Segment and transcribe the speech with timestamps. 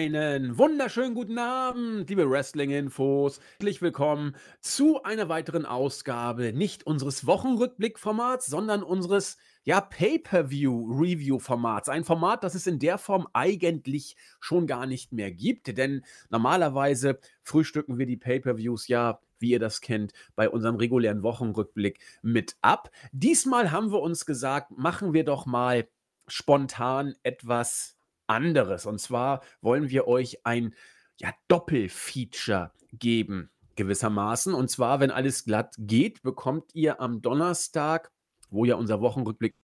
[0.00, 3.38] Einen wunderschönen guten Abend, liebe Wrestling-Infos.
[3.58, 11.90] Herzlich willkommen zu einer weiteren Ausgabe nicht unseres Wochenrückblick-Formats, sondern unseres ja, Pay-per-View-Review-Formats.
[11.90, 17.18] Ein Format, das es in der Form eigentlich schon gar nicht mehr gibt, denn normalerweise
[17.42, 22.90] frühstücken wir die Pay-per-Views ja wie ihr das kennt, bei unserem regulären Wochenrückblick mit ab.
[23.12, 25.86] Diesmal haben wir uns gesagt, machen wir doch mal
[26.26, 27.99] spontan etwas
[28.30, 28.86] anderes.
[28.86, 30.74] Und zwar wollen wir euch ein
[31.18, 34.54] ja, Doppelfeature geben, gewissermaßen.
[34.54, 38.10] Und zwar, wenn alles glatt geht, bekommt ihr am Donnerstag,
[38.48, 39.54] wo ja unser Wochenrückblick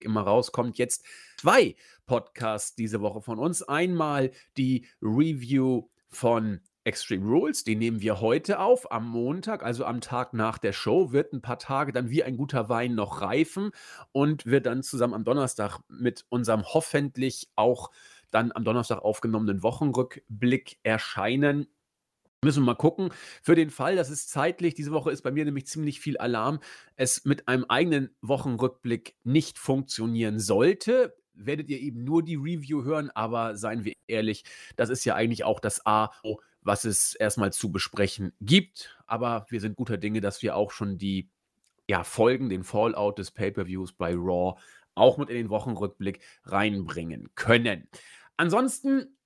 [0.00, 1.04] immer rauskommt, jetzt
[1.38, 3.62] zwei Podcasts diese Woche von uns.
[3.62, 10.00] Einmal die Review von Extreme Rules, die nehmen wir heute auf, am Montag, also am
[10.00, 13.70] Tag nach der Show, wird ein paar Tage dann wie ein guter Wein noch reifen
[14.10, 17.92] und wird dann zusammen am Donnerstag mit unserem hoffentlich auch
[18.32, 21.68] dann am Donnerstag aufgenommenen Wochenrückblick erscheinen.
[22.44, 23.10] Müssen wir mal gucken.
[23.42, 26.58] Für den Fall, dass es zeitlich, diese Woche ist bei mir nämlich ziemlich viel Alarm,
[26.96, 33.10] es mit einem eigenen Wochenrückblick nicht funktionieren sollte, werdet ihr eben nur die Review hören,
[33.10, 34.42] aber seien wir ehrlich,
[34.74, 36.10] das ist ja eigentlich auch das A,
[36.62, 38.96] was es erstmal zu besprechen gibt.
[39.06, 41.30] Aber wir sind guter Dinge, dass wir auch schon die
[41.88, 44.58] ja, Folgen, den Fallout des Pay-per-Views bei Raw
[44.94, 47.88] auch mit in den Wochenrückblick reinbringen können.
[48.36, 49.16] Ansonsten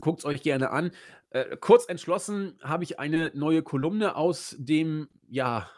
[0.00, 0.90] guckt es euch gerne an.
[1.30, 5.70] Äh, kurz entschlossen habe ich eine neue Kolumne aus dem ja,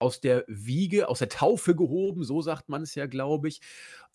[0.00, 3.60] aus der Wiege, aus der Taufe gehoben, so sagt man es ja, glaube ich.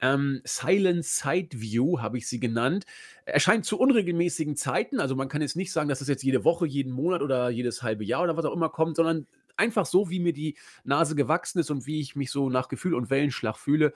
[0.02, 2.86] Ähm, Silent Side View habe ich sie genannt.
[3.26, 6.44] Erscheint zu unregelmäßigen Zeiten, also man kann jetzt nicht sagen, dass es das jetzt jede
[6.44, 10.10] Woche, jeden Monat oder jedes halbe Jahr oder was auch immer kommt, sondern einfach so,
[10.10, 13.58] wie mir die Nase gewachsen ist und wie ich mich so nach Gefühl und Wellenschlag
[13.58, 13.94] fühle.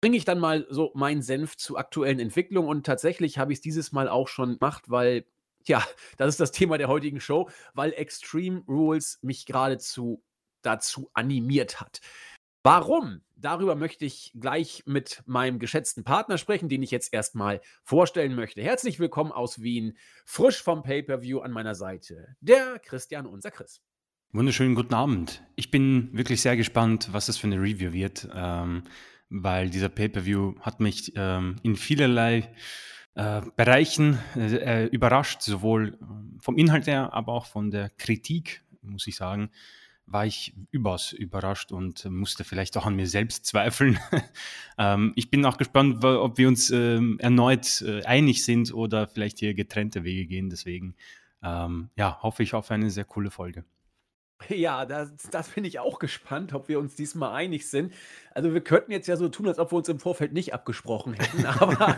[0.00, 3.62] bringe ich dann mal so meinen Senf zu aktuellen Entwicklungen und tatsächlich habe ich es
[3.62, 5.24] dieses Mal auch schon gemacht, weil
[5.68, 5.84] ja,
[6.16, 10.22] das ist das Thema der heutigen Show, weil Extreme Rules mich geradezu
[10.62, 12.00] dazu animiert hat.
[12.62, 13.20] Warum?
[13.36, 18.62] Darüber möchte ich gleich mit meinem geschätzten Partner sprechen, den ich jetzt erstmal vorstellen möchte.
[18.62, 23.82] Herzlich willkommen aus Wien, frisch vom Pay-Per-View an meiner Seite, der Christian, unser Chris.
[24.32, 25.44] Wunderschönen guten Abend.
[25.54, 28.82] Ich bin wirklich sehr gespannt, was das für eine Review wird, ähm,
[29.28, 32.52] weil dieser Pay-Per-View hat mich ähm, in vielerlei
[33.16, 38.62] äh, Bereichen äh, äh, überrascht, sowohl ähm, vom Inhalt her, aber auch von der Kritik,
[38.82, 39.50] muss ich sagen,
[40.04, 43.98] war ich überaus überrascht und musste vielleicht auch an mir selbst zweifeln.
[44.78, 49.38] ähm, ich bin auch gespannt, ob wir uns ähm, erneut äh, einig sind oder vielleicht
[49.38, 50.50] hier getrennte Wege gehen.
[50.50, 50.94] Deswegen
[51.42, 53.64] ähm, ja, hoffe ich auf eine sehr coole Folge.
[54.48, 57.92] Ja, das, das bin ich auch gespannt, ob wir uns diesmal einig sind.
[58.32, 61.14] Also wir könnten jetzt ja so tun, als ob wir uns im Vorfeld nicht abgesprochen
[61.14, 61.96] hätten, aber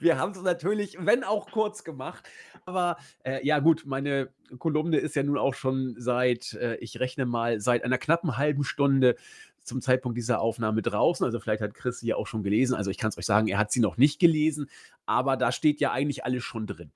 [0.00, 2.28] wir haben es natürlich, wenn auch kurz gemacht.
[2.64, 7.24] Aber äh, ja gut, meine Kolumne ist ja nun auch schon seit, äh, ich rechne
[7.24, 9.14] mal, seit einer knappen halben Stunde
[9.62, 11.24] zum Zeitpunkt dieser Aufnahme draußen.
[11.24, 12.74] Also vielleicht hat Chris sie ja auch schon gelesen.
[12.74, 14.68] Also ich kann es euch sagen, er hat sie noch nicht gelesen,
[15.06, 16.90] aber da steht ja eigentlich alles schon drin.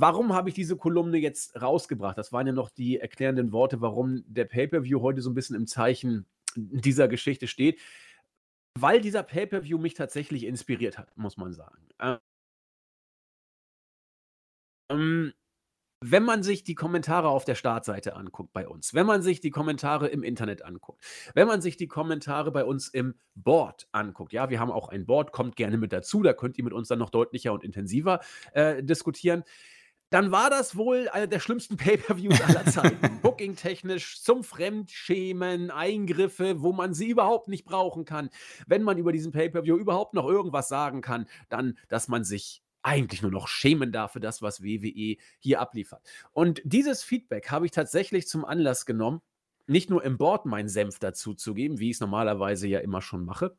[0.00, 2.16] Warum habe ich diese Kolumne jetzt rausgebracht?
[2.16, 5.66] Das waren ja noch die erklärenden Worte, warum der Pay-per-View heute so ein bisschen im
[5.66, 7.80] Zeichen dieser Geschichte steht.
[8.78, 11.88] Weil dieser Pay-per-View mich tatsächlich inspiriert hat, muss man sagen.
[14.90, 15.32] Ähm,
[16.00, 19.50] wenn man sich die Kommentare auf der Startseite anguckt bei uns, wenn man sich die
[19.50, 21.02] Kommentare im Internet anguckt,
[21.34, 25.06] wenn man sich die Kommentare bei uns im Board anguckt, ja, wir haben auch ein
[25.06, 28.20] Board, kommt gerne mit dazu, da könnt ihr mit uns dann noch deutlicher und intensiver
[28.52, 29.42] äh, diskutieren
[30.10, 33.20] dann war das wohl einer der schlimmsten Pay-per-Views aller Zeiten.
[33.20, 38.30] Booking-technisch zum Fremdschämen, Eingriffe, wo man sie überhaupt nicht brauchen kann.
[38.66, 43.22] Wenn man über diesen Pay-per-View überhaupt noch irgendwas sagen kann, dann, dass man sich eigentlich
[43.22, 46.02] nur noch schämen darf für das, was WWE hier abliefert.
[46.32, 49.20] Und dieses Feedback habe ich tatsächlich zum Anlass genommen,
[49.66, 53.02] nicht nur im Board meinen Senf dazu zu geben, wie ich es normalerweise ja immer
[53.02, 53.56] schon mache,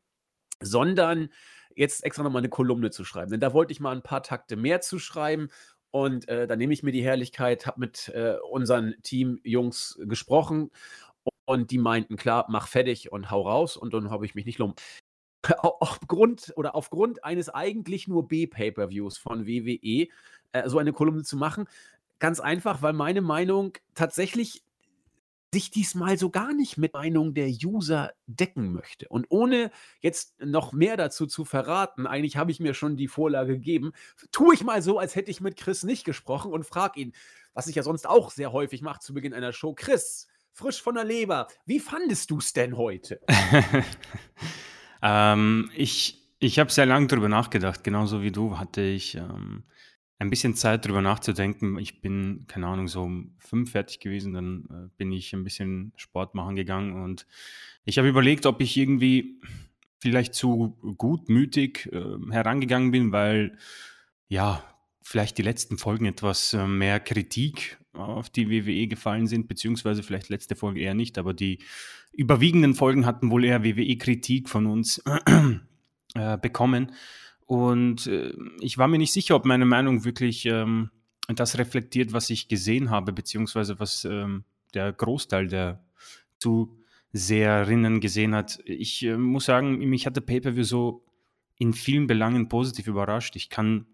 [0.60, 1.30] sondern
[1.75, 3.30] jetzt extra nochmal eine Kolumne zu schreiben.
[3.30, 5.50] Denn da wollte ich mal ein paar Takte mehr zu schreiben
[5.91, 10.71] und äh, da nehme ich mir die Herrlichkeit, habe mit äh, unseren Team-Jungs gesprochen
[11.45, 13.75] und die meinten, klar, mach fertig und hau raus.
[13.75, 14.75] Und dann habe ich mich nicht lum.
[15.57, 20.07] Aufgrund oder aufgrund eines eigentlich nur B-Pay-Per-Views von WWE
[20.51, 21.68] äh, so eine Kolumne zu machen.
[22.19, 24.63] Ganz einfach, weil meine Meinung tatsächlich
[25.54, 29.07] sich diesmal so gar nicht mit Meinung der User decken möchte.
[29.07, 33.54] Und ohne jetzt noch mehr dazu zu verraten, eigentlich habe ich mir schon die Vorlage
[33.54, 33.92] gegeben,
[34.31, 37.13] tue ich mal so, als hätte ich mit Chris nicht gesprochen und frage ihn,
[37.54, 39.74] was ich ja sonst auch sehr häufig mache zu Beginn einer Show.
[39.74, 43.19] Chris, frisch von der Leber, wie fandest du es denn heute?
[45.02, 47.84] Ähm, ich ich habe sehr lange drüber nachgedacht.
[47.84, 49.63] Genauso wie du hatte ich ähm,
[50.19, 51.80] ein bisschen Zeit drüber nachzudenken.
[51.80, 55.94] Ich bin, keine Ahnung, so um fünf fertig gewesen, dann äh, bin ich ein bisschen
[55.95, 57.25] Sport machen gegangen und
[57.86, 59.42] ich habe überlegt, ob ich irgendwie
[60.00, 63.57] vielleicht zu gutmütig äh, herangegangen bin, weil
[64.27, 64.63] ja,
[65.01, 70.30] vielleicht die letzten Folgen etwas äh, mehr Kritik auf die WWE gefallen sind, beziehungsweise vielleicht
[70.30, 71.60] letzte Folge eher nicht, aber die
[72.13, 75.01] überwiegenden Folgen hatten wohl eher WWE-Kritik von uns
[76.16, 76.92] äh, bekommen.
[77.50, 80.92] Und äh, ich war mir nicht sicher, ob meine Meinung wirklich ähm,
[81.28, 84.44] das reflektiert, was ich gesehen habe, beziehungsweise was ähm,
[84.75, 85.84] der Großteil der
[86.38, 88.60] Zuseherinnen gesehen hat.
[88.66, 91.04] Ich äh, muss sagen, mich hat der Pay-Per-View so
[91.57, 93.36] in vielen Belangen positiv überrascht.
[93.36, 93.88] Ich kann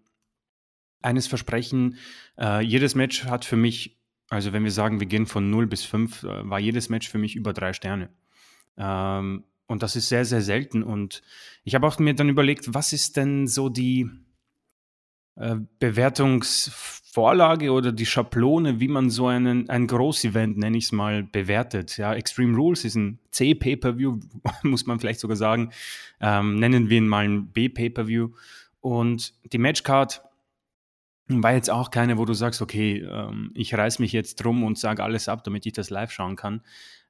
[1.00, 1.96] eines versprechen,
[2.38, 3.96] äh, jedes Match hat für mich,
[4.28, 7.16] also wenn wir sagen, wir gehen von 0 bis 5, äh, war jedes Match für
[7.16, 8.10] mich über drei Sterne.
[8.76, 10.82] Ähm, und das ist sehr, sehr selten.
[10.82, 11.22] Und
[11.64, 14.08] ich habe auch mir dann überlegt, was ist denn so die
[15.36, 21.24] äh, Bewertungsvorlage oder die Schablone, wie man so einen, ein Groß-Event, nenne ich es mal,
[21.24, 21.96] bewertet.
[21.96, 24.20] Ja, Extreme Rules ist ein C-Pay-Per-View,
[24.62, 25.72] muss man vielleicht sogar sagen.
[26.20, 28.30] Ähm, nennen wir ihn mal ein B-Pay-Per-View.
[28.80, 30.22] Und die Matchcard
[31.28, 34.78] war jetzt auch keine, wo du sagst, okay, ähm, ich reiß mich jetzt drum und
[34.78, 36.62] sage alles ab, damit ich das live schauen kann.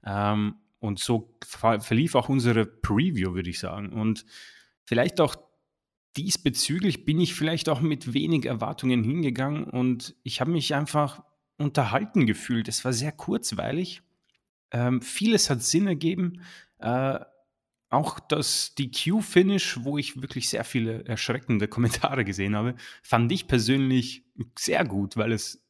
[0.05, 0.55] Ähm,
[0.87, 3.93] und so verlief auch unsere Preview, würde ich sagen.
[3.93, 4.25] Und
[4.85, 5.37] vielleicht auch
[6.17, 11.23] diesbezüglich bin ich vielleicht auch mit wenig Erwartungen hingegangen und ich habe mich einfach
[11.59, 12.69] unterhalten gefühlt.
[12.69, 14.03] Es war sehr kurzweilig.
[14.71, 16.43] Ähm, vieles hat Sinn ergeben.
[16.79, 17.19] Äh,
[17.89, 24.25] auch das DQ-Finish, wo ich wirklich sehr viele erschreckende Kommentare gesehen habe, fand ich persönlich
[24.59, 25.63] sehr gut, weil es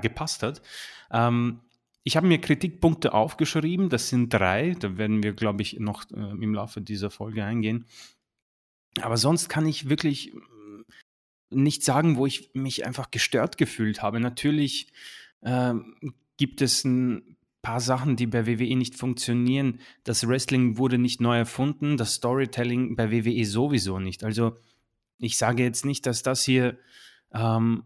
[0.00, 0.62] gepasst hat.
[1.10, 1.60] Ähm,
[2.04, 6.16] ich habe mir Kritikpunkte aufgeschrieben, das sind drei, da werden wir, glaube ich, noch äh,
[6.16, 7.86] im Laufe dieser Folge eingehen.
[9.00, 10.82] Aber sonst kann ich wirklich mm,
[11.50, 14.20] nicht sagen, wo ich mich einfach gestört gefühlt habe.
[14.20, 14.92] Natürlich
[15.42, 15.74] äh,
[16.36, 19.78] gibt es ein paar Sachen, die bei WWE nicht funktionieren.
[20.02, 24.24] Das Wrestling wurde nicht neu erfunden, das Storytelling bei WWE sowieso nicht.
[24.24, 24.56] Also
[25.18, 26.76] ich sage jetzt nicht, dass das hier
[27.32, 27.84] ähm,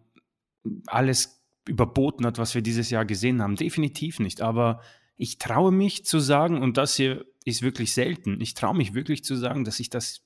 [0.86, 1.35] alles
[1.66, 3.56] überboten hat, was wir dieses Jahr gesehen haben.
[3.56, 4.40] Definitiv nicht.
[4.40, 4.80] Aber
[5.16, 9.24] ich traue mich zu sagen, und das hier ist wirklich selten, ich traue mich wirklich
[9.24, 10.22] zu sagen, dass ich das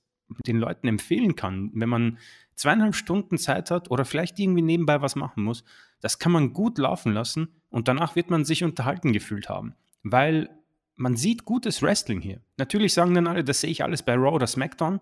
[0.46, 2.18] den Leuten empfehlen kann, wenn man
[2.54, 5.64] zweieinhalb Stunden Zeit hat oder vielleicht irgendwie nebenbei was machen muss,
[6.00, 10.50] das kann man gut laufen lassen und danach wird man sich unterhalten gefühlt haben, weil
[10.96, 12.42] man sieht gutes Wrestling hier.
[12.58, 15.00] Natürlich sagen dann alle, das sehe ich alles bei Raw oder SmackDown.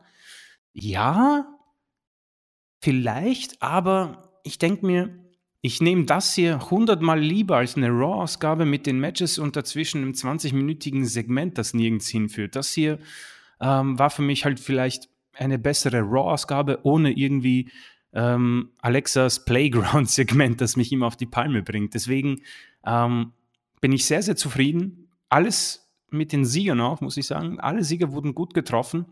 [0.72, 1.46] Ja,
[2.80, 5.27] vielleicht, aber ich denke mir,
[5.60, 10.12] ich nehme das hier hundertmal lieber als eine Raw-Ausgabe mit den Matches und dazwischen einem
[10.12, 12.54] 20-minütigen Segment, das nirgends hinführt.
[12.54, 12.98] Das hier
[13.60, 17.70] ähm, war für mich halt vielleicht eine bessere Raw-Ausgabe, ohne irgendwie
[18.12, 21.94] ähm, Alexas Playground-Segment, das mich immer auf die Palme bringt.
[21.94, 22.42] Deswegen
[22.86, 23.32] ähm,
[23.80, 25.08] bin ich sehr, sehr zufrieden.
[25.28, 27.58] Alles mit den Siegern auch, muss ich sagen.
[27.60, 29.06] Alle Sieger wurden gut getroffen.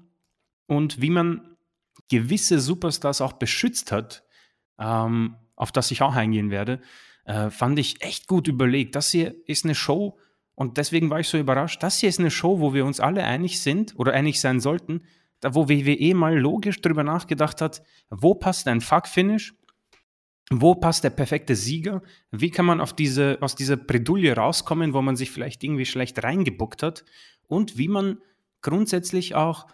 [0.67, 1.57] Und wie man
[2.09, 4.25] gewisse Superstars auch beschützt hat,
[4.79, 6.81] ähm, auf das ich auch eingehen werde,
[7.25, 8.95] äh, fand ich echt gut überlegt.
[8.95, 10.17] Das hier ist eine Show,
[10.57, 11.83] und deswegen war ich so überrascht.
[11.83, 15.03] Das hier ist eine Show, wo wir uns alle einig sind oder einig sein sollten,
[15.41, 19.55] da wo WWE mal logisch drüber nachgedacht hat, wo passt ein Fuck-Finish,
[20.51, 25.03] wo passt der perfekte Sieger, wie kann man auf diese, aus dieser Bredouille rauskommen, wo
[25.03, 27.05] man sich vielleicht irgendwie schlecht reingebuckt hat
[27.49, 28.19] und wie man
[28.63, 29.67] grundsätzlich auch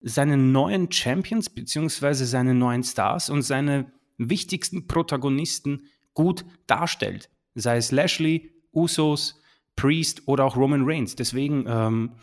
[0.00, 7.30] seine neuen Champions beziehungsweise seine neuen Stars und seine wichtigsten Protagonisten gut darstellt.
[7.54, 9.40] Sei es Lashley, Usos,
[9.76, 11.16] Priest oder auch Roman Reigns.
[11.16, 12.16] Deswegen, ähm,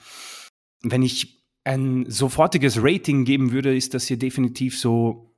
[0.82, 5.36] wenn ich ein sofortiges Rating geben würde, ist das hier definitiv so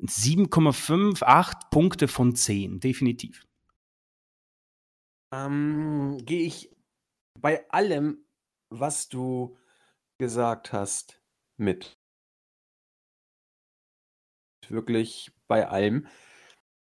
[0.00, 2.80] 7,58 Punkte von 10.
[2.80, 3.46] Definitiv.
[5.32, 6.70] Ähm, Gehe ich
[7.38, 8.24] bei allem,
[8.70, 9.56] was du
[10.18, 11.22] gesagt hast,
[11.56, 11.98] mit.
[14.68, 16.06] Wirklich bei allem.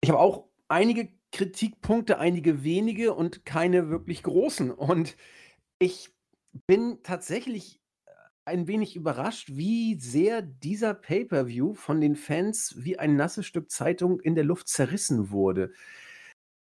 [0.00, 4.70] Ich habe auch einige Kritikpunkte, einige wenige und keine wirklich großen.
[4.70, 5.16] Und
[5.78, 6.10] ich
[6.66, 7.80] bin tatsächlich
[8.44, 14.20] ein wenig überrascht, wie sehr dieser Pay-per-View von den Fans wie ein nasses Stück Zeitung
[14.20, 15.72] in der Luft zerrissen wurde.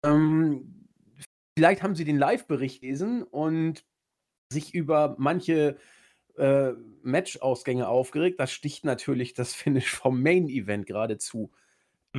[0.04, 0.88] Ähm,
[1.58, 3.86] vielleicht haben sie den Live-Bericht gelesen und
[4.52, 5.78] sich über manche
[6.38, 6.72] äh,
[7.04, 8.40] Match-Ausgänge aufgeregt.
[8.40, 11.52] Das sticht natürlich das Finish vom Main-Event geradezu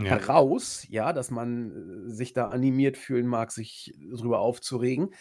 [0.04, 0.10] ja.
[0.10, 5.14] heraus, ja, dass man äh, sich da animiert fühlen mag, sich drüber aufzuregen.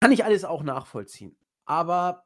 [0.00, 1.36] Kann ich alles auch nachvollziehen.
[1.64, 2.24] Aber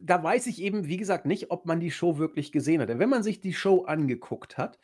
[0.00, 2.88] da weiß ich eben, wie gesagt, nicht, ob man die Show wirklich gesehen hat.
[2.88, 4.78] Denn wenn man sich die Show angeguckt hat,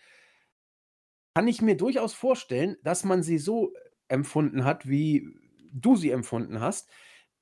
[1.34, 3.72] kann ich mir durchaus vorstellen, dass man sie so
[4.08, 5.28] empfunden hat, wie
[5.72, 6.88] du sie empfunden hast.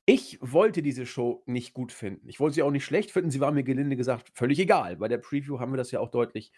[0.06, 2.28] Ich wollte diese Show nicht gut finden.
[2.28, 3.30] Ich wollte sie auch nicht schlecht finden.
[3.30, 4.96] Sie war mir gelinde gesagt völlig egal.
[4.96, 6.52] Bei der Preview haben wir das ja auch deutlich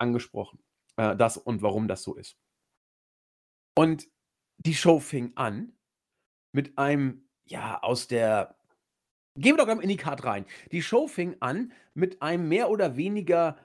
[0.00, 0.62] angesprochen,
[0.96, 2.36] äh, das und warum das so ist.
[3.76, 4.08] Und
[4.58, 5.72] die Show fing an
[6.52, 8.56] mit einem, ja, aus der
[9.36, 10.44] Gehen wir doch in die Card rein.
[10.72, 13.56] Die Show fing an mit einem mehr oder weniger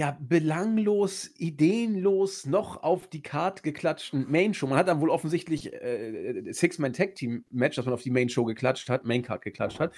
[0.00, 4.66] ja, belanglos, ideenlos noch auf die Card geklatschten Main-Show.
[4.66, 9.42] Man hat dann wohl offensichtlich äh, Six-Man-Tag-Team-Match, das man auf die Main-Show geklatscht hat, Main-Card
[9.42, 9.92] geklatscht hat.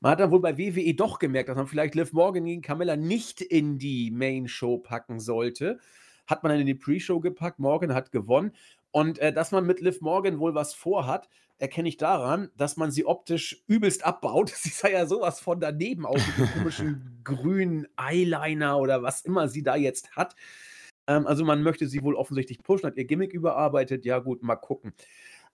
[0.00, 2.96] Man hat dann wohl bei WWE doch gemerkt, dass man vielleicht Liv Morgan gegen Carmella
[2.96, 5.78] nicht in die Main-Show packen sollte.
[6.26, 8.52] Hat man dann in die Pre-Show gepackt, Morgan hat gewonnen.
[8.90, 11.28] Und äh, dass man mit Liv Morgan wohl was vorhat,
[11.62, 14.50] erkenne ich daran, dass man sie optisch übelst abbaut.
[14.54, 19.48] Sie sah ja sowas von daneben aus, mit dem komischen grünen Eyeliner oder was immer
[19.48, 20.34] sie da jetzt hat.
[21.06, 24.04] Ähm, also man möchte sie wohl offensichtlich pushen, hat ihr Gimmick überarbeitet.
[24.04, 24.92] Ja gut, mal gucken.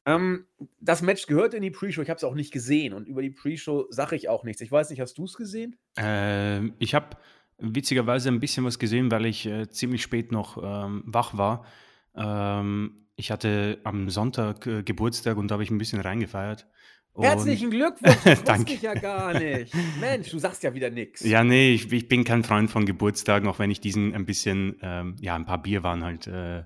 [0.06, 0.46] Ähm,
[0.80, 2.00] das Match gehört in die Pre-Show.
[2.00, 4.62] Ich habe es auch nicht gesehen und über die Pre-Show sage ich auch nichts.
[4.62, 5.76] Ich weiß nicht, hast du es gesehen?
[5.98, 7.18] Äh, ich habe
[7.58, 11.66] witzigerweise ein bisschen was gesehen, weil ich äh, ziemlich spät noch ähm, wach war.
[12.14, 16.66] Ähm, ich hatte am Sonntag äh, Geburtstag und da habe ich ein bisschen reingefeiert.
[17.12, 19.74] Und Herzlichen Glückwunsch, das wusste ich ja gar nicht.
[20.00, 21.24] Mensch, du sagst ja wieder nichts.
[21.24, 24.76] Ja, nee, ich, ich, bin kein Freund von Geburtstagen, auch wenn ich diesen ein bisschen,
[24.82, 26.62] ähm, ja, ein paar Bier waren halt äh,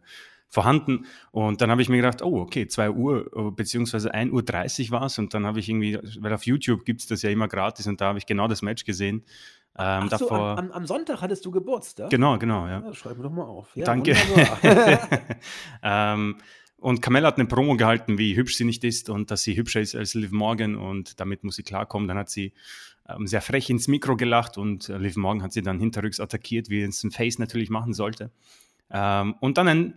[0.48, 1.06] vorhanden.
[1.30, 4.90] Und dann habe ich mir gedacht, oh, okay, 2 Uhr, äh, beziehungsweise 1 Uhr 30
[4.90, 5.18] war es.
[5.18, 8.02] Und dann habe ich irgendwie, weil auf YouTube gibt es das ja immer gratis und
[8.02, 9.24] da habe ich genau das Match gesehen.
[9.78, 12.10] Ähm, so, davor, am, am, Sonntag hattest du Geburtstag?
[12.10, 12.80] Genau, genau, ja.
[12.80, 13.74] ja schreib mir doch mal auf.
[13.74, 14.14] Ja, Danke.
[15.82, 16.36] ähm,
[16.76, 19.80] und Carmella hat eine Promo gehalten, wie hübsch sie nicht ist und dass sie hübscher
[19.80, 22.08] ist als Liv Morgan und damit muss sie klarkommen.
[22.08, 22.52] Dann hat sie
[23.08, 26.68] ähm, sehr frech ins Mikro gelacht und äh, Liv Morgan hat sie dann hinterrücks attackiert,
[26.68, 28.30] wie es ein Face natürlich machen sollte.
[28.90, 29.94] Ähm, und dann ein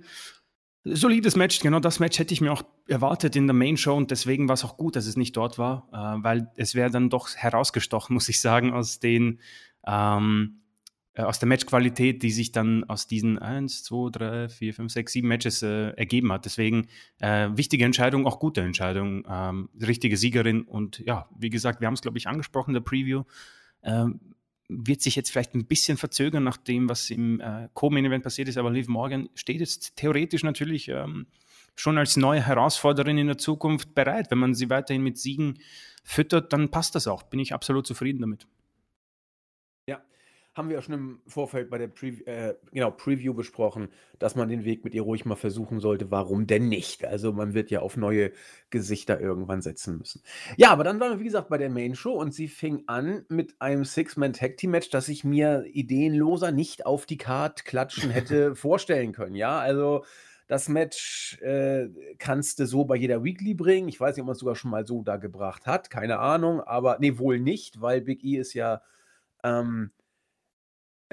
[0.85, 4.11] solides Match, genau das Match hätte ich mir auch erwartet in der Main Show und
[4.11, 7.09] deswegen war es auch gut, dass es nicht dort war, äh, weil es wäre dann
[7.09, 9.39] doch herausgestochen, muss ich sagen, aus den
[9.87, 10.61] ähm,
[11.13, 15.11] äh, aus der Matchqualität, die sich dann aus diesen 1, 2, 3, 4, 5, 6,
[15.13, 16.45] 7 Matches äh, ergeben hat.
[16.45, 16.87] Deswegen
[17.19, 21.95] äh, wichtige Entscheidung, auch gute Entscheidung, ähm, richtige Siegerin und ja, wie gesagt, wir haben
[21.95, 23.23] es glaube ich angesprochen in der Preview.
[23.81, 24.19] Ähm,
[24.67, 28.57] wird sich jetzt vielleicht ein bisschen verzögern nach dem, was im äh, Co-Main-Event passiert ist,
[28.57, 31.27] aber Liv Morgan steht jetzt theoretisch natürlich ähm,
[31.75, 34.31] schon als neue Herausforderin in der Zukunft bereit.
[34.31, 35.59] Wenn man sie weiterhin mit Siegen
[36.03, 37.23] füttert, dann passt das auch.
[37.23, 38.47] Bin ich absolut zufrieden damit
[40.55, 44.47] haben wir ja schon im Vorfeld bei der Pre äh, genau, Preview besprochen, dass man
[44.47, 46.11] den Weg mit ihr ruhig mal versuchen sollte.
[46.11, 47.05] Warum denn nicht?
[47.05, 48.31] Also man wird ja auf neue
[48.69, 50.21] Gesichter irgendwann setzen müssen.
[50.55, 53.25] Ja, aber dann waren wir, wie gesagt, bei der Main Show und sie fing an
[53.27, 59.35] mit einem Six-Man-Tag-Team-Match, das ich mir ideenloser nicht auf die Card klatschen hätte vorstellen können.
[59.35, 60.05] Ja, also
[60.47, 63.89] das Match äh, kannst du so bei jeder Weekly bringen.
[63.89, 65.89] Ich weiß nicht, ob man es sogar schon mal so da gebracht hat.
[65.89, 68.81] Keine Ahnung, aber nee, wohl nicht, weil Big E ist ja
[69.43, 69.91] ähm,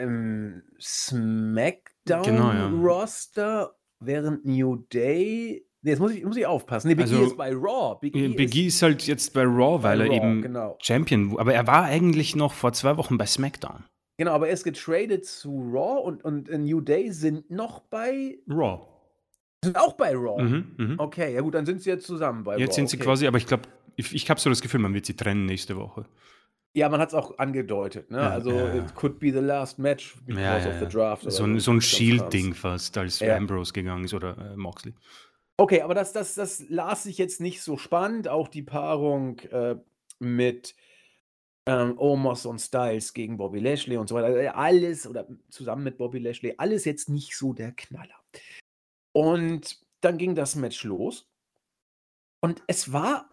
[0.02, 3.70] im SmackDown-Roster, genau, ja.
[4.00, 5.64] während New Day.
[5.82, 6.88] Nee, jetzt muss ich, muss ich aufpassen.
[6.88, 7.98] Nee, Big also, E ist bei Raw.
[8.00, 10.42] Big E, Big e ist, ist, halt jetzt bei Raw, weil bei er Raw, eben
[10.42, 10.78] genau.
[10.80, 13.84] Champion Aber er war eigentlich noch vor zwei Wochen bei SmackDown.
[14.18, 18.86] Genau, aber er ist getradet zu Raw und, und New Day sind noch bei Raw.
[19.64, 20.42] Sind auch bei Raw.
[20.42, 20.94] Mhm, mh.
[20.98, 22.64] Okay, ja gut, dann sind sie jetzt zusammen bei jetzt Raw.
[22.64, 23.04] Jetzt sind sie okay.
[23.04, 23.64] quasi, aber ich glaube,
[23.96, 26.06] ich, ich habe so das Gefühl, man wird sie trennen nächste Woche.
[26.74, 28.18] Ja, man hat es auch angedeutet, ne?
[28.18, 28.74] Ja, also, ja.
[28.74, 31.30] it could be the last match because ja, of the draft.
[31.30, 34.94] So ein, so ein Shield-Ding fast, als Ambrose gegangen ist oder äh, Moxley.
[35.58, 38.26] Okay, aber das, das, das las sich jetzt nicht so spannend.
[38.26, 39.76] Auch die Paarung äh,
[40.18, 40.74] mit
[41.66, 44.28] ähm, Omos und Styles gegen Bobby Lashley und so weiter.
[44.28, 48.16] Also, alles, oder zusammen mit Bobby Lashley, alles jetzt nicht so der Knaller.
[49.12, 51.28] Und dann ging das Match los.
[52.40, 53.31] Und es war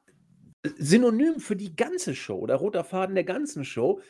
[0.63, 4.01] Synonym für die ganze Show oder roter Faden der ganzen Show.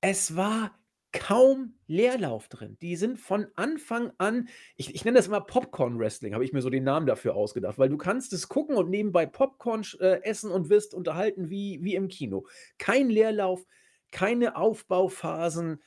[0.00, 0.78] Es war
[1.12, 2.76] kaum Leerlauf drin.
[2.82, 6.60] Die sind von Anfang an, ich, ich nenne das immer Popcorn Wrestling, habe ich mir
[6.60, 10.50] so den Namen dafür ausgedacht, weil du kannst es gucken und nebenbei Popcorn äh, essen
[10.50, 12.46] und wirst unterhalten wie, wie im Kino.
[12.78, 13.64] Kein Leerlauf,
[14.10, 15.82] keine Aufbauphasen,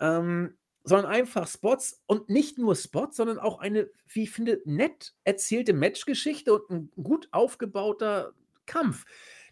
[0.00, 5.14] ähm, sondern einfach Spots und nicht nur Spots, sondern auch eine, wie ich finde, nett
[5.24, 8.32] erzählte Matchgeschichte und ein gut aufgebauter
[8.64, 9.04] Kampf.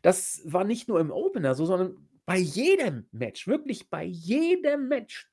[0.06, 1.96] Das war nicht nur im Opener so, sondern
[2.26, 5.28] bei jedem Match, wirklich bei jedem Match,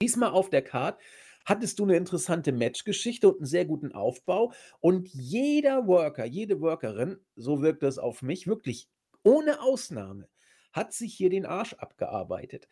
[0.00, 1.00] diesmal auf der Card,
[1.44, 4.52] hattest du eine interessante Matchgeschichte und einen sehr guten Aufbau.
[4.78, 8.88] Und jeder Worker, jede Workerin, so wirkt es auf mich, wirklich
[9.24, 10.28] ohne Ausnahme,
[10.72, 12.68] hat sich hier den Arsch abgearbeitet.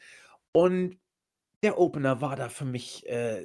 [0.53, 1.01] Und
[1.65, 3.45] der Opener war da für mich, äh,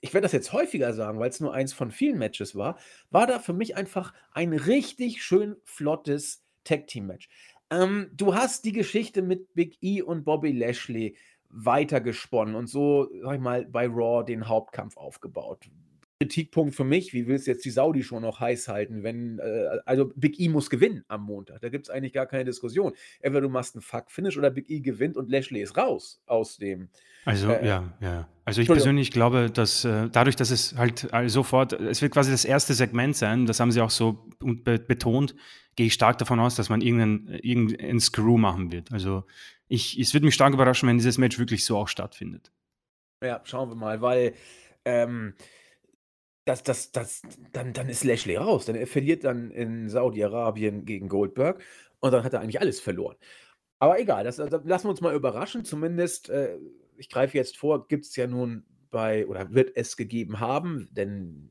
[0.00, 2.80] ich werde das jetzt häufiger sagen, weil es nur eins von vielen Matches war,
[3.10, 7.28] war da für mich einfach ein richtig schön flottes Tag-Team-Match.
[7.70, 11.16] Ähm, du hast die Geschichte mit Big E und Bobby Lashley
[11.48, 15.68] weitergesponnen und so, sag ich mal, bei Raw den Hauptkampf aufgebaut.
[16.20, 19.78] Kritikpunkt für mich, wie willst du jetzt die Saudi schon noch heiß halten, wenn, äh,
[19.84, 21.60] also Big E muss gewinnen am Montag.
[21.60, 22.92] Da gibt es eigentlich gar keine Diskussion.
[23.20, 26.88] Entweder du machst einen Fuck-Finish oder Big E gewinnt und Lashley ist raus aus dem.
[27.24, 28.28] Also, äh, ja, ja.
[28.44, 32.44] Also ich persönlich glaube, dass äh, dadurch, dass es halt sofort, es wird quasi das
[32.44, 35.34] erste Segment sein, das haben sie auch so betont,
[35.76, 38.92] gehe ich stark davon aus, dass man irgendeinen, irgendeinen Screw machen wird.
[38.92, 39.24] Also
[39.68, 42.52] ich, es würde mich stark überraschen, wenn dieses Match wirklich so auch stattfindet.
[43.22, 44.34] Ja, schauen wir mal, weil
[44.84, 45.34] ähm,
[46.44, 47.22] das, das, das,
[47.52, 48.66] dann, dann ist Lashley raus.
[48.66, 51.62] Dann er verliert dann in Saudi-Arabien gegen Goldberg
[52.00, 53.16] und dann hat er eigentlich alles verloren.
[53.78, 55.64] Aber egal, das, das lassen wir uns mal überraschen.
[55.64, 56.58] Zumindest, äh,
[56.96, 61.50] ich greife jetzt vor, gibt es ja nun bei, oder wird es gegeben haben, denn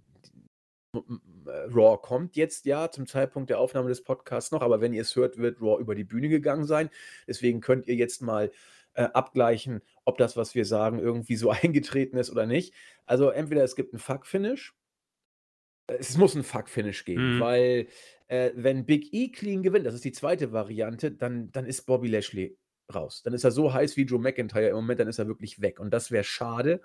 [1.46, 5.16] Raw kommt jetzt ja zum Zeitpunkt der Aufnahme des Podcasts noch, aber wenn ihr es
[5.16, 6.90] hört, wird Raw über die Bühne gegangen sein.
[7.28, 8.52] Deswegen könnt ihr jetzt mal
[8.94, 12.74] äh, abgleichen, ob das, was wir sagen, irgendwie so eingetreten ist oder nicht.
[13.06, 14.83] Also entweder es gibt einen Fuck-Finish, äh,
[15.88, 17.40] es muss einen Fuck-Finish geben, mhm.
[17.40, 17.88] weil
[18.28, 22.08] äh, wenn Big E clean gewinnt, das ist die zweite Variante, dann, dann ist Bobby
[22.08, 22.58] Lashley
[22.94, 23.22] raus.
[23.24, 25.80] Dann ist er so heiß wie Joe McIntyre im Moment, dann ist er wirklich weg.
[25.80, 26.82] Und das wäre schade,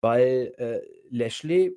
[0.00, 1.76] weil äh, Lashley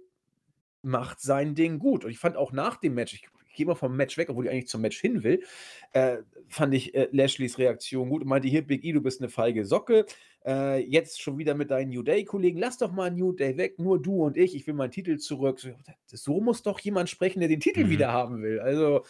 [0.82, 2.06] macht sein Ding gut.
[2.06, 4.46] Und ich fand auch nach dem Match, ich, ich gehe mal vom Match weg, obwohl
[4.46, 5.44] ich eigentlich zum Match hin will,
[5.92, 9.30] äh, fand ich äh, Lashleys Reaktion gut und meinte, hier, Big E, du bist eine
[9.30, 10.06] feige Socke.
[10.46, 14.02] Äh, jetzt schon wieder mit deinen New Day-Kollegen, lass doch mal New Day weg, nur
[14.02, 15.60] du und ich, ich will meinen Titel zurück.
[15.60, 15.72] So,
[16.06, 17.90] so muss doch jemand sprechen, der den Titel mhm.
[17.90, 18.62] wieder haben will.
[18.62, 19.04] Also,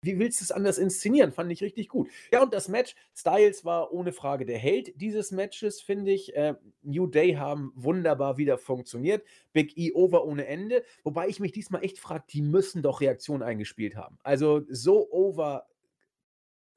[0.00, 1.32] wie willst du es anders inszenieren?
[1.32, 2.08] Fand ich richtig gut.
[2.32, 6.34] Ja, und das Match, Styles war ohne Frage der Held dieses Matches, finde ich.
[6.36, 9.24] Äh, New Day haben wunderbar wieder funktioniert.
[9.52, 10.84] Big E over ohne Ende.
[11.02, 14.18] Wobei ich mich diesmal echt frage, die müssen doch Reaktionen eingespielt haben.
[14.22, 15.66] Also so over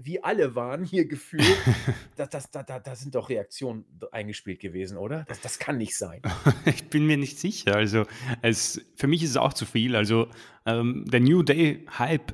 [0.04, 1.46] wie alle waren hier gefühlt,
[2.16, 5.26] da, das, da, da, da sind doch Reaktionen eingespielt gewesen, oder?
[5.28, 6.22] Das, das kann nicht sein.
[6.66, 7.76] ich bin mir nicht sicher.
[7.76, 8.06] Also
[8.42, 9.96] es, für mich ist es auch zu viel.
[9.96, 10.28] Also
[10.66, 12.34] ähm, der New Day Hype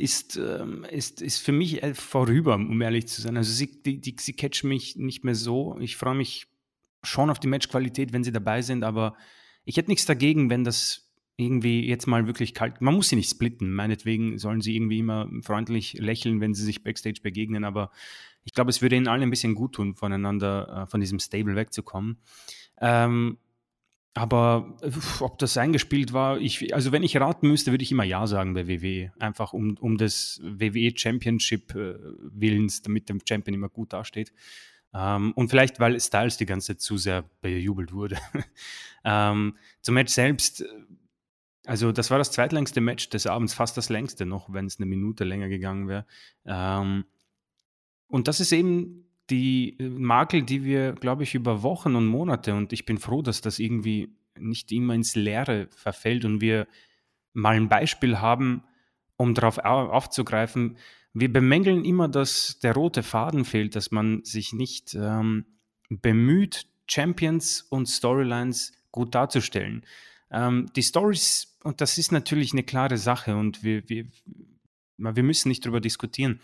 [0.00, 3.36] ist, ähm, ist, ist für mich äh, vorüber, um ehrlich zu sein.
[3.36, 5.76] Also sie, die, die, sie catchen mich nicht mehr so.
[5.80, 6.46] Ich freue mich
[7.02, 9.16] schon auf die Matchqualität, wenn sie dabei sind, aber
[9.64, 12.80] ich hätte nichts dagegen, wenn das irgendwie jetzt mal wirklich kalt.
[12.80, 13.72] Man muss sie nicht splitten.
[13.72, 17.90] Meinetwegen sollen sie irgendwie immer freundlich lächeln, wenn sie sich backstage begegnen, aber
[18.44, 21.56] ich glaube, es würde ihnen allen ein bisschen gut tun, voneinander, äh, von diesem Stable
[21.56, 22.18] wegzukommen.
[22.80, 23.38] Ähm,
[24.20, 24.76] aber
[25.20, 28.52] ob das eingespielt war, ich, also wenn ich raten müsste, würde ich immer Ja sagen
[28.52, 29.14] bei WWE.
[29.18, 34.30] Einfach um, um des WWE Championship äh, Willens, damit der Champion immer gut dasteht.
[34.92, 38.18] Ähm, und vielleicht, weil Styles die ganze Zeit zu sehr bejubelt wurde.
[39.06, 40.66] ähm, zum Match selbst,
[41.64, 44.84] also das war das zweitlängste Match des Abends, fast das längste noch, wenn es eine
[44.84, 46.04] Minute länger gegangen wäre.
[46.44, 47.06] Ähm,
[48.06, 52.54] und das ist eben die äh, Makel, die wir, glaube ich, über Wochen und Monate,
[52.54, 56.66] und ich bin froh, dass das irgendwie nicht immer ins Leere verfällt und wir
[57.32, 58.64] mal ein Beispiel haben,
[59.16, 60.78] um darauf aufzugreifen.
[61.12, 65.44] Wir bemängeln immer, dass der rote Faden fehlt, dass man sich nicht ähm,
[65.88, 69.84] bemüht, Champions und Storylines gut darzustellen.
[70.30, 74.06] Ähm, die Stories, und das ist natürlich eine klare Sache und wir, wir,
[74.96, 76.40] wir müssen nicht darüber diskutieren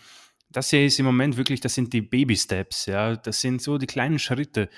[0.49, 3.87] das hier ist im Moment wirklich, das sind die Baby-Steps, ja, das sind so die
[3.87, 4.69] kleinen Schritte.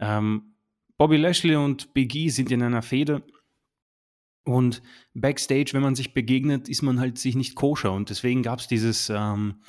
[0.00, 0.54] Ähm,
[0.96, 3.22] Bobby Lashley und Big E sind in einer Fehde.
[4.44, 4.82] Und
[5.14, 7.92] backstage, wenn man sich begegnet, ist man halt sich nicht koscher.
[7.92, 9.60] Und deswegen gab es dieses ähm,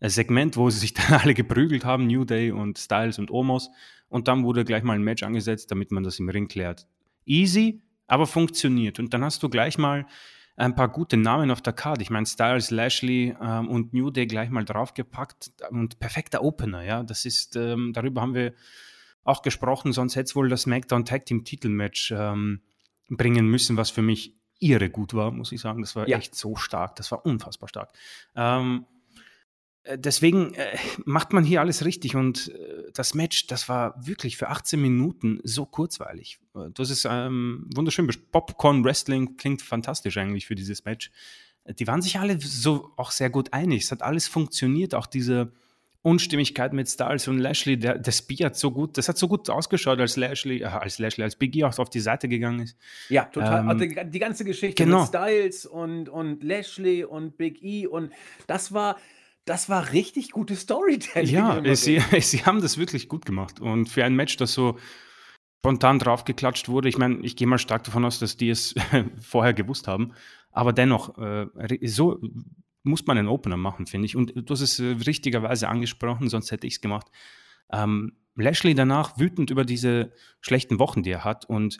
[0.00, 3.70] Segment, wo sie sich dann alle geprügelt haben, New Day und Styles und Omos.
[4.08, 6.86] Und dann wurde gleich mal ein Match angesetzt, damit man das im Ring klärt.
[7.24, 8.98] Easy, aber funktioniert.
[8.98, 10.06] Und dann hast du gleich mal
[10.56, 12.02] ein paar gute Namen auf der Karte.
[12.02, 17.02] Ich meine, Styles, Lashley ähm, und New Day gleich mal draufgepackt und perfekter Opener, ja.
[17.02, 18.54] Das ist, ähm, darüber haben wir
[19.24, 22.60] auch gesprochen, sonst hätte es wohl das SmackDown Tag Team Titelmatch ähm,
[23.08, 25.80] bringen müssen, was für mich irre gut war, muss ich sagen.
[25.80, 26.18] Das war ja.
[26.18, 27.92] echt so stark, das war unfassbar stark.
[28.36, 28.93] Ähm, äh,
[29.96, 34.48] deswegen äh, macht man hier alles richtig und äh, das Match, das war wirklich für
[34.48, 36.38] 18 Minuten so kurzweilig.
[36.54, 38.10] Äh, das ist ähm, wunderschön.
[38.32, 41.10] Popcorn Wrestling klingt fantastisch eigentlich für dieses Match.
[41.64, 43.84] Äh, die waren sich alle so auch sehr gut einig.
[43.84, 45.52] Es hat alles funktioniert, auch diese
[46.04, 49.48] Unstimmigkeit mit Styles und Lashley, der, der Spear hat so gut, das hat so gut
[49.48, 52.76] ausgeschaut, als Lashley, äh, als Lashley, als Biggie auch auf die Seite gegangen ist.
[53.08, 53.60] Ja, total.
[53.60, 55.00] Ähm, also die, die, ganze Geschichte genau.
[55.00, 58.12] mit Styles und, und Lashley und Big E und
[58.46, 58.96] das war,
[59.44, 61.34] das war richtig gutes Storytelling.
[61.34, 63.60] Ja, sie, sie haben das wirklich gut gemacht.
[63.60, 64.78] Und für ein Match, das so
[65.60, 68.74] spontan draufgeklatscht wurde, ich meine, ich gehe mal stark davon aus, dass die es
[69.20, 70.12] vorher gewusst haben.
[70.50, 71.46] Aber dennoch, äh,
[71.86, 72.20] so
[72.82, 74.16] muss man einen Opener machen, finde ich.
[74.16, 77.08] Und du hast es äh, richtigerweise angesprochen, sonst hätte ich es gemacht.
[77.72, 81.44] Ähm, Lashley danach wütend über diese schlechten Wochen, die er hat.
[81.46, 81.78] Und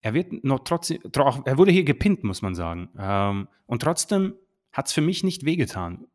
[0.00, 1.00] er wird noch trotzdem,
[1.44, 2.90] er wurde hier gepinnt, muss man sagen.
[2.98, 4.34] Ähm, und trotzdem
[4.72, 6.06] hat es für mich nicht wehgetan.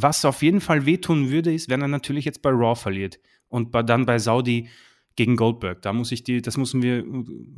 [0.00, 3.72] Was auf jeden Fall wehtun würde, ist, wenn er natürlich jetzt bei Raw verliert und
[3.72, 4.68] bei, dann bei Saudi
[5.16, 5.82] gegen Goldberg.
[5.82, 7.04] Da muss ich die, das müssen wir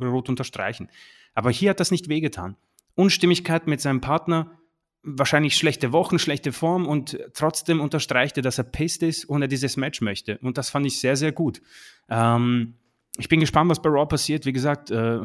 [0.01, 0.89] rot unterstreichen.
[1.35, 2.57] Aber hier hat das nicht wehgetan.
[2.95, 4.59] Unstimmigkeit mit seinem Partner,
[5.03, 9.47] wahrscheinlich schlechte Wochen, schlechte Form und trotzdem unterstreicht er, dass er pissed ist und er
[9.47, 10.39] dieses Match möchte.
[10.39, 11.61] Und das fand ich sehr, sehr gut.
[12.09, 12.73] Ähm,
[13.17, 14.45] ich bin gespannt, was bei Raw passiert.
[14.45, 15.19] Wie gesagt, äh,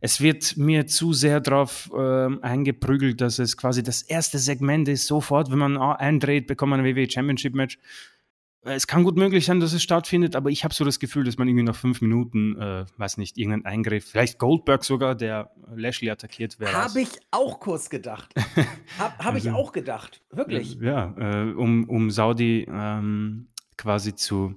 [0.00, 5.06] es wird mir zu sehr darauf äh, eingeprügelt, dass es quasi das erste Segment ist.
[5.06, 7.78] Sofort, wenn man eindreht, bekommt man ein WWE Championship Match.
[8.62, 11.38] Es kann gut möglich sein, dass es stattfindet, aber ich habe so das Gefühl, dass
[11.38, 16.10] man irgendwie nach fünf Minuten, äh, weiß nicht, irgendeinen Eingriff, vielleicht Goldberg sogar, der Lashley
[16.10, 16.72] attackiert wäre.
[16.72, 18.34] Habe ich auch kurz gedacht.
[18.98, 20.76] Habe hab also, ich auch gedacht, wirklich.
[20.80, 24.54] Ja, äh, um, um Saudi ähm, quasi zu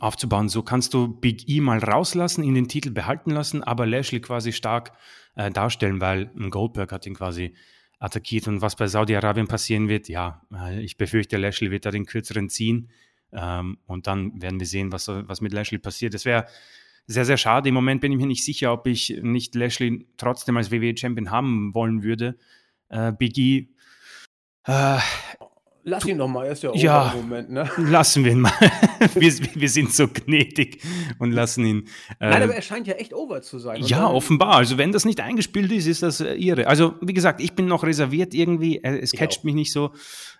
[0.00, 0.48] aufzubauen.
[0.48, 4.52] So kannst du Big E mal rauslassen, ihn den Titel behalten lassen, aber Lashley quasi
[4.52, 4.92] stark
[5.36, 7.54] äh, darstellen, weil Goldberg hat ihn quasi
[7.98, 8.48] attackiert.
[8.48, 12.48] Und was bei Saudi-Arabien passieren wird, ja, äh, ich befürchte, Lashley wird da den kürzeren
[12.48, 12.90] ziehen.
[13.32, 16.14] Ähm, und dann werden wir sehen, was, was mit Lashley passiert.
[16.14, 16.46] Das wäre
[17.06, 17.68] sehr, sehr schade.
[17.68, 21.74] Im Moment bin ich mir nicht sicher, ob ich nicht Lashley trotzdem als WWE-Champion haben
[21.74, 22.36] wollen würde.
[22.88, 23.68] Äh, Big E.
[24.64, 24.98] Äh,
[25.88, 27.70] Lass ihn doch mal, er ist ja, ja im Moment, ne?
[27.76, 28.52] Lassen wir ihn mal.
[29.14, 30.82] wir, wir, sind so gnädig
[31.20, 31.88] und lassen ihn.
[32.18, 33.80] Äh, Nein, aber er scheint ja echt over zu sein.
[33.82, 34.56] Ja, dann, offenbar.
[34.56, 36.66] Also, wenn das nicht eingespielt ist, ist das äh, irre.
[36.66, 38.82] Also, wie gesagt, ich bin noch reserviert irgendwie.
[38.82, 39.92] Es catcht mich nicht so.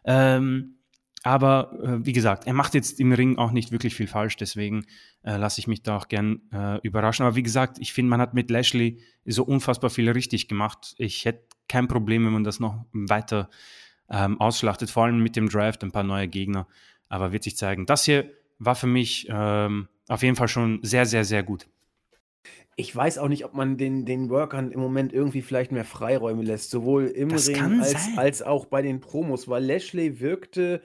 [0.04, 0.78] Ähm,
[1.22, 4.84] aber äh, wie gesagt, er macht jetzt im Ring auch nicht wirklich viel falsch, deswegen
[5.22, 7.24] äh, lasse ich mich da auch gern äh, überraschen.
[7.24, 10.96] Aber wie gesagt, ich finde, man hat mit Lashley so unfassbar viel richtig gemacht.
[10.98, 13.48] Ich hätte kein Problem, wenn man das noch weiter
[14.10, 16.66] ähm, ausschlachtet, vor allem mit dem Draft, ein paar neue Gegner.
[17.08, 17.86] Aber wird sich zeigen.
[17.86, 21.68] Das hier war für mich ähm, auf jeden Fall schon sehr, sehr, sehr gut.
[22.78, 26.42] Ich weiß auch nicht, ob man den, den Workern im Moment irgendwie vielleicht mehr Freiräume
[26.42, 30.82] lässt, sowohl im das Ring als, als auch bei den Promos, weil Lashley wirkte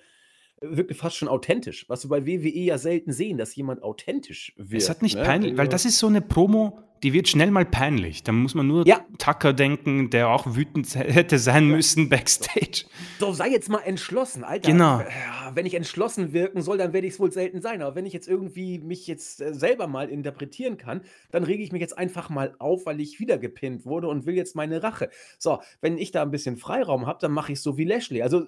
[0.61, 4.81] wirkte fast schon authentisch, was wir bei WWE ja selten sehen, dass jemand authentisch wird.
[4.81, 5.23] Es hat nicht ne?
[5.23, 8.21] peinlich, weil also das ist so eine Promo, die wird schnell mal peinlich.
[8.23, 9.03] Da muss man nur ja.
[9.17, 12.85] Tucker denken, der auch wütend hätte sein müssen backstage.
[13.19, 14.71] So, sei jetzt mal entschlossen, Alter.
[14.71, 15.01] Genau.
[15.53, 17.81] Wenn ich entschlossen wirken soll, dann werde ich es wohl selten sein.
[17.81, 21.71] Aber wenn ich jetzt irgendwie mich jetzt äh, selber mal interpretieren kann, dann rege ich
[21.71, 25.09] mich jetzt einfach mal auf, weil ich wieder gepinnt wurde und will jetzt meine Rache.
[25.39, 28.21] So, wenn ich da ein bisschen Freiraum habe, dann mache ich so wie Lashley.
[28.21, 28.45] Also,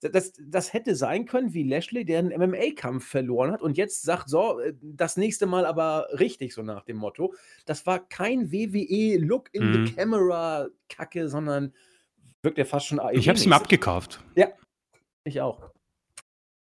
[0.00, 4.28] das, das hätte sein können wie Lashley, der einen MMA-Kampf verloren hat und jetzt sagt,
[4.28, 7.34] so, äh, das nächste Mal aber richtig, so nach dem Motto.
[7.66, 9.86] Das war kein WWE Look in mhm.
[9.86, 11.74] the Camera Kacke, sondern
[12.42, 13.16] wirkt ja fast schon AEW.
[13.18, 14.20] Ich habe es ihm abgekauft.
[14.36, 14.48] Ja,
[15.24, 15.70] ich auch.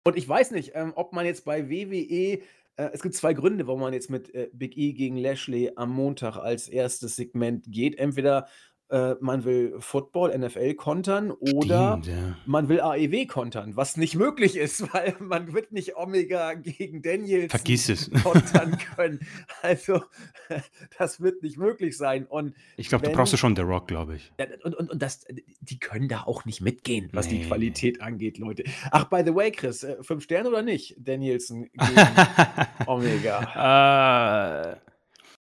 [0.05, 2.43] Und ich weiß nicht, ähm, ob man jetzt bei WWE
[2.79, 5.91] äh, es gibt zwei Gründe, warum man jetzt mit äh, Big E gegen Lashley am
[5.91, 7.99] Montag als erstes Segment geht.
[7.99, 8.49] Entweder
[8.91, 12.37] äh, man will Football, NFL kontern oder Stimmt, ja.
[12.47, 17.51] man will AEW kontern, was nicht möglich ist, weil man wird nicht Omega gegen Daniels
[17.51, 18.11] Vergiss es.
[18.23, 19.21] kontern können.
[19.63, 20.03] Also
[20.99, 22.27] das wird nicht möglich sein.
[22.27, 24.33] Und ich glaube, du brauchst du schon The Rock, glaube ich.
[24.65, 25.27] Und, und, und das,
[25.61, 27.39] die können da auch nicht mitgehen, was nee.
[27.39, 28.65] die Qualität angeht, Leute.
[28.91, 30.97] Ach, by the way, Chris, äh, fünf Sterne oder nicht?
[30.99, 34.75] Danielson gegen Omega.
[34.75, 34.88] Uh,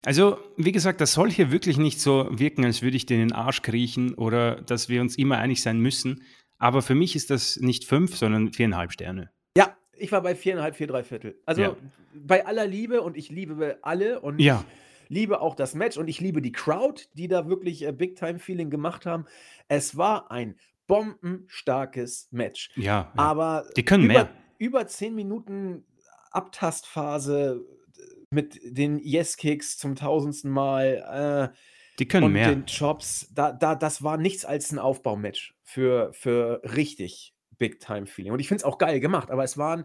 [0.04, 3.28] also, wie gesagt, das soll hier wirklich nicht so wirken, als würde ich dir in
[3.28, 6.22] den Arsch kriechen oder dass wir uns immer einig sein müssen.
[6.58, 9.30] Aber für mich ist das nicht fünf, sondern viereinhalb Sterne.
[9.56, 11.40] Ja, ich war bei viereinhalb, vier, drei Viertel.
[11.44, 11.76] Also ja.
[12.14, 14.64] bei aller Liebe und ich liebe alle und ja.
[15.08, 19.04] liebe auch das Match und ich liebe die Crowd, die da wirklich äh, Big-Time-Feeling gemacht
[19.04, 19.26] haben.
[19.68, 22.70] Es war ein bombenstarkes Match.
[22.76, 23.12] Ja, ja.
[23.16, 24.30] aber die können über, mehr.
[24.58, 25.84] Über zehn Minuten
[26.30, 27.64] Abtastphase
[28.30, 31.50] mit den Yes-Kicks zum tausendsten Mal.
[31.52, 31.56] Äh,
[31.98, 32.48] die können und mehr.
[32.48, 38.32] den Chops, da, da, das war nichts als ein Aufbaumatch für, für richtig Big-Time-Feeling.
[38.32, 39.84] Und ich finde es auch geil gemacht, aber es waren,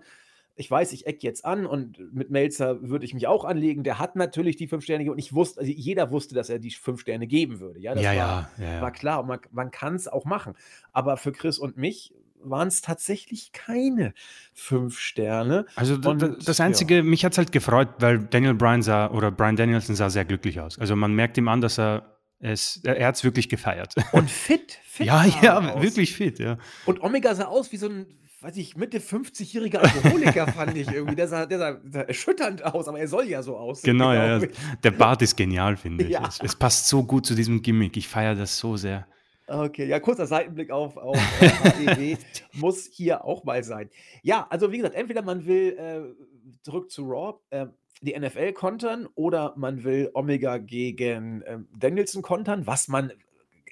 [0.55, 3.83] ich weiß, ich eck jetzt an und mit Melzer würde ich mich auch anlegen.
[3.83, 6.71] Der hat natürlich die fünf Sterne und ich wusste, also jeder wusste, dass er die
[6.71, 7.81] fünf Sterne geben würde.
[7.81, 10.53] Ja, das ja, war, ja, ja, war klar und man, man kann es auch machen.
[10.93, 12.13] Aber für Chris und mich
[12.49, 14.13] waren es tatsächlich keine
[14.53, 15.65] fünf Sterne.
[15.75, 17.03] Also und, das Einzige, ja.
[17.03, 20.59] mich hat es halt gefreut, weil Daniel Bryan sah oder Brian Danielson sah sehr glücklich
[20.59, 20.79] aus.
[20.79, 23.95] Also man merkt ihm an, dass er es, er hat es wirklich gefeiert.
[24.11, 25.07] Und fit, fit.
[25.07, 25.81] ja, ja, aus.
[25.81, 26.57] wirklich fit, ja.
[26.85, 28.05] Und Omega sah aus wie so ein
[28.45, 31.15] weiß ich, Mitte 50-jähriger Alkoholiker, fand ich irgendwie.
[31.15, 33.97] Der sah, der sah, der sah erschütternd aus, aber er soll ja so aussehen.
[33.97, 34.39] Genau, ja.
[34.83, 36.05] Der Bart ist genial, finde ich.
[36.15, 36.27] Ja.
[36.27, 37.97] Es, es passt so gut zu diesem Gimmick.
[37.97, 39.07] Ich feiere das so sehr.
[39.47, 42.17] Okay, ja, kurzer Seitenblick auf, auf äh, AEW
[42.53, 43.91] muss hier auch mal sein.
[44.23, 47.67] Ja, also wie gesagt, entweder man will äh, zurück zu Raw, äh,
[48.01, 53.13] die NFL kontern oder man will Omega gegen ähm, Danielson kontern, was man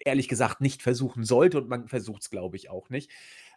[0.06, 3.10] ehrlich gesagt nicht versuchen sollte und man versucht es, glaube ich, auch nicht.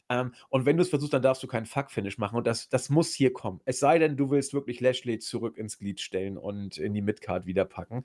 [0.09, 2.91] Ähm, und wenn du es versuchst, dann darfst du keinen Fuck-Finish machen und das, das
[2.91, 3.61] muss hier kommen.
[3.65, 7.47] Es sei denn, du willst wirklich Lashley zurück ins Glied stellen und in die Midcard
[7.47, 8.05] wieder packen.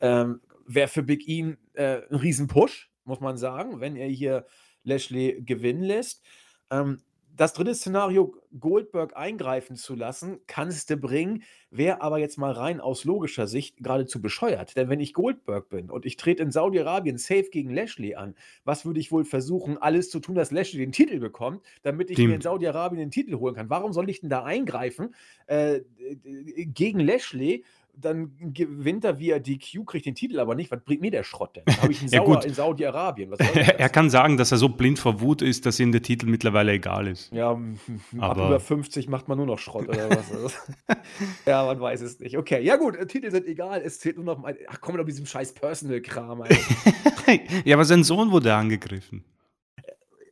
[0.00, 4.46] Ähm, Wäre für Big E äh, ein Riesen-Push, muss man sagen, wenn er hier
[4.84, 6.22] Lashley gewinnen lässt.
[6.70, 7.02] Ähm,
[7.38, 12.80] das dritte Szenario, Goldberg eingreifen zu lassen, kannst du bringen, wäre aber jetzt mal rein
[12.80, 14.76] aus logischer Sicht geradezu bescheuert.
[14.76, 18.84] Denn wenn ich Goldberg bin und ich trete in Saudi-Arabien safe gegen Lashley an, was
[18.84, 22.34] würde ich wohl versuchen, alles zu tun, dass Lashley den Titel bekommt, damit ich mir
[22.34, 22.40] in.
[22.40, 23.70] Saudi-Arabien den Titel holen kann?
[23.70, 25.14] Warum soll ich denn da eingreifen
[25.46, 25.82] äh,
[26.24, 27.64] gegen Lashley?
[28.00, 30.70] Dann gewinnt er via DQ, kriegt den Titel aber nicht.
[30.70, 31.64] Was bringt mir der Schrott denn?
[31.82, 33.32] Habe ich einen Ja, Sauer in Saudi-Arabien.
[33.32, 36.72] Er kann sagen, dass er so blind vor Wut ist, dass ihm der Titel mittlerweile
[36.72, 37.32] egal ist.
[37.32, 37.76] Ja, m-
[38.18, 40.56] ab Aber- über 50 macht man nur noch Schrott oder was?
[41.46, 42.38] Ja, man weiß es nicht.
[42.38, 44.56] Okay, ja gut, äh, Titel sind egal, es zählt nur noch mal.
[44.68, 46.44] Ach komm doch mit diesem scheiß Personal-Kram,
[47.64, 49.24] ja, aber sein Sohn wurde angegriffen.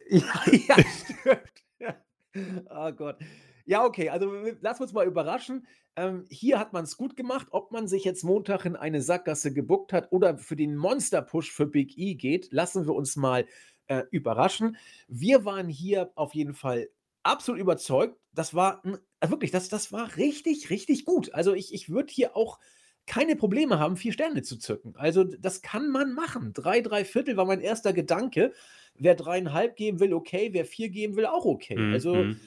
[0.09, 1.41] ja, ja, stimmt.
[1.81, 1.95] Ja.
[2.71, 3.17] Oh Gott.
[3.67, 5.67] Ja, okay, also wir uns mal überraschen.
[5.97, 7.49] Ähm, hier hat man es gut gemacht.
[7.51, 11.67] Ob man sich jetzt Montag in eine Sackgasse gebuckt hat oder für den Monster-Push für
[11.67, 13.45] Big E geht, lassen wir uns mal
[13.89, 14.77] äh, überraschen.
[15.09, 16.89] Wir waren hier auf jeden Fall
[17.25, 18.17] absolut überzeugt.
[18.33, 18.83] Das war
[19.21, 21.35] äh, wirklich, das, das war richtig, richtig gut.
[21.35, 22.61] Also ich, ich würde hier auch
[23.07, 24.95] keine Probleme haben, vier Sterne zu zücken.
[24.97, 26.53] Also das kann man machen.
[26.53, 28.53] Drei, drei Viertel war mein erster Gedanke.
[28.95, 30.51] Wer dreieinhalb geben will, okay.
[30.53, 31.77] Wer vier geben will, auch okay.
[31.77, 32.41] Mhm, Also mhm.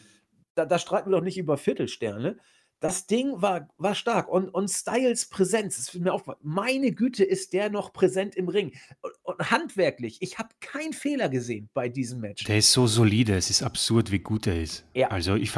[0.59, 2.37] Da, da streiten wir doch nicht über Viertelsterne.
[2.81, 6.39] Das Ding war, war stark und, und Styles Präsenz, das ist mir aufgefallen.
[6.43, 8.71] Meine Güte, ist der noch präsent im Ring.
[9.01, 12.45] Und, und handwerklich, ich habe keinen Fehler gesehen bei diesem Match.
[12.45, 14.85] Der ist so solide, es ist absurd, wie gut er ist.
[14.93, 15.09] Ja.
[15.09, 15.51] Also ich,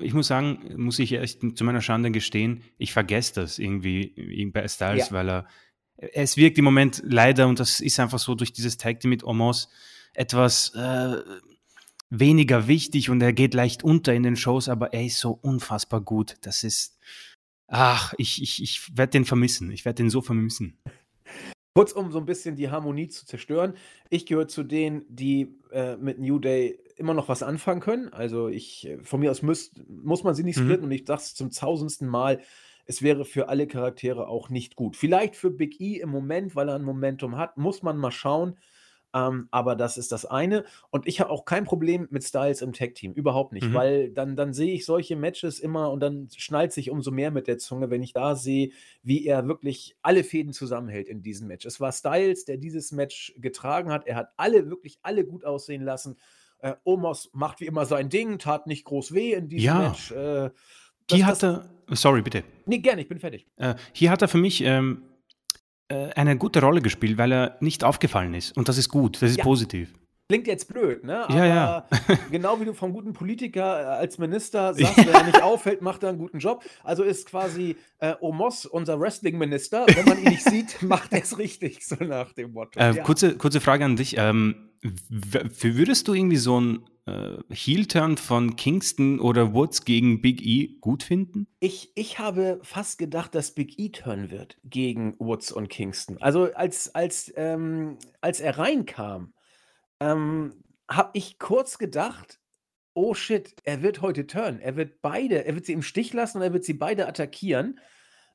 [0.00, 4.50] ich muss sagen, muss ich echt zu meiner Schande gestehen, ich vergesse das irgendwie, irgendwie
[4.52, 5.12] bei Styles, Ja.
[5.16, 5.46] weil er,
[5.96, 9.24] es wirkt im Moment leider, und das ist einfach so durch dieses Tag Team mit
[9.24, 9.70] Omos,
[10.12, 11.16] etwas äh,
[12.10, 16.00] weniger wichtig und er geht leicht unter in den Shows, aber er ist so unfassbar
[16.00, 16.36] gut.
[16.42, 16.98] Das ist,
[17.66, 19.70] ach, ich, ich, ich werde den vermissen.
[19.70, 20.78] Ich werde den so vermissen.
[21.74, 23.74] Kurz, um so ein bisschen die Harmonie zu zerstören.
[24.08, 28.08] Ich gehöre zu denen, die äh, mit New Day immer noch was anfangen können.
[28.12, 30.62] Also ich, äh, von mir aus müsst, muss man sie nicht Mhm.
[30.62, 32.40] splitten und ich dachte zum tausendsten Mal,
[32.86, 34.96] es wäre für alle Charaktere auch nicht gut.
[34.96, 38.56] Vielleicht für Big E im Moment, weil er ein Momentum hat, muss man mal schauen.
[39.16, 40.64] Ähm, aber das ist das eine.
[40.90, 43.12] Und ich habe auch kein Problem mit Styles im Tag-Team.
[43.14, 43.68] Überhaupt nicht.
[43.68, 43.74] Mhm.
[43.74, 47.46] Weil dann, dann sehe ich solche Matches immer und dann schnallt sich umso mehr mit
[47.46, 48.70] der Zunge, wenn ich da sehe,
[49.02, 51.64] wie er wirklich alle Fäden zusammenhält in diesem Match.
[51.64, 54.06] Es war Styles, der dieses Match getragen hat.
[54.06, 56.16] Er hat alle, wirklich alle gut aussehen lassen.
[56.58, 59.78] Äh, Omos macht wie immer sein Ding, tat nicht groß weh in diesem Ja.
[59.88, 60.10] Match.
[60.10, 60.50] Äh,
[61.10, 62.44] Hier das- hat er, sorry, bitte.
[62.66, 63.46] Nee, gerne, ich bin fertig.
[63.56, 65.15] Äh, hier hat er für mich ähm, äh,
[65.94, 68.56] eine gute Rolle gespielt, weil er nicht aufgefallen ist.
[68.56, 69.44] Und das ist gut, das ist Ja.
[69.44, 69.92] positiv.
[70.28, 71.22] Klingt jetzt blöd, ne?
[71.24, 71.86] Aber Ja, ja.
[72.32, 76.02] genau wie du vom guten Politiker äh, als Minister sagst, wenn er nicht auffällt, macht
[76.02, 76.64] er einen guten Job.
[76.82, 79.86] Also ist quasi äh, Omos unser Wrestling-Minister.
[79.94, 82.80] Wenn man ihn nicht sieht, macht er es richtig, so nach dem Motto.
[82.80, 83.02] Äh, Ja.
[83.04, 84.16] kurze, kurze Frage an dich.
[84.18, 84.56] Ähm,
[85.08, 91.02] würdest du irgendwie so einen äh, Heel-Turn von Kingston oder Woods gegen Big E gut
[91.02, 91.46] finden?
[91.60, 96.18] Ich, ich habe fast gedacht, dass Big E turn wird gegen Woods und Kingston.
[96.20, 99.32] Also als, als, ähm, als er reinkam,
[100.00, 100.54] ähm,
[100.88, 102.40] habe ich kurz gedacht,
[102.94, 104.60] oh shit, er wird heute turn.
[104.60, 107.78] Er wird beide, er wird sie im Stich lassen und er wird sie beide attackieren.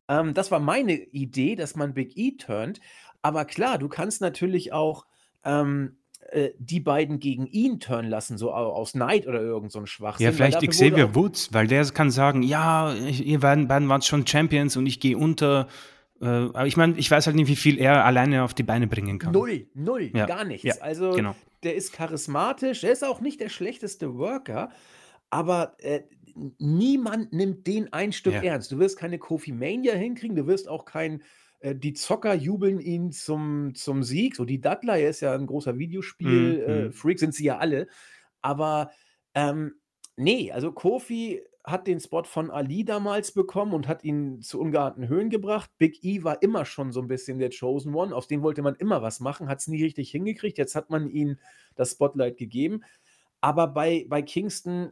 [0.08, 2.80] Ähm, das war meine Idee, dass man Big E turnt.
[3.22, 5.06] Aber klar, du kannst natürlich auch
[5.44, 5.98] ähm,
[6.32, 9.88] äh, die beiden gegen ihn turn lassen, so au- aus Neid oder irgend so ein
[9.88, 10.26] Schwachsinn.
[10.26, 14.76] Ja, vielleicht Xavier Woods, weil der kann sagen, ja, ihr beiden, beiden wart schon Champions
[14.78, 15.67] und ich gehe unter.
[16.22, 18.88] Äh, aber ich meine, ich weiß halt nicht, wie viel er alleine auf die Beine
[18.88, 19.34] bringen kann.
[19.34, 20.63] Null, null, Ja, gar nichts.
[20.63, 21.36] ja, also genau.
[21.63, 24.70] der ist charismatisch, er ist auch nicht der schlechteste Worker,
[25.32, 26.02] aber äh,
[26.60, 28.41] niemand nimmt den ein Stück Ja.
[28.44, 28.72] ernst.
[28.72, 31.22] Du wirst keine Kofi Mania hinkriegen, du wirst auch kein,
[31.62, 34.36] äh, die Zocker jubeln ihn zum, zum Sieg.
[34.36, 37.88] So, die Dudley ist ja ein großer Mhm, Videospiel-Freak, sind sie ja alle.
[38.41, 38.91] Aber
[39.34, 39.76] ähm,
[40.17, 45.08] nee, also Kofi hat den Spot von Ali damals bekommen und hat ihn zu ungeahnten
[45.08, 45.69] Höhen gebracht.
[45.78, 48.76] Big E war immer schon so ein bisschen der Chosen One, aus dem wollte man
[48.76, 50.58] immer was machen, hat es nie richtig hingekriegt.
[50.58, 51.38] Jetzt hat man ihm
[51.76, 52.82] das Spotlight gegeben.
[53.41, 54.91] Aber bei, bei Kingston,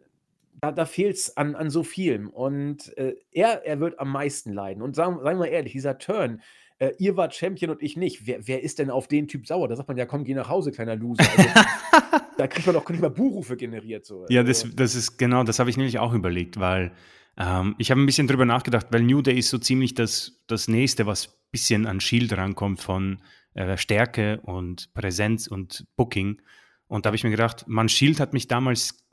[0.61, 2.29] da, da fehlt es an, an so vielem.
[2.29, 4.81] Und äh, er, er wird am meisten leiden.
[4.81, 6.41] Und sagen, sagen wir ehrlich, dieser Turn,
[6.79, 8.25] äh, ihr wart Champion und ich nicht.
[8.25, 9.67] Wer, wer ist denn auf den Typ sauer?
[9.67, 11.25] Da sagt man ja, komm, geh nach Hause, kleiner Loser.
[11.37, 11.49] Also,
[12.37, 14.05] da kriegt man doch nicht mal Buchrufe generiert.
[14.05, 14.25] So.
[14.29, 16.91] Ja, das, also das ist genau, das habe ich nämlich auch überlegt, weil
[17.37, 20.67] ähm, ich habe ein bisschen drüber nachgedacht, weil New Day ist so ziemlich das, das
[20.67, 23.19] nächste, was ein bisschen an Shield rankommt von
[23.53, 26.41] äh, Stärke und Präsenz und Booking.
[26.87, 29.05] Und da habe ich mir gedacht, man, Shield hat mich damals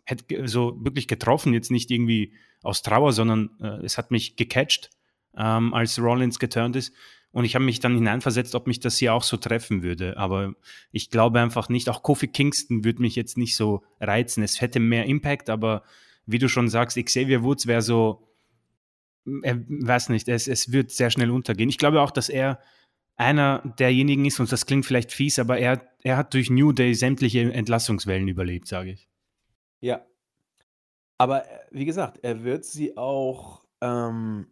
[0.44, 4.90] so wirklich getroffen, jetzt nicht irgendwie aus Trauer, sondern äh, es hat mich gecatcht,
[5.36, 6.92] ähm, als Rollins geturnt ist.
[7.32, 10.16] Und ich habe mich dann hineinversetzt, ob mich das hier auch so treffen würde.
[10.16, 10.54] Aber
[10.90, 14.42] ich glaube einfach nicht, auch Kofi Kingston würde mich jetzt nicht so reizen.
[14.42, 15.82] Es hätte mehr Impact, aber
[16.24, 18.26] wie du schon sagst, Xavier Woods wäre so,
[19.42, 21.68] er weiß nicht, es, es wird sehr schnell untergehen.
[21.68, 22.58] Ich glaube auch, dass er
[23.16, 26.94] einer derjenigen ist, und das klingt vielleicht fies, aber er, er hat durch New Day
[26.94, 29.08] sämtliche Entlassungswellen überlebt, sage ich.
[29.80, 30.04] Ja.
[31.18, 34.46] Aber äh, wie gesagt, er wird sie auch ähm,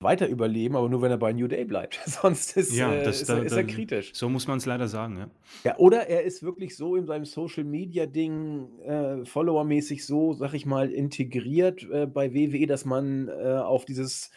[0.00, 2.00] weiter überleben, aber nur wenn er bei New Day bleibt.
[2.06, 4.12] Sonst ist, ja, äh, das, ist, da, ist, er, kritisch.
[4.14, 5.30] So muss man es leider sagen, ja.
[5.64, 10.54] Ja, oder er ist wirklich so in seinem Social Media Ding, äh, Follower-mäßig so, sag
[10.54, 14.30] ich mal, integriert äh, bei WWE, dass man äh, auf dieses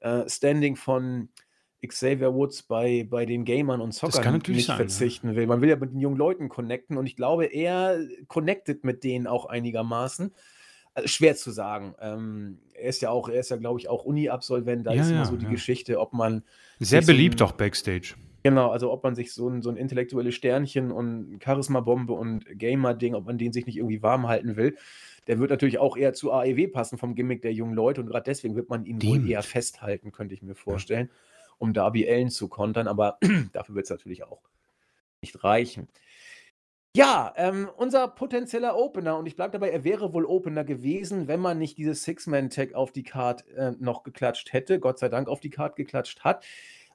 [0.00, 1.28] äh, Standing von
[1.88, 5.36] Xavier Woods bei, bei den Gamern und Zockern nicht sein, verzichten ja.
[5.36, 5.46] will.
[5.46, 9.26] Man will ja mit den jungen Leuten connecten und ich glaube, er connectet mit denen
[9.26, 10.32] auch einigermaßen.
[10.94, 11.94] Also schwer zu sagen.
[12.00, 14.86] Ähm, er ist ja auch, er ist ja, glaube ich, auch Uni-Absolvent.
[14.86, 16.42] Da ja, ist immer ja, so die Geschichte, ob man.
[16.80, 18.14] Sehr beliebt so ein, auch Backstage.
[18.42, 23.14] Genau, also ob man sich so ein, so ein intellektuelles Sternchen und Charisma-Bombe und Gamer-Ding,
[23.14, 24.76] ob man den sich nicht irgendwie warm halten will.
[25.28, 28.24] Der wird natürlich auch eher zu AEW passen vom Gimmick der jungen Leute und gerade
[28.24, 31.10] deswegen wird man ihn wohl eher festhalten, könnte ich mir vorstellen,
[31.62, 33.18] um Darby Allen zu kontern, aber
[33.52, 34.42] dafür wird es natürlich auch
[35.22, 35.88] nicht reichen.
[36.94, 41.40] Ja, ähm, unser potenzieller Opener, und ich bleibe dabei, er wäre wohl Opener gewesen, wenn
[41.40, 45.40] man nicht dieses Six-Man-Tag auf die Card äh, noch geklatscht hätte, Gott sei Dank auf
[45.40, 46.44] die Card geklatscht hat,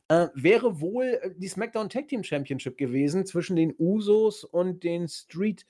[0.09, 5.07] äh, wäre wohl äh, die SmackDown Tag Team Championship gewesen zwischen den Usos und den
[5.07, 5.65] Street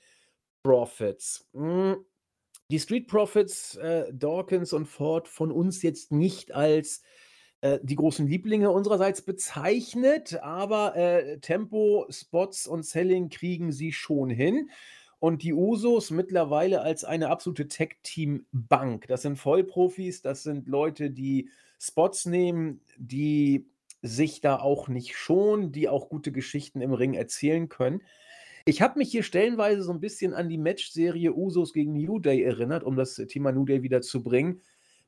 [0.64, 1.48] Profits.
[1.54, 2.04] Hm,
[2.70, 7.02] die Street Profits, äh, Dawkins und Ford von uns jetzt nicht als
[7.60, 14.30] äh, die großen Lieblinge unsererseits bezeichnet, aber äh, Tempo, Spots und Selling kriegen sie schon
[14.30, 14.70] hin.
[15.18, 19.08] Und die Usos mittlerweile als eine absolute Tech-Team-Bank.
[19.08, 23.66] Das sind Vollprofis, das sind Leute, die Spots nehmen, die
[24.00, 28.02] sich da auch nicht schonen, die auch gute Geschichten im Ring erzählen können.
[28.64, 32.44] Ich habe mich hier stellenweise so ein bisschen an die Matchserie Usos gegen New Day
[32.44, 34.60] erinnert, um das Thema New Day wieder zu bringen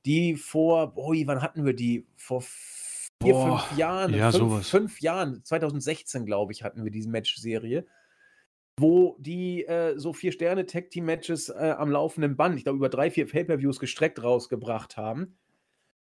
[0.06, 2.06] die vor, oi, wann hatten wir die?
[2.16, 4.68] Vor vier, Boah, fünf Jahren, ja, fünf, sowas.
[4.68, 7.86] fünf Jahren, 2016, glaube ich, hatten wir diese Match-Serie,
[8.78, 12.78] wo die äh, so vier Sterne Tag Team Matches äh, am laufenden Band, ich glaube,
[12.78, 15.36] über drei, vier Pay-Per-Views gestreckt rausgebracht haben.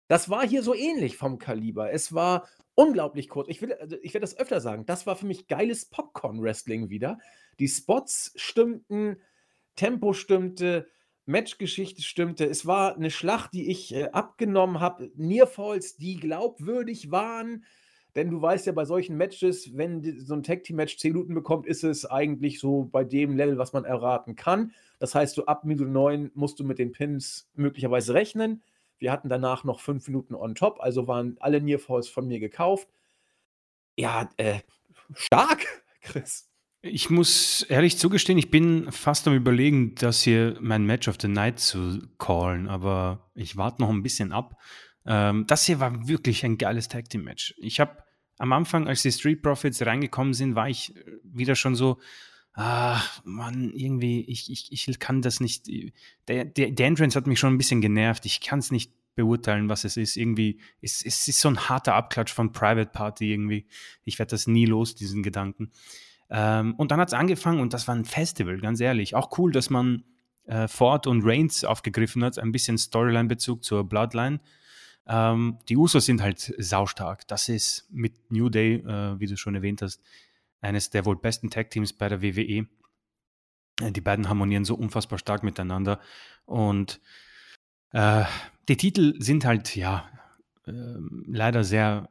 [0.08, 1.92] Das war hier so ähnlich vom Kaliber.
[1.92, 3.48] Es war unglaublich kurz.
[3.50, 4.86] Ich, also ich werde das öfter sagen.
[4.86, 7.18] Das war für mich geiles Popcorn-Wrestling wieder.
[7.60, 9.18] Die Spots stimmten,
[9.76, 10.88] Tempo stimmte,
[11.32, 12.46] Matchgeschichte stimmte.
[12.46, 15.12] Es war eine Schlacht, die ich äh, abgenommen habe.
[15.16, 17.66] Nearfalls, die glaubwürdig waren.
[18.16, 21.34] Denn du weißt ja bei solchen Matches, wenn so ein Tag Team Match 10 Minuten
[21.34, 24.74] bekommt, ist es eigentlich so bei dem Level, was man erraten kann.
[25.00, 28.62] Das heißt, so ab Minute 9 musst du mit den Pins möglicherweise rechnen.
[29.00, 32.90] Wir hatten danach noch 5 Minuten on top, also waren alle Nearfalls von mir gekauft.
[33.96, 34.60] Ja, äh,
[35.14, 35.66] stark,
[36.02, 36.51] Chris.
[36.84, 41.28] Ich muss ehrlich zugestehen, ich bin fast am Überlegen, das hier mein Match of the
[41.28, 44.58] Night zu callen, aber ich warte noch ein bisschen ab.
[45.06, 47.54] Ähm, das hier war wirklich ein geiles Tag Team Match.
[47.60, 48.04] Ich habe
[48.40, 52.00] am Anfang, als die Street Profits reingekommen sind, war ich wieder schon so,
[52.54, 55.68] ah, Mann, irgendwie, ich, ich, ich kann das nicht.
[56.28, 58.26] Der, der, der Entrance hat mich schon ein bisschen genervt.
[58.26, 60.18] Ich kann es nicht beurteilen, was es ist.
[60.18, 63.68] Irgendwie, es, es ist so ein harter Abklatsch von Private Party irgendwie.
[64.04, 65.72] Ich werde das nie los, diesen Gedanken.
[66.32, 69.16] Ähm, und dann hat es angefangen und das war ein Festival, ganz ehrlich.
[69.16, 70.06] Auch cool, dass man
[70.46, 74.40] äh, Ford und Reigns aufgegriffen hat, ein bisschen Storyline-Bezug zur Bloodline.
[75.08, 77.28] Ähm, die Usos sind halt saustark.
[77.28, 80.02] Das ist mit New Day, äh, wie du schon erwähnt hast,
[80.62, 82.66] eines der wohl besten Tag-Teams bei der WWE.
[83.82, 86.00] Äh, die beiden harmonieren so unfassbar stark miteinander.
[86.46, 87.02] Und
[87.92, 88.24] äh,
[88.70, 90.10] die Titel sind halt, ja,
[90.66, 92.10] ähm, leider sehr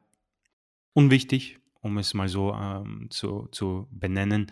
[0.92, 4.50] unwichtig um es mal so ähm, zu, zu benennen.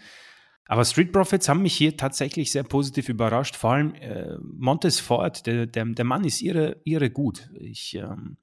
[0.66, 3.57] Aber Street Profits haben mich hier tatsächlich sehr positiv überrascht.
[3.57, 7.49] Vor allem äh, Montes Ford, der, der, der Mann ist ihre, ihre gut.
[7.55, 8.37] Ich ähm,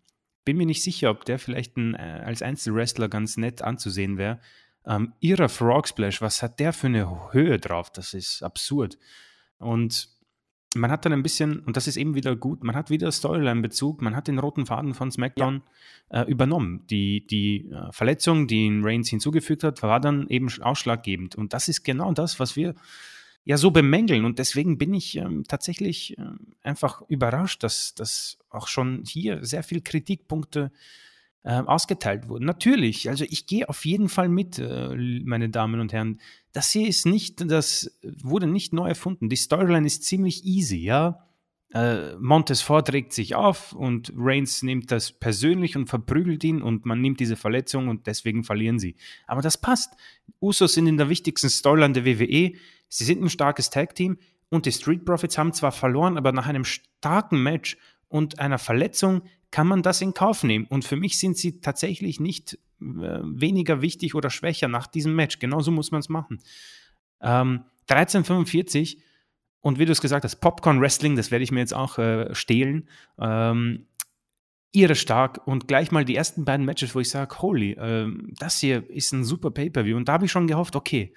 [0.43, 4.39] bin mir nicht sicher, ob der vielleicht ein, äh, als Einzelwrestler ganz nett anzusehen wäre.
[4.87, 7.91] Ähm, ihrer Frog Splash, was hat der für eine Höhe drauf?
[7.91, 8.97] Das ist absurd.
[9.57, 10.09] Und
[10.75, 14.01] man hat dann ein bisschen, und das ist eben wieder gut, man hat wieder Storyline-Bezug,
[14.01, 15.63] man hat den roten Faden von SmackDown
[16.11, 16.23] ja.
[16.23, 16.85] äh, übernommen.
[16.89, 21.35] Die, die äh, Verletzung, die ihn Reigns hinzugefügt hat, war dann eben ausschlaggebend.
[21.35, 22.75] Und das ist genau das, was wir
[23.45, 24.25] ja so bemängeln.
[24.25, 26.23] Und deswegen bin ich ähm, tatsächlich äh,
[26.61, 30.71] einfach überrascht, dass, dass auch schon hier sehr viele Kritikpunkte
[31.43, 32.45] äh, ausgeteilt wurden.
[32.45, 36.19] Natürlich, also ich gehe auf jeden Fall mit, äh, meine Damen und Herren.
[36.55, 39.27] Das hier ist nicht, das wurde nicht neu erfunden.
[39.27, 41.27] Die Storyline ist ziemlich easy, ja.
[41.73, 46.85] Äh, Montes Ford regt sich auf und Reigns nimmt das persönlich und verprügelt ihn und
[46.85, 48.95] man nimmt diese Verletzung und deswegen verlieren sie.
[49.27, 49.95] Aber das passt.
[50.39, 52.53] Usos sind in der wichtigsten Storyline der WWE.
[52.87, 56.63] Sie sind ein starkes Tag-Team und die Street Profits haben zwar verloren, aber nach einem
[56.63, 57.75] starken Match
[58.07, 59.23] und einer Verletzung
[59.55, 60.65] kann man das in Kauf nehmen.
[60.65, 65.39] Und für mich sind sie tatsächlich nicht äh, weniger wichtig oder schwächer nach diesem Match.
[65.39, 66.41] Genauso muss man es machen.
[67.21, 69.01] Ähm, 1345
[69.61, 72.35] und wie du es gesagt hast, Popcorn Wrestling, das werde ich mir jetzt auch äh,
[72.35, 72.89] stehlen.
[73.17, 73.87] Ähm,
[74.73, 78.59] irre stark und gleich mal die ersten beiden Matches, wo ich sage, holy, äh, das
[78.59, 79.95] hier ist ein super Pay-Per-View.
[79.95, 81.13] Und da habe ich schon gehofft, okay,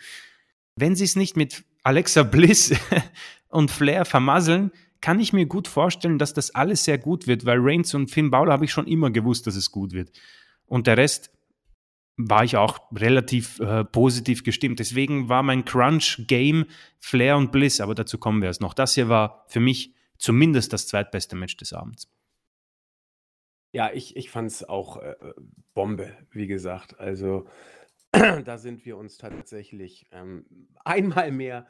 [0.77, 2.73] wenn sie es nicht mit Alexa Bliss
[3.49, 4.71] und Flair vermasseln,
[5.01, 8.31] kann ich mir gut vorstellen, dass das alles sehr gut wird, weil Reigns und Finn
[8.31, 10.11] Balor habe ich schon immer gewusst, dass es gut wird.
[10.67, 11.31] Und der Rest
[12.17, 14.81] war ich auch relativ äh, positiv gestimmt.
[14.81, 16.67] Deswegen war mein Crunch-Game
[16.99, 18.75] Flair und Bliss, aber dazu kommen wir erst noch.
[18.75, 22.11] Das hier war für mich zumindest das zweitbeste Match des Abends.
[23.71, 25.15] Ja, ich, ich fand es auch äh,
[25.75, 26.99] Bombe, wie gesagt.
[26.99, 27.47] Also
[28.13, 30.45] da sind wir uns tatsächlich ähm,
[30.85, 31.69] einmal mehr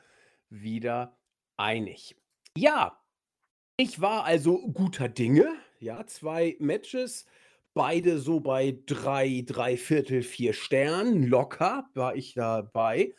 [0.49, 1.19] wieder
[1.59, 2.17] einig.
[2.57, 2.99] Ja,
[3.81, 5.47] ich war also guter Dinge.
[5.79, 7.27] Ja, zwei Matches,
[7.75, 11.23] beide so bei drei, drei Viertel, vier Sternen.
[11.23, 13.15] Locker war ich dabei.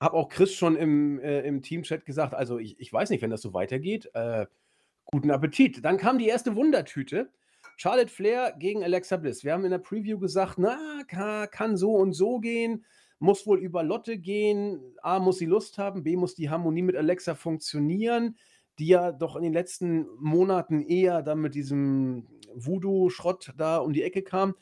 [0.00, 3.30] Hab auch Chris schon im, äh, im Teamchat gesagt, also ich, ich weiß nicht, wenn
[3.30, 4.08] das so weitergeht.
[4.14, 4.46] Äh,
[5.04, 5.84] guten Appetit.
[5.84, 7.28] Dann kam die erste Wundertüte.
[7.76, 9.44] Charlotte Flair gegen Alexa Bliss.
[9.44, 12.86] Wir haben in der Preview gesagt, na, kann, kann so und so gehen,
[13.18, 14.80] muss wohl über Lotte gehen.
[15.02, 18.36] A, muss sie Lust haben, B, muss die Harmonie mit Alexa funktionieren
[18.80, 24.02] die ja doch in den letzten Monaten eher dann mit diesem Voodoo-Schrott da um die
[24.02, 24.54] Ecke kam.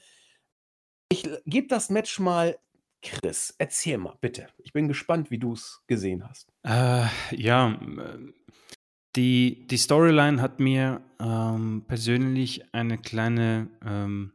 [1.09, 2.59] Ich gebe das Match mal
[3.01, 3.55] Chris.
[3.59, 4.49] Erzähl mal, bitte.
[4.59, 6.53] Ich bin gespannt, wie du es gesehen hast.
[6.65, 7.81] Äh, ja,
[9.17, 14.33] die, die Storyline hat mir ähm, persönlich eine kleine ähm,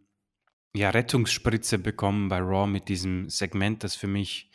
[0.76, 4.50] ja, Rettungsspritze bekommen bei Raw mit diesem Segment, das für mich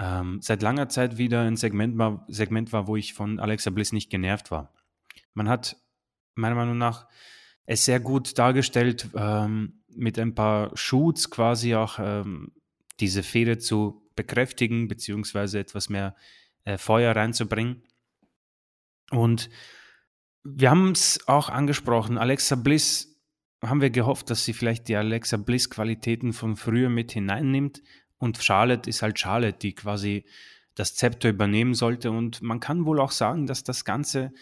[0.00, 3.92] ähm, seit langer Zeit wieder ein Segment war, Segment war, wo ich von Alexa Bliss
[3.92, 4.72] nicht genervt war.
[5.34, 5.76] Man hat
[6.34, 7.06] meiner Meinung nach
[7.66, 12.52] es sehr gut dargestellt, ähm, mit ein paar Shoots quasi auch ähm,
[12.98, 16.16] diese Fehde zu bekräftigen, beziehungsweise etwas mehr
[16.64, 17.82] äh, Feuer reinzubringen.
[19.10, 19.50] Und
[20.42, 23.10] wir haben es auch angesprochen, Alexa Bliss
[23.62, 27.82] haben wir gehofft, dass sie vielleicht die Alexa Bliss-Qualitäten von früher mit hineinnimmt,
[28.20, 30.24] und Charlotte ist halt Charlotte, die quasi
[30.74, 32.10] das Zepter übernehmen sollte.
[32.10, 34.32] Und man kann wohl auch sagen, dass das Ganze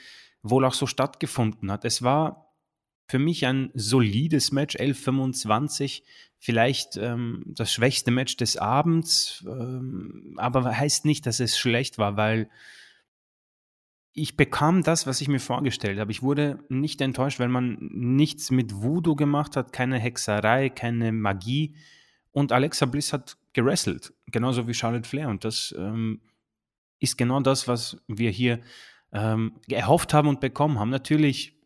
[0.42, 1.84] wohl auch so stattgefunden hat.
[1.84, 2.52] Es war
[3.06, 6.02] für mich ein solides Match, 11:25,
[6.38, 12.16] vielleicht ähm, das schwächste Match des Abends, ähm, aber heißt nicht, dass es schlecht war,
[12.16, 12.50] weil
[14.12, 16.10] ich bekam das, was ich mir vorgestellt habe.
[16.10, 21.76] Ich wurde nicht enttäuscht, weil man nichts mit Voodoo gemacht hat, keine Hexerei, keine Magie.
[22.38, 25.28] Und Alexa Bliss hat gerasselt, genauso wie Charlotte Flair.
[25.28, 26.20] Und das ähm,
[27.00, 28.60] ist genau das, was wir hier
[29.10, 30.90] ähm, erhofft haben und bekommen haben.
[30.90, 31.58] Natürlich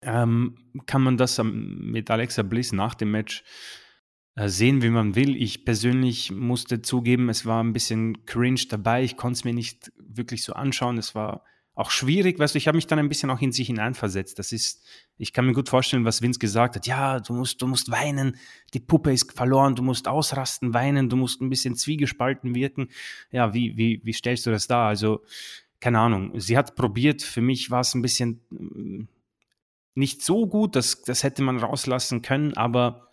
[0.00, 0.56] ähm,
[0.86, 3.44] kann man das mit Alexa Bliss nach dem Match
[4.34, 5.36] äh, sehen, wie man will.
[5.36, 9.04] Ich persönlich musste zugeben, es war ein bisschen cringe dabei.
[9.04, 10.96] Ich konnte es mir nicht wirklich so anschauen.
[10.96, 11.44] Es war
[11.78, 14.36] auch schwierig, weißt du, ich habe mich dann ein bisschen auch in sich hineinversetzt.
[14.40, 14.84] Das ist,
[15.16, 16.88] ich kann mir gut vorstellen, was Vince gesagt hat.
[16.88, 18.36] Ja, du musst, du musst weinen,
[18.74, 22.88] die Puppe ist verloren, du musst ausrasten, weinen, du musst ein bisschen zwiegespalten wirken.
[23.30, 24.88] Ja, wie, wie, wie stellst du das da?
[24.88, 25.22] Also,
[25.78, 26.32] keine Ahnung.
[26.40, 29.02] Sie hat probiert, für mich war es ein bisschen mm,
[29.94, 33.07] nicht so gut, das, das hätte man rauslassen können, aber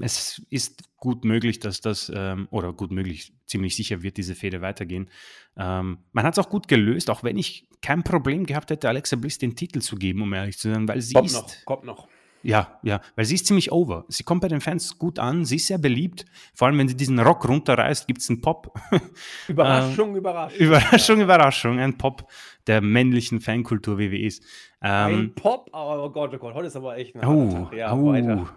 [0.00, 4.60] es ist gut möglich, dass das, ähm, oder gut möglich, ziemlich sicher wird diese Fehde
[4.60, 5.10] weitergehen.
[5.56, 9.16] Ähm, man hat es auch gut gelöst, auch wenn ich kein Problem gehabt hätte, Alexa
[9.16, 11.84] Bliss den Titel zu geben, um ehrlich zu sein, weil sie kommt ist, noch, kommt
[11.84, 12.08] noch.
[12.42, 14.04] Ja, ja, weil sie ist ziemlich over.
[14.08, 16.24] Sie kommt bei den Fans gut an, sie ist sehr beliebt.
[16.54, 18.72] Vor allem, wenn sie diesen Rock runterreißt, gibt es einen Pop.
[19.48, 20.58] Überraschung, ähm, Überraschung.
[20.58, 21.24] Überraschung, ja.
[21.24, 21.78] Überraschung.
[21.78, 22.30] Ein Pop
[22.66, 24.40] der männlichen Fankultur WWEs.
[24.82, 27.70] Ähm, ein Pop, oh Gott, oh Gott, heute ist aber echt ein oh.
[27.74, 28.12] Ja, oh.
[28.12, 28.48] weiter.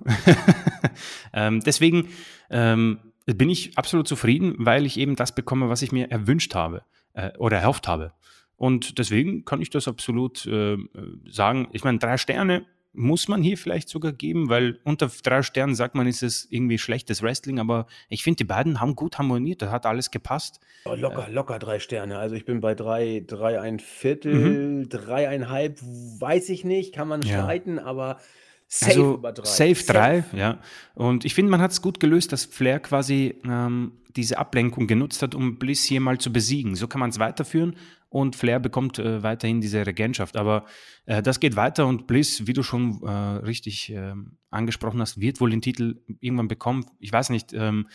[1.33, 2.07] ähm, deswegen
[2.49, 6.83] ähm, bin ich absolut zufrieden, weil ich eben das bekomme, was ich mir erwünscht habe
[7.13, 8.13] äh, oder erhofft habe.
[8.55, 10.77] Und deswegen kann ich das absolut äh,
[11.27, 11.67] sagen.
[11.73, 15.95] Ich meine, drei Sterne muss man hier vielleicht sogar geben, weil unter drei Sternen sagt
[15.95, 19.71] man, ist es irgendwie schlechtes Wrestling, aber ich finde, die beiden haben gut harmoniert, da
[19.71, 20.59] hat alles gepasst.
[20.85, 22.19] Oh, locker, locker drei Sterne.
[22.19, 24.89] Also ich bin bei drei, drei ein Viertel, mhm.
[24.89, 27.39] dreieinhalb, weiß ich nicht, kann man ja.
[27.39, 28.19] streiten, aber
[28.67, 29.45] safe also, über drei.
[29.45, 30.59] Safe, safe drei, ja.
[30.93, 35.23] Und ich finde, man hat es gut gelöst, dass Flair quasi ähm, diese Ablenkung genutzt
[35.23, 36.75] hat, um Bliss hier mal zu besiegen.
[36.75, 37.75] So kann man es weiterführen
[38.13, 40.37] und Flair bekommt äh, weiterhin diese Regentschaft.
[40.37, 40.65] Aber
[41.05, 45.41] äh, das geht weiter und Bliss, wie du schon äh, richtig ähm, angesprochen hast, wird
[45.41, 46.85] wohl den Titel irgendwann bekommen.
[46.99, 47.87] Ich weiß nicht, ähm,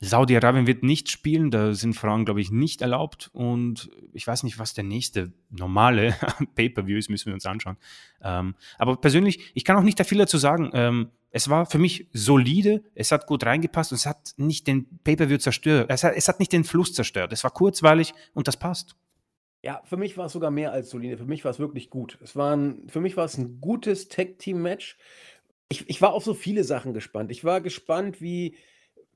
[0.00, 3.30] Saudi-Arabien wird nicht spielen, da sind Frauen, glaube ich, nicht erlaubt.
[3.32, 6.14] Und ich weiß nicht, was der nächste normale
[6.54, 7.76] Pay-Per-View ist, müssen wir uns anschauen.
[8.22, 10.70] Ähm, aber persönlich, ich kann auch nicht da viel dazu sagen.
[10.72, 15.00] Ähm, es war für mich solide, es hat gut reingepasst und es hat nicht den
[15.02, 15.86] Pay-Per-View zerstört.
[15.90, 17.32] Es hat, es hat nicht den Fluss zerstört.
[17.32, 18.94] Es war kurzweilig und das passt.
[19.64, 21.16] Ja, für mich war es sogar mehr als solide.
[21.16, 22.18] Für mich war es wirklich gut.
[22.22, 24.98] Es war ein, für mich war es ein gutes Tag-Team-Match.
[25.70, 27.30] Ich, ich war auf so viele Sachen gespannt.
[27.30, 28.58] Ich war gespannt, wie,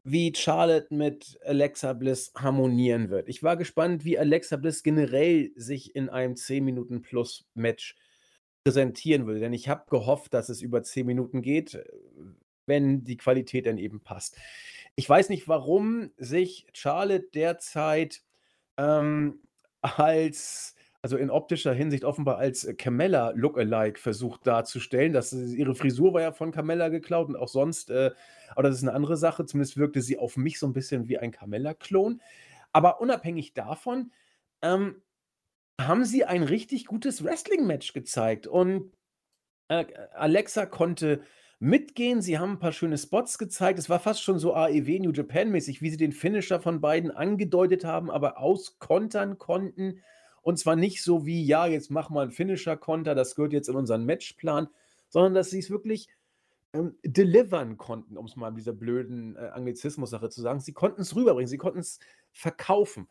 [0.05, 3.29] wie Charlotte mit Alexa Bliss harmonieren wird.
[3.29, 7.97] Ich war gespannt, wie Alexa Bliss generell sich in einem 10-Minuten-Plus-Match
[8.65, 9.41] präsentieren würde.
[9.41, 11.79] Denn ich habe gehofft, dass es über 10 Minuten geht,
[12.65, 14.39] wenn die Qualität dann eben passt.
[14.97, 18.23] Ich weiß nicht, warum sich Charlotte derzeit
[18.79, 19.41] ähm,
[19.83, 25.13] als also in optischer Hinsicht offenbar als äh, Camella Lookalike versucht darzustellen.
[25.13, 28.11] Das ihre Frisur war ja von Camella geklaut und auch sonst, äh,
[28.51, 29.47] aber das ist eine andere Sache.
[29.47, 32.21] Zumindest wirkte sie auf mich so ein bisschen wie ein Camella-Klon.
[32.73, 34.13] Aber unabhängig davon
[34.61, 35.03] ähm,
[35.81, 38.93] haben sie ein richtig gutes Wrestling-Match gezeigt und
[39.69, 41.23] äh, Alexa konnte
[41.59, 42.23] mitgehen.
[42.23, 43.79] Sie haben ein paar schöne Spots gezeigt.
[43.79, 47.11] Es war fast schon so AEW New Japan mäßig, wie sie den Finisher von beiden
[47.11, 50.03] angedeutet haben, aber auskontern konnten.
[50.43, 53.77] Und zwar nicht so wie, ja, jetzt mach mal einen Finisher-Konter, das gehört jetzt in
[53.77, 54.69] unseren Matchplan,
[55.09, 56.09] sondern dass sie es wirklich
[56.73, 60.61] ähm, delivern konnten, um es mal in dieser blöden äh, Anglizismus-Sache zu sagen.
[60.61, 61.99] Sie konnten es rüberbringen, sie konnten es
[62.33, 63.09] verkaufen.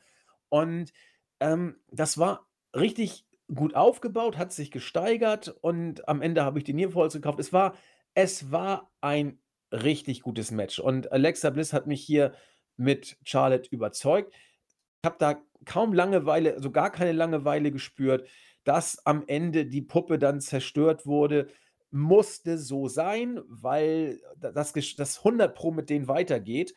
[0.50, 0.94] Und
[1.40, 6.76] ähm, das war richtig gut aufgebaut, hat sich gesteigert und am Ende habe ich den
[6.76, 7.40] Nierfalls gekauft.
[7.40, 7.76] Es war
[8.18, 9.38] es war ein
[9.72, 12.34] richtig gutes Match und Alexa Bliss hat mich hier
[12.76, 14.34] mit Charlotte überzeugt.
[14.34, 18.28] Ich habe da kaum Langeweile, also gar keine Langeweile gespürt.
[18.64, 21.50] Dass am Ende die Puppe dann zerstört wurde,
[21.92, 26.74] musste so sein, weil das, das 100 Pro mit denen weitergeht.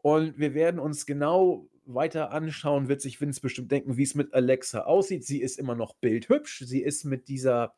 [0.00, 4.32] Und wir werden uns genau weiter anschauen, wird sich Vince bestimmt denken, wie es mit
[4.32, 5.26] Alexa aussieht.
[5.26, 6.62] Sie ist immer noch bildhübsch.
[6.64, 7.74] Sie ist mit dieser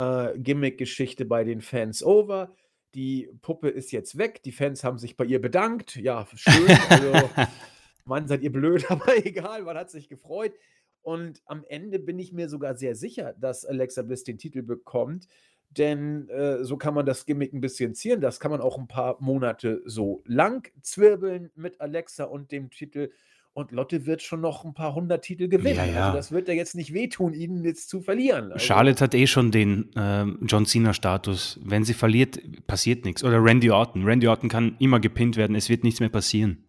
[0.00, 2.54] äh, Gimmick-Geschichte bei den Fans over.
[2.94, 4.42] Die Puppe ist jetzt weg.
[4.42, 5.96] Die Fans haben sich bei ihr bedankt.
[5.96, 6.66] Ja, schön.
[6.88, 7.30] Also,
[8.04, 10.54] Mann, seid ihr blöd, aber egal, man hat sich gefreut.
[11.02, 15.28] Und am Ende bin ich mir sogar sehr sicher, dass Alexa Bliss den Titel bekommt.
[15.70, 18.20] Denn äh, so kann man das Gimmick ein bisschen zieren.
[18.20, 23.12] Das kann man auch ein paar Monate so lang zwirbeln mit Alexa und dem Titel.
[23.52, 25.76] Und Lotte wird schon noch ein paar hundert Titel gewinnen.
[25.76, 26.04] Ja, ja.
[26.06, 28.52] Also das wird ja jetzt nicht wehtun, ihn jetzt zu verlieren.
[28.52, 31.58] Also Charlotte hat eh schon den äh, John Cena-Status.
[31.64, 32.38] Wenn sie verliert,
[32.68, 33.24] passiert nichts.
[33.24, 34.04] Oder Randy Orton.
[34.04, 36.64] Randy Orton kann immer gepinnt werden, es wird nichts mehr passieren.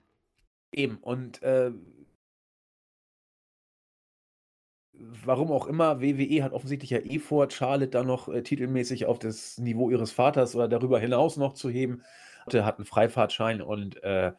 [0.74, 0.98] Eben.
[0.98, 1.72] Und äh,
[5.24, 9.20] warum auch immer, WWE hat offensichtlich ja eh vor, Charlotte da noch äh, titelmäßig auf
[9.20, 12.02] das Niveau ihres Vaters oder darüber hinaus noch zu heben.
[12.52, 14.32] Er hat einen Freifahrtschein und äh,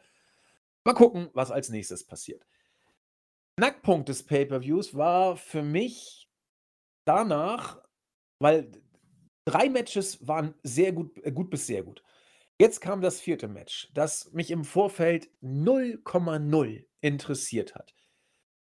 [0.85, 2.45] Mal gucken, was als nächstes passiert.
[3.57, 6.29] Knackpunkt des Pay-per-Views war für mich
[7.05, 7.81] danach,
[8.39, 8.71] weil
[9.45, 12.03] drei Matches waren sehr gut, äh, gut bis sehr gut.
[12.59, 17.93] Jetzt kam das vierte Match, das mich im Vorfeld 0,0 interessiert hat.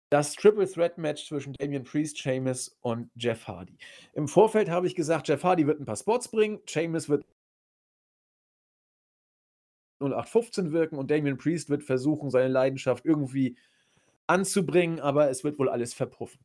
[0.10, 3.78] Das Triple Threat Match zwischen Damian Priest, Sheamus und Jeff Hardy.
[4.14, 7.26] Im Vorfeld habe ich gesagt, Jeff Hardy wird ein paar Spots bringen, Sheamus wird
[10.02, 13.58] 0815 wirken und Damien Priest wird versuchen, seine Leidenschaft irgendwie
[14.28, 16.42] anzubringen, aber es wird wohl alles verpuffen.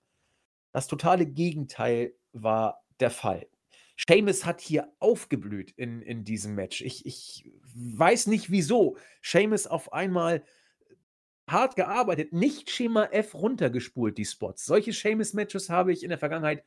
[0.73, 3.47] Das totale Gegenteil war der Fall.
[3.97, 6.83] Seamus hat hier aufgeblüht in, in diesem Match.
[6.83, 8.97] Ich, ich weiß nicht wieso.
[9.23, 10.45] Seamus auf einmal
[11.49, 14.67] hart gearbeitet, nicht Schema F runtergespult, die Spots.
[14.67, 16.65] Solche Seamus-Matches habe ich in der Vergangenheit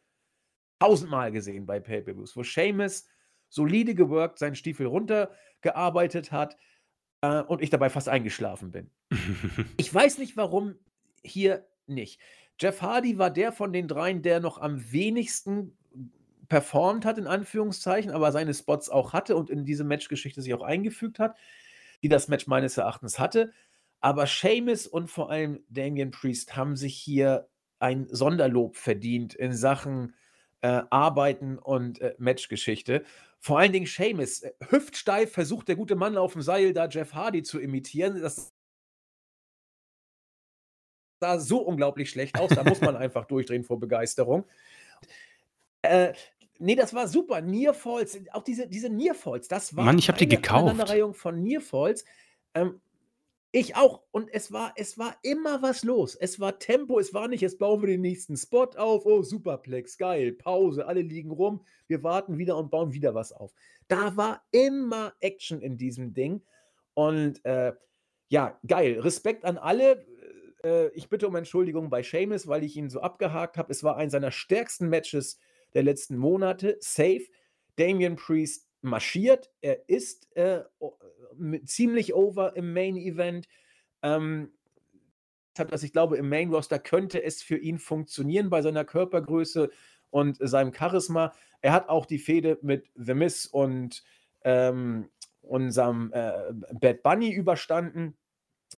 [0.79, 3.05] tausendmal gesehen bei Pay-Per-Views, wo Seamus
[3.49, 6.55] solide geworkt, seinen Stiefel runtergearbeitet hat,
[7.21, 8.89] äh, und ich dabei fast eingeschlafen bin.
[9.77, 10.75] ich weiß nicht, warum
[11.23, 12.19] hier nicht.
[12.59, 15.77] Jeff Hardy war der von den dreien, der noch am wenigsten
[16.49, 20.63] performt hat, in Anführungszeichen, aber seine Spots auch hatte und in diese Matchgeschichte sich auch
[20.63, 21.37] eingefügt hat,
[22.01, 23.51] die das Match meines Erachtens hatte.
[24.01, 27.47] Aber Seamus und vor allem Damian Priest haben sich hier
[27.79, 30.15] ein Sonderlob verdient in Sachen
[30.61, 33.03] äh, Arbeiten und äh, Matchgeschichte.
[33.39, 34.41] Vor allen Dingen Seamus.
[34.41, 38.21] Äh, hüftsteif versucht der gute Mann auf dem Seil da Jeff Hardy zu imitieren.
[38.21, 38.53] Das
[41.21, 42.49] sah so unglaublich schlecht aus.
[42.49, 44.45] Da muss man einfach durchdrehen vor Begeisterung.
[45.81, 46.13] Äh,
[46.57, 47.41] nee, das war super.
[47.41, 50.63] Nearfalls, auch diese, diese Nearfalls, das war Mann, ich habe die gekauft.
[50.63, 52.03] Aneinanderreihung von Nearfalls.
[52.53, 52.81] Ähm,
[53.51, 54.03] ich auch.
[54.11, 56.15] Und es war, es war immer was los.
[56.15, 59.05] Es war Tempo, es war nicht, jetzt bauen wir den nächsten Spot auf.
[59.05, 60.33] Oh, Superplex, geil.
[60.33, 61.65] Pause, alle liegen rum.
[61.87, 63.53] Wir warten wieder und bauen wieder was auf.
[63.87, 66.43] Da war immer Action in diesem Ding.
[66.93, 67.73] Und äh,
[68.27, 68.99] ja, geil.
[68.99, 70.05] Respekt an alle.
[70.63, 73.71] Äh, ich bitte um Entschuldigung bei Seamus, weil ich ihn so abgehakt habe.
[73.71, 75.39] Es war ein seiner stärksten Matches
[75.73, 76.77] der letzten Monate.
[76.81, 77.25] Safe.
[77.77, 79.51] Damian Priest marschiert.
[79.61, 80.61] Er ist äh,
[81.65, 83.47] ziemlich over im Main Event.
[84.01, 84.51] Ähm,
[85.53, 89.69] dass ich glaube, im Main Roster könnte es für ihn funktionieren bei seiner Körpergröße
[90.09, 91.33] und seinem Charisma.
[91.61, 94.03] Er hat auch die Fehde mit The Miss und
[94.43, 95.09] ähm,
[95.41, 98.17] unserem äh, Bad Bunny überstanden.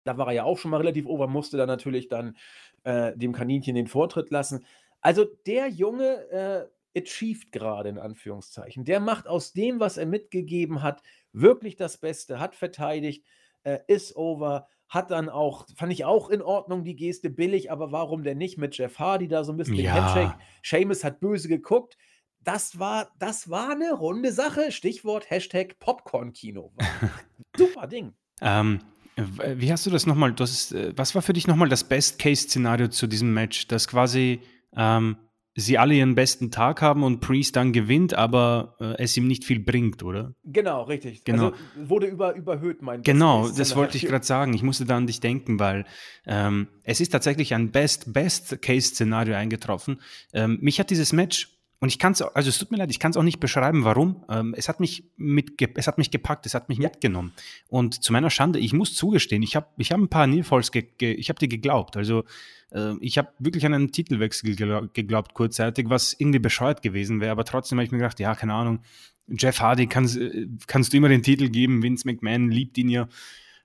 [0.05, 2.37] Da war er ja auch schon mal relativ over, musste dann natürlich dann
[2.85, 4.65] äh, dem Kaninchen den Vortritt lassen.
[5.01, 6.67] Also der Junge äh,
[6.97, 8.85] achieved gerade in Anführungszeichen.
[8.85, 13.25] Der macht aus dem, was er mitgegeben hat, wirklich das Beste, hat verteidigt,
[13.63, 17.93] äh, ist over, hat dann auch, fand ich auch in Ordnung, die Geste billig, aber
[17.93, 19.95] warum denn nicht mit Jeff Hardy da so ein bisschen Ja.
[19.95, 20.39] Handshake?
[20.65, 21.97] Seamus hat böse geguckt.
[22.43, 24.73] Das war, das war eine runde Sache.
[24.73, 26.73] Stichwort Hashtag Popcorn-Kino.
[27.57, 28.15] Super Ding.
[28.41, 28.81] Ähm,
[29.17, 30.31] wie hast du das nochmal?
[30.31, 33.69] Äh, was war für dich nochmal das Best-Case-Szenario zu diesem Match?
[33.69, 34.41] Dass quasi
[34.75, 35.17] ähm,
[35.55, 39.45] sie alle ihren besten Tag haben und Priest dann gewinnt, aber äh, es ihm nicht
[39.45, 40.35] viel bringt, oder?
[40.45, 41.25] Genau, richtig.
[41.25, 41.47] Genau.
[41.47, 41.57] Also
[41.89, 43.59] wurde über, überhöht, mein Genau, Best-Case-Szenario.
[43.59, 44.55] das wollte ich gerade sagen.
[44.55, 45.85] Ich musste da an dich denken, weil
[46.27, 50.01] ähm, es ist tatsächlich ein Best-Best-Case-Szenario eingetroffen.
[50.33, 52.99] Ähm, mich hat dieses Match, und ich kann es, also es tut mir leid, ich
[52.99, 54.25] kann es auch nicht beschreiben, warum.
[54.29, 56.89] Ähm, es, hat mich mitge es hat mich gepackt, es hat mich Ja.
[56.89, 57.33] mitgenommen.
[57.69, 61.29] Und zu meiner Schande, ich muss zugestehen, ich habe ich hab ein paar ge ich
[61.31, 61.97] habe dir geglaubt.
[61.97, 62.25] Also
[62.71, 67.33] äh, ich habe wirklich an einen Titelwechsel gegla- geglaubt kurzzeitig, was irgendwie bescheuert gewesen wäre.
[67.33, 68.81] Aber trotzdem habe ich mir gedacht, ja, keine Ahnung,
[69.29, 73.09] Jeff Hardy kannst, äh, kannst du immer den Titel geben, Vince McMahon liebt ihn ja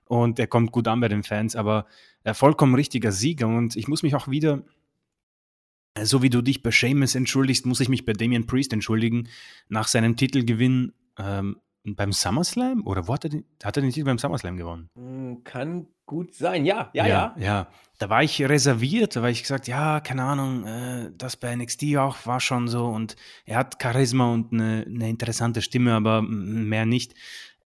[0.06, 1.86] und er kommt gut an bei den Fans, aber
[2.24, 4.62] äh, vollkommen richtiger Sieger und ich muss mich auch wieder,
[6.04, 9.28] so wie du dich bei Seamus entschuldigst, muss ich mich bei Damian Priest entschuldigen,
[9.68, 14.06] nach seinem Titelgewinn ähm, beim SummerSlam oder wo hat er, den, hat er den Titel
[14.06, 14.90] beim SummerSlam gewonnen?
[14.96, 16.64] Hm, Kann gut sein.
[16.64, 17.34] Ja, ja, ja.
[17.36, 17.44] ja.
[17.44, 17.68] ja.
[17.98, 21.96] Da war ich reserviert, da war ich gesagt, ja, keine Ahnung, äh, das bei NXT
[21.96, 26.84] auch war schon so und er hat Charisma und eine, eine interessante Stimme, aber mehr
[26.84, 27.14] nicht.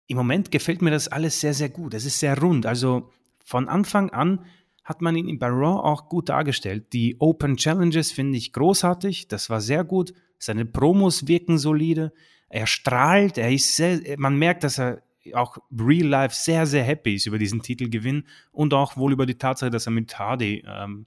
[0.08, 1.94] Im Moment gefällt mir das alles sehr, sehr gut.
[1.94, 2.66] Es ist sehr rund.
[2.66, 3.12] Also
[3.44, 4.46] von Anfang an
[4.84, 6.92] hat man ihn bei Raw auch gut dargestellt.
[6.94, 9.28] Die Open Challenges finde ich großartig.
[9.28, 10.14] Das war sehr gut.
[10.38, 12.12] Seine Promos wirken solide.
[12.50, 13.38] Er strahlt.
[13.38, 15.02] Er ist sehr, man merkt, dass er
[15.34, 19.38] auch real life sehr, sehr happy ist über diesen Titelgewinn und auch wohl über die
[19.38, 21.06] Tatsache, dass er mit Hardy ähm,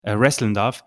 [0.00, 0.84] äh, wresteln darf.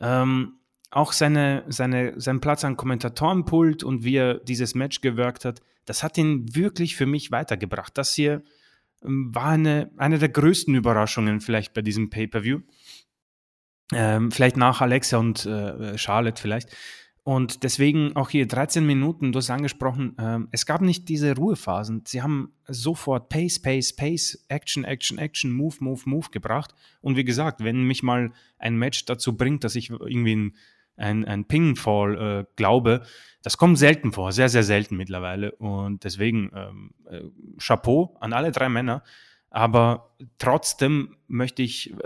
[0.00, 0.54] Ähm,
[0.90, 6.02] auch seine, seine, sein Platz am Kommentatorenpult und wie er dieses Match gewirkt hat, das
[6.02, 7.98] hat ihn wirklich für mich weitergebracht.
[7.98, 8.42] Das hier
[9.04, 12.60] war eine, eine der größten Überraschungen vielleicht bei diesem Pay-Per-View.
[13.92, 16.74] Ähm, vielleicht nach Alexa und äh, Charlotte vielleicht.
[17.26, 22.02] Und deswegen auch hier 13 Minuten, du hast angesprochen, ähm, es gab nicht diese Ruhephasen.
[22.06, 26.74] Sie haben sofort Pace, Pace, Pace, Action, Action, Action, Move, Move, Move gebracht.
[27.00, 30.56] Und wie gesagt, wenn mich mal ein Match dazu bringt, dass ich irgendwie ein,
[30.96, 33.02] ein, ein Pingfall äh, glaube,
[33.42, 35.52] das kommt selten vor, sehr, sehr selten mittlerweile.
[35.52, 37.22] Und deswegen ähm, äh,
[37.58, 39.02] Chapeau an alle drei Männer.
[39.50, 41.96] Aber trotzdem möchte ich äh,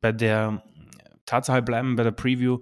[0.00, 0.62] bei der
[1.26, 2.60] Tatsache bleiben, bei der Preview,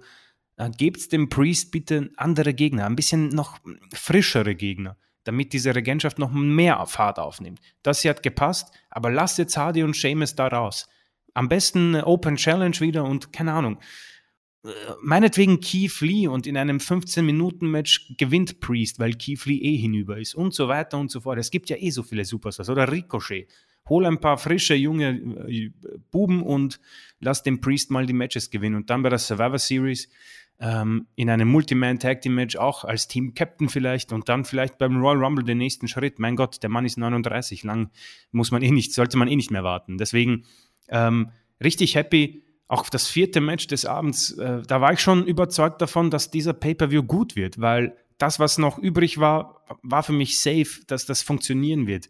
[0.57, 3.59] äh, gebt dem Priest bitte andere Gegner, ein bisschen noch
[3.93, 7.59] frischere Gegner, damit diese Regentschaft noch mehr Fahrt aufnimmt.
[7.81, 10.87] Das hier hat gepasst, aber lasst jetzt Hardy und Seamus da raus.
[11.33, 13.79] Am besten Open Challenge wieder und keine Ahnung.
[15.01, 20.35] Meinetwegen Keith Lee und in einem 15-Minuten-Match gewinnt Priest, weil Keith Lee eh hinüber ist
[20.35, 21.37] und so weiter und so fort.
[21.37, 22.69] Es gibt ja eh so viele Superstars.
[22.69, 23.47] Oder Ricochet.
[23.89, 25.09] Hol ein paar frische, junge
[25.49, 25.71] äh,
[26.11, 26.79] Buben und
[27.19, 28.75] lass den Priest mal die Matches gewinnen.
[28.75, 30.07] Und dann bei der Survivor Series
[30.59, 35.57] ähm, in einem Multiman-Tag-Team-Match auch als Team-Captain vielleicht und dann vielleicht beim Royal Rumble den
[35.57, 36.19] nächsten Schritt.
[36.19, 37.89] Mein Gott, der Mann ist 39, lang
[38.31, 39.97] muss man eh nicht, sollte man eh nicht mehr warten.
[39.97, 40.45] Deswegen
[40.87, 42.43] ähm, richtig happy.
[42.67, 46.53] Auch das vierte Match des Abends, äh, da war ich schon überzeugt davon, dass dieser
[46.53, 51.21] Pay-Per-View gut wird, weil das, was noch übrig war, war für mich safe, dass das
[51.21, 52.09] funktionieren wird.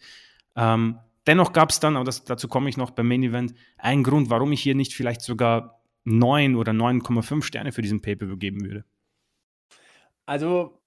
[0.56, 4.04] Ähm, dennoch gab es dann, aber das, dazu komme ich noch beim Main Event, einen
[4.04, 8.64] Grund, warum ich hier nicht vielleicht sogar 9 oder 9,5 Sterne für diesen Pay-Per-View geben
[8.64, 8.86] würde.
[10.26, 10.83] Also,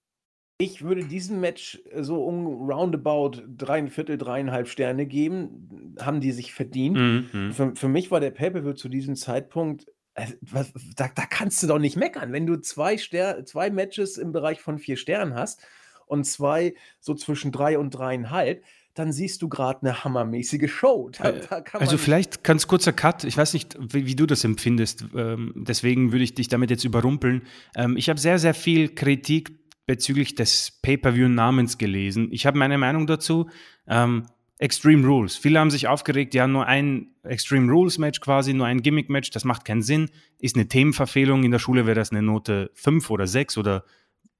[0.59, 5.95] ich würde diesem Match so um roundabout drei Viertel, dreieinhalb Sterne geben.
[6.01, 6.97] Haben die sich verdient.
[6.97, 7.53] Mhm.
[7.53, 11.67] Für, für mich war der Pay-Per-View zu diesem Zeitpunkt, äh, was, da, da kannst du
[11.67, 12.33] doch nicht meckern.
[12.33, 15.61] Wenn du zwei, Ster zwei Matches im Bereich von vier Sternen hast
[16.07, 21.11] und zwei so zwischen drei und dreieinhalb, dann siehst du gerade eine hammermäßige Show.
[21.19, 23.25] Da, Äh, da kann Also vielleicht ganz kurzer Cut.
[23.25, 25.05] Ich weiß nicht, wie, wie du das empfindest.
[25.15, 27.43] Ähm, deswegen würde ich dich damit jetzt überrumpeln.
[27.75, 32.28] Ähm, ich habe sehr, sehr viel Kritik bezüglich des Pay-per-View-Namens gelesen.
[32.32, 33.49] Ich habe meine Meinung dazu.
[33.87, 34.26] Ähm,
[34.59, 35.37] Extreme Rules.
[35.37, 39.30] Viele haben sich aufgeregt, ja, nur ein Extreme Rules Match quasi, nur ein Gimmick Match,
[39.30, 40.09] das macht keinen Sinn.
[40.39, 41.45] Ist eine Themenverfehlung.
[41.45, 43.84] In der Schule wäre das eine Note 5 oder 6 oder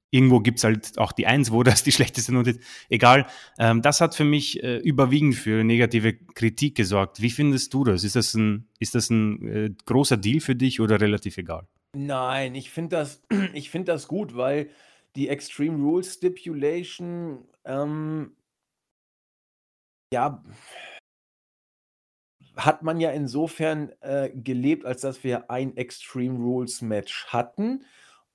[0.09, 2.61] irgendwo gibt es halt auch die 1, wo das die schlechteste Note ist.
[2.89, 3.27] Egal.
[3.59, 7.21] Ähm, das hat für mich äh, überwiegend für negative Kritik gesorgt.
[7.21, 8.03] Wie findest du das?
[8.03, 11.67] Ist das ein, ist das ein äh, großer Deal für dich oder relativ egal?
[11.93, 13.21] Nein, ich finde das,
[13.69, 14.69] find das gut, weil
[15.15, 18.35] die Extreme Rules Stipulation, ähm,
[20.13, 20.43] ja,
[22.55, 27.85] hat man ja insofern äh, gelebt, als dass wir ein Extreme Rules Match hatten.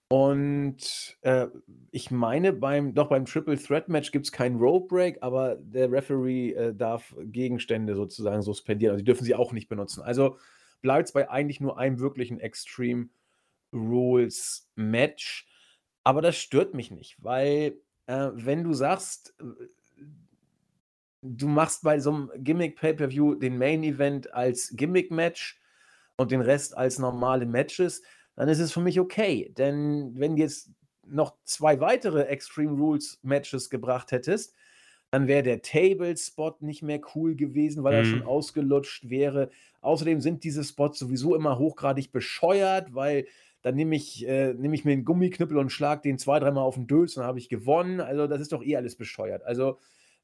[0.08, 1.46] Und äh,
[1.90, 5.90] ich meine, beim, doch beim Triple Threat Match gibt es keinen Rope Break, aber der
[5.90, 8.92] Referee äh, darf Gegenstände sozusagen suspendieren.
[8.92, 10.02] Also die dürfen sie auch nicht benutzen.
[10.02, 10.36] Also
[10.82, 13.08] bleibt es bei eigentlich nur einem wirklichen Extreme
[13.72, 15.48] Rules Match.
[16.04, 19.66] Aber das stört mich nicht, weil äh, wenn du sagst, äh,
[21.22, 25.60] du machst bei so einem Gimmick Pay-per-View den Main Event als Gimmick Match
[26.16, 28.02] und den Rest als normale Matches,
[28.36, 29.52] dann ist es für mich okay.
[29.56, 30.70] Denn wenn du jetzt
[31.06, 34.54] noch zwei weitere Extreme Rules Matches gebracht hättest,
[35.10, 38.04] dann wäre der Table Spot nicht mehr cool gewesen, weil er Mhm.
[38.04, 39.50] schon ausgelutscht wäre.
[39.82, 43.26] Außerdem sind diese Spots sowieso immer hochgradig bescheuert, weil
[43.62, 46.74] dann nehme ich, äh, nehm ich mir einen Gummiknüppel und schlag den zwei, dreimal auf
[46.74, 48.00] den Döls und dann habe ich gewonnen.
[48.00, 49.44] Also das ist doch eh alles bescheuert.
[49.44, 49.78] Also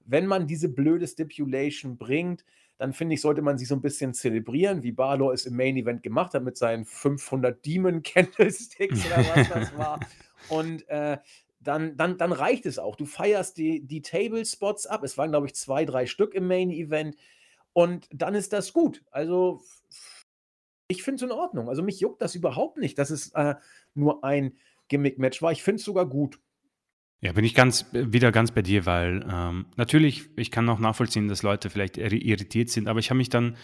[0.05, 2.45] wenn man diese blöde Stipulation bringt,
[2.78, 5.76] dann finde ich, sollte man sie so ein bisschen zelebrieren, wie Balor es im Main
[5.76, 10.01] Event gemacht hat mit seinen 500 Demon Candlesticks oder was das war.
[10.49, 11.18] Und äh,
[11.61, 12.97] dann, dann, dann reicht es auch.
[12.97, 15.03] Du feierst die, die Table Spots ab.
[15.03, 17.16] Es waren, glaube ich, zwei, drei Stück im Main Event.
[17.72, 19.05] Und dann ist das gut.
[19.11, 19.61] Also,
[20.89, 21.68] ich finde es in Ordnung.
[21.68, 23.55] Also, mich juckt das überhaupt nicht, dass es äh,
[23.95, 24.55] nur ein
[24.89, 25.53] Gimmick-Match war.
[25.53, 26.41] Ich finde es sogar gut.
[27.20, 31.26] Ja, bin ich ganz wieder ganz bei dir, weil ähm, natürlich, ich kann auch nachvollziehen,
[31.26, 33.57] dass Leute vielleicht irri- irritiert sind, aber ich habe mich dann,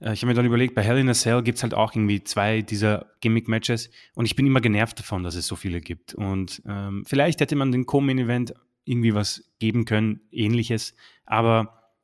[0.00, 1.94] äh, ich habe mir dann überlegt, bei Hell in a Cell gibt es halt auch
[1.94, 6.12] irgendwie zwei dieser Gimmick-Matches und ich bin immer genervt davon, dass es so viele gibt.
[6.12, 8.52] Und ähm, vielleicht hätte man den Co-Main-Event
[8.84, 10.94] irgendwie was geben können, ähnliches,
[11.24, 11.94] aber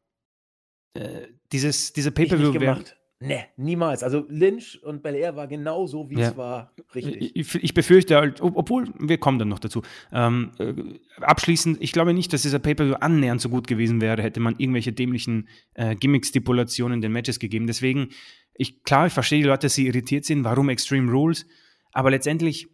[0.95, 2.96] äh, dieses, dieser Pay-Per-View wäre gemacht.
[3.19, 4.03] Ne, niemals.
[4.03, 6.29] Also, Lynch und Belair war genau so, wie Ja.
[6.29, 6.75] es war.
[6.95, 7.35] Richtig.
[7.35, 9.81] Ich, ich befürchte halt, ob- obwohl, wir kommen dann noch dazu.
[10.13, 10.75] Ähm, äh,
[11.23, 14.93] abschließend, ich glaube nicht, dass dieser Pay-Per-View annähernd so gut gewesen wäre, hätte man irgendwelche
[14.93, 17.67] dämlichen äh, Gimmick-Stipulationen in den Matches gegeben.
[17.67, 18.11] Deswegen,
[18.53, 21.47] ich, klar, ich verstehe die Leute, dass sie irritiert sind, warum Extreme Rules,
[21.93, 22.69] aber letztendlich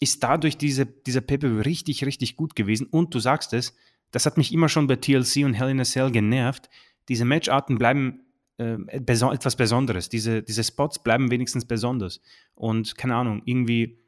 [0.00, 2.88] ist dadurch diese, dieser Pay-Per-View richtig, richtig gut gewesen.
[2.90, 3.76] Und du sagst es,
[4.10, 6.68] das hat mich immer schon bei TLC und Hell in a Cell genervt.
[7.08, 8.20] Diese Matcharten bleiben
[8.58, 10.08] äh, beso etwas Besonderes.
[10.08, 12.20] Diese, diese Spots bleiben wenigstens besonders.
[12.54, 13.98] Und keine Ahnung, irgendwie,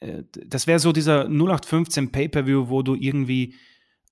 [0.00, 3.54] äh, das wäre so dieser 0815 Pay-Per-View, wo du irgendwie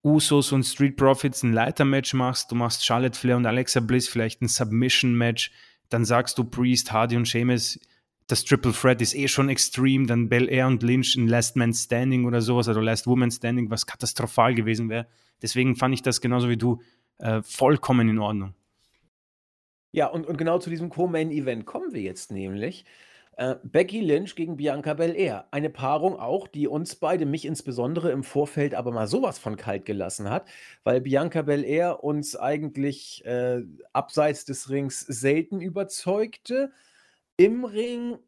[0.03, 4.41] Usos und Street Profits ein Leiter-Match machst, du machst Charlotte Flair und Alexa Bliss vielleicht
[4.41, 5.51] ein Submission-Match,
[5.89, 7.79] dann sagst du Priest, Hardy und Sheamus,
[8.29, 11.73] das Triple Threat ist eh schon extrem, dann Bel Air und Lynch ein Last Man
[11.73, 15.07] Standing oder sowas, oder Last Woman Standing, was katastrophal gewesen wäre.
[15.43, 16.81] Deswegen fand ich das genauso wie du
[17.19, 18.55] äh, vollkommen in Ordnung.
[19.97, 22.85] Ja, und, und genau zu diesem Co-Main-Event kommen wir jetzt nämlich.
[23.39, 25.49] Äh, Becky Lynch gegen Bianca Belair.
[25.53, 29.87] Eine Paarung auch, die uns beide, mich insbesondere im Vorfeld aber mal sowas von kalt
[29.87, 30.51] gelassen hat,
[30.85, 33.63] weil Bianca Belair uns eigentlich äh,
[33.95, 36.73] abseits des Rings selten überzeugte.
[37.39, 38.19] Im Ring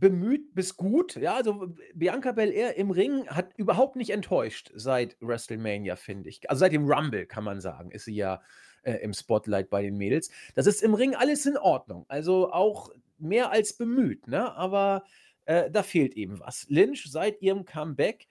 [0.00, 1.16] bemüht bis gut.
[1.16, 6.48] Ja, also Bianca Belair im Ring hat überhaupt nicht enttäuscht seit WrestleMania, finde ich.
[6.48, 8.40] Also seit dem Rumble, kann man sagen, ist sie ja
[8.86, 10.30] äh, im Spotlight bei den Mädels.
[10.54, 12.06] Das ist im Ring alles in Ordnung.
[12.08, 14.54] Also auch mehr als bemüht, ne?
[14.54, 15.04] Aber
[15.44, 16.66] äh, da fehlt eben was.
[16.68, 18.28] Lynch seit ihrem Comeback,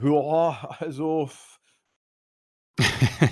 [0.00, 1.30] ja, also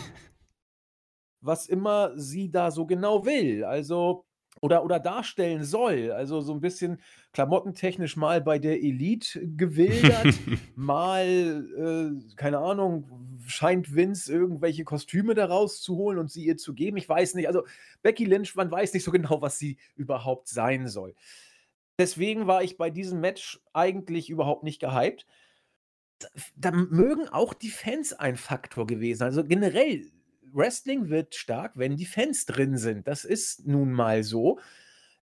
[1.40, 3.64] was immer sie da so genau will.
[3.64, 4.24] Also
[4.60, 6.12] oder, oder darstellen soll.
[6.12, 7.00] Also so ein bisschen
[7.32, 10.34] klamottentechnisch mal bei der Elite gewildert,
[10.76, 16.96] mal, äh, keine Ahnung, scheint Vince irgendwelche Kostüme da rauszuholen und sie ihr zu geben.
[16.96, 17.48] Ich weiß nicht.
[17.48, 17.64] Also
[18.02, 21.14] Becky Lynch, man weiß nicht so genau, was sie überhaupt sein soll.
[21.98, 25.26] deswegen war ich bei diesem Match eigentlich überhaupt nicht gehypt.
[26.56, 29.24] Da mögen auch die Fans ein Faktor gewesen.
[29.24, 30.10] Also generell,
[30.52, 33.06] Wrestling wird stark, wenn die Fans drin sind.
[33.06, 34.58] Das ist nun mal so.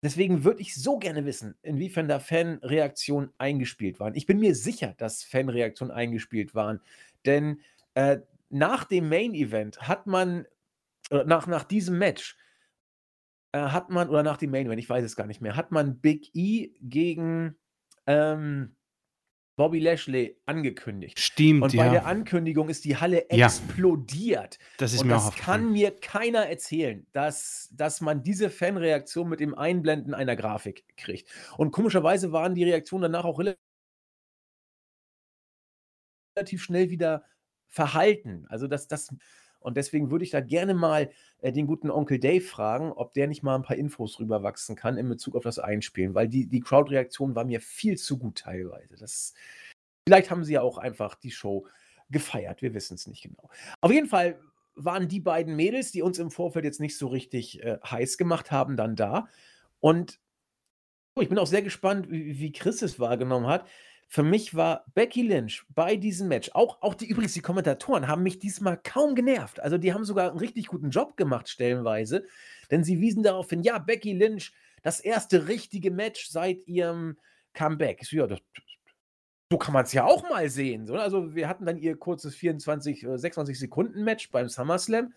[0.04, 4.14] Deswegen würde ich so gerne wissen, inwiefern da Fanreaktionen eingespielt waren.
[4.14, 6.82] Ich bin mir sicher, dass Fanreaktionen eingespielt waren,
[7.26, 7.62] denn
[7.96, 10.46] äh, nach dem Main Event hat man,
[11.10, 12.38] äh, nach, nach diesem Match,
[13.54, 15.72] äh, hat man, oder nach dem Main Event, ich weiß es gar nicht mehr, hat
[15.72, 17.58] man Big E gegen
[18.06, 18.77] ähm,
[19.58, 21.20] Bobby Lashley angekündigt.
[21.20, 23.48] Stimmt, Und bei der Ankündigung ist die Halle Ja.
[23.48, 24.60] explodiert.
[24.78, 25.64] Das ist Und mir auch das aufgefallen.
[25.64, 31.30] kann mir keiner erzählen, dass, dass man diese Fanreaktion mit dem Einblenden einer Grafik kriegt.
[31.58, 33.58] Und komischerweise waren die Reaktionen danach auch rela-
[36.38, 37.26] relativ schnell wieder
[37.68, 38.46] verhalten.
[38.50, 39.10] Also das, das,
[39.60, 43.28] und deswegen würde ich da gerne mal äh, den guten Onkel Dave fragen, ob der
[43.28, 46.62] nicht mal ein paar Infos rüberwachsen kann in Bezug auf das Einspielen, weil die, die
[46.62, 48.96] Crowd-Reaktion war mir viel zu gut teilweise.
[48.96, 49.34] Das,
[50.08, 51.68] vielleicht haben sie ja auch einfach die Show
[52.10, 53.50] gefeiert, wir wissen es nicht genau.
[53.82, 54.40] Auf jeden Fall
[54.76, 58.52] waren die beiden Mädels, die uns im Vorfeld jetzt nicht so richtig äh, heiß gemacht
[58.52, 59.28] haben, dann da.
[59.80, 60.20] Und
[61.16, 63.68] oh, ich bin auch sehr gespannt, wie, wie Chris es wahrgenommen hat.
[64.10, 68.24] Für mich war Becky Lynch bei diesem Match, auch, auch die übrigens die Kommentatoren haben
[68.24, 69.60] mich diesmal kaum genervt.
[69.60, 72.24] Also die haben sogar einen richtig guten Job gemacht, stellenweise.
[72.72, 77.18] Denn sie wiesen darauf hin, ja, Becky Lynch, das erste richtige Match seit ihrem
[77.54, 78.10] Comeback.
[78.12, 78.40] Ja, das,
[79.52, 80.88] so kann man es ja auch mal sehen.
[80.88, 85.14] So, also wir hatten dann ihr kurzes 24, äh, 26 Sekunden Match beim SummerSlam.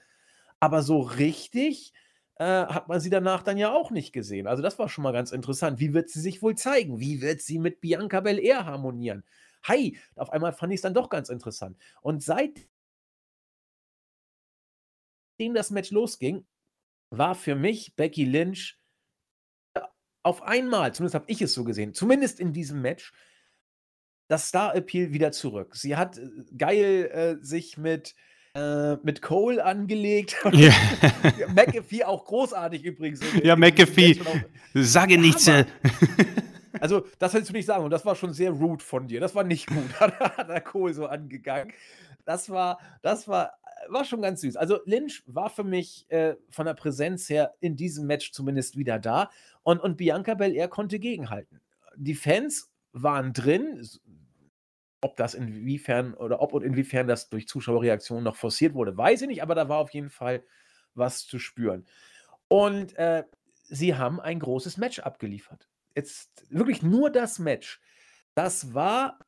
[0.59, 1.93] Aber so richtig
[2.41, 4.47] äh, hat man sie danach dann ja auch nicht gesehen.
[4.47, 5.79] Also das war schon mal ganz interessant.
[5.79, 6.99] Wie wird sie sich wohl zeigen?
[6.99, 9.25] Wie wird sie mit Bianca Belair harmonieren?
[9.65, 11.77] Hi, auf einmal fand ich es dann doch ganz interessant.
[12.01, 12.65] Und seitdem
[15.53, 16.47] das Match losging,
[17.11, 18.79] war für mich Becky Lynch
[20.23, 23.13] auf einmal, zumindest habe ich es so gesehen, zumindest in diesem Match,
[24.29, 25.77] das Star-Appeal wieder zurück.
[25.77, 28.15] Sie hat äh, geil äh, sich mit,
[28.55, 30.37] äh, mit Cole angelegt.
[30.53, 30.73] Ja,
[31.55, 33.21] McAfee auch großartig übrigens.
[33.43, 34.21] ja McAfee,
[34.75, 35.47] sage nichts.
[35.47, 35.61] Hammer.
[35.61, 35.65] äh.
[36.81, 37.85] Also, das willst du nicht sagen.
[37.85, 39.21] Und das war schon sehr rude von dir.
[39.21, 40.01] Das war nicht gut.
[40.01, 41.73] Hat, hat der Cole so angegangen.
[42.25, 43.55] Das war, das war,
[43.89, 44.57] war schon ganz süß.
[44.57, 49.01] Also, Lynch war für mich äh, von der Präsenz her in diesem Match zumindest wieder
[49.01, 49.31] da.
[49.65, 51.61] Und, und Bianca Belair konnte gegenhalten.
[51.97, 53.85] Die Fans waren drin.
[55.01, 59.29] Ob das inwiefern oder ob und inwiefern das durch Zuschauerreaktionen noch forciert wurde, weiß ich
[59.29, 59.43] nicht.
[59.43, 60.45] Aber da war auf jeden Fall
[60.95, 61.87] was zu spüren.
[62.49, 63.25] Und äh,
[63.65, 65.69] sie haben ein großes Match abgeliefert.
[65.95, 67.81] Jetzt wirklich nur das Match.
[68.35, 69.19] Das war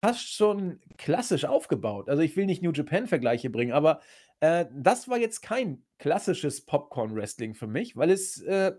[0.00, 2.08] fast schon klassisch aufgebaut.
[2.08, 4.00] Also ich will nicht New Japan-Vergleiche bringen, aber
[4.40, 8.72] äh, das war jetzt kein klassisches Popcorn-Wrestling für mich, weil es äh,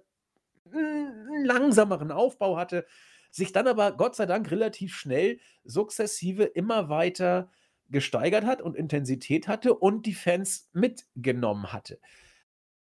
[0.71, 2.85] einen langsameren Aufbau hatte,
[3.29, 7.51] sich dann aber Gott sei Dank relativ schnell sukzessive immer weiter
[7.89, 11.99] gesteigert hat und Intensität hatte und die Fans mitgenommen hatte.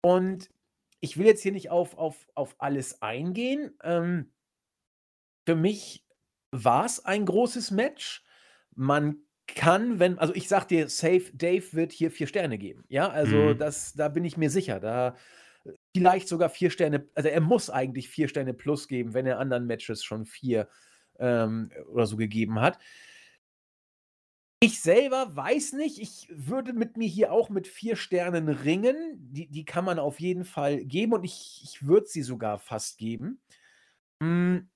[0.03, 0.51] Und
[1.01, 3.77] ich will jetzt hier nicht auf, auf, auf alles eingehen.
[3.83, 4.33] Ähm,
[5.47, 6.07] für mich
[6.51, 8.25] war es ein großes Match.
[8.75, 12.85] Man kann, wenn, also ich sag dir, Safe Dave wird hier vier Sterne geben.
[12.89, 13.55] Ja, also Mhm.
[13.55, 14.81] das, da bin ich mir sicher.
[14.81, 15.17] Da
[15.97, 19.67] vielleicht sogar vier Sterne, also er muss eigentlich vier Sterne plus geben, wenn er anderen
[19.67, 20.69] Matches schon vier
[21.19, 22.79] ähm, oder so gegeben hat.
[24.61, 28.97] Ich selber weiß nicht, ich würde mit mir hier auch mit vier Sternen ringen.
[29.33, 32.97] Die, die kann man auf jeden Fall geben und ich, ich würde sie sogar fast
[32.99, 33.41] geben.
[34.21, 34.69] Mm,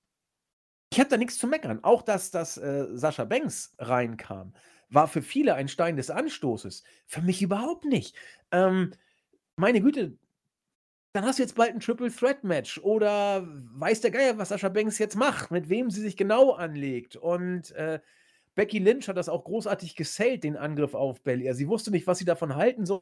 [0.91, 1.83] Ich habe da nichts zu meckern.
[1.83, 4.53] Auch dass, dass äh, Sascha Banks reinkam,
[4.89, 6.83] war für viele ein Stein des Anstoßes.
[7.05, 8.15] Für mich überhaupt nicht.
[8.51, 8.93] Ähm,
[9.55, 10.17] meine Güte,
[11.13, 14.69] dann hast du jetzt bald ein Triple Threat Match oder weiß der Geier, was Sascha
[14.69, 17.15] Banks jetzt macht, mit wem sie sich genau anlegt.
[17.15, 17.99] Und äh,
[18.55, 21.55] Becky Lynch hat das auch großartig gesellt, den Angriff auf Belair.
[21.55, 23.01] Sie wusste nicht, was sie davon halten soll.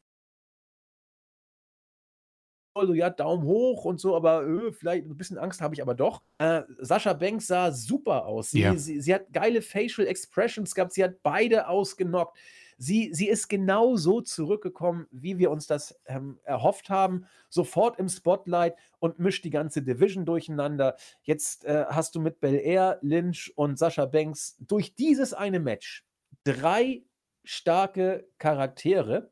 [2.79, 5.95] So, ja, Daumen hoch und so, aber äh, vielleicht ein bisschen Angst habe ich aber
[5.95, 6.21] doch.
[6.37, 8.51] Äh, Sascha Banks sah super aus.
[8.51, 8.77] Sie, Ja.
[8.77, 12.37] sie, sie hat geile Facial Expressions gehabt, sie hat beide ausgenockt.
[12.77, 17.25] Sie, sie ist genau so zurückgekommen, wie wir uns das ähm, erhofft haben.
[17.49, 20.95] Sofort im Spotlight und mischt die ganze Division durcheinander.
[21.23, 26.05] Jetzt äh, hast du mit Belair, Lynch und Sascha Banks durch dieses eine Match
[26.43, 27.03] drei
[27.43, 29.31] starke Charaktere,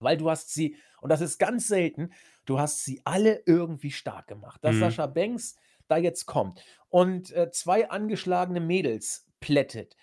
[0.00, 2.12] weil du hast sie, und das ist ganz selten,
[2.46, 4.64] du hast sie alle irgendwie stark gemacht.
[4.64, 4.80] Dass Mhm.
[4.80, 5.56] Sascha Banks
[5.88, 9.96] da jetzt kommt und äh, zwei angeschlagene Mädels plättet,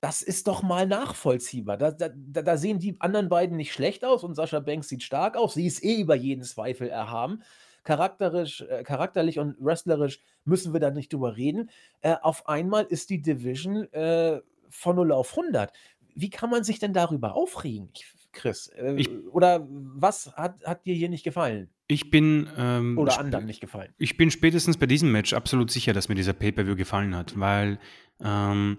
[0.00, 1.76] das ist doch mal nachvollziehbar.
[1.76, 5.36] Da, da, da sehen die anderen beiden nicht schlecht aus und Sascha Banks sieht stark
[5.36, 5.54] aus.
[5.54, 7.42] Sie ist eh über jeden Zweifel erhaben.
[7.84, 11.70] charakterisch, äh, charakterlich und wrestlerisch müssen wir da nicht drüber reden.
[12.00, 14.40] Äh, auf einmal ist die Division äh,
[14.70, 15.72] von 0 auf 100.
[16.14, 17.90] Wie kann man sich denn darüber aufregen,
[18.32, 18.68] Chris?
[18.68, 21.68] Äh, Ich oder was hat, hat dir hier nicht gefallen?
[21.88, 23.92] ich bin, ähm, Oder anderen nicht gefallen?
[23.98, 27.78] ich bin spätestens bei diesem Match absolut sicher, dass mir dieser Pay-per-View gefallen hat, weil,
[28.22, 28.78] ähm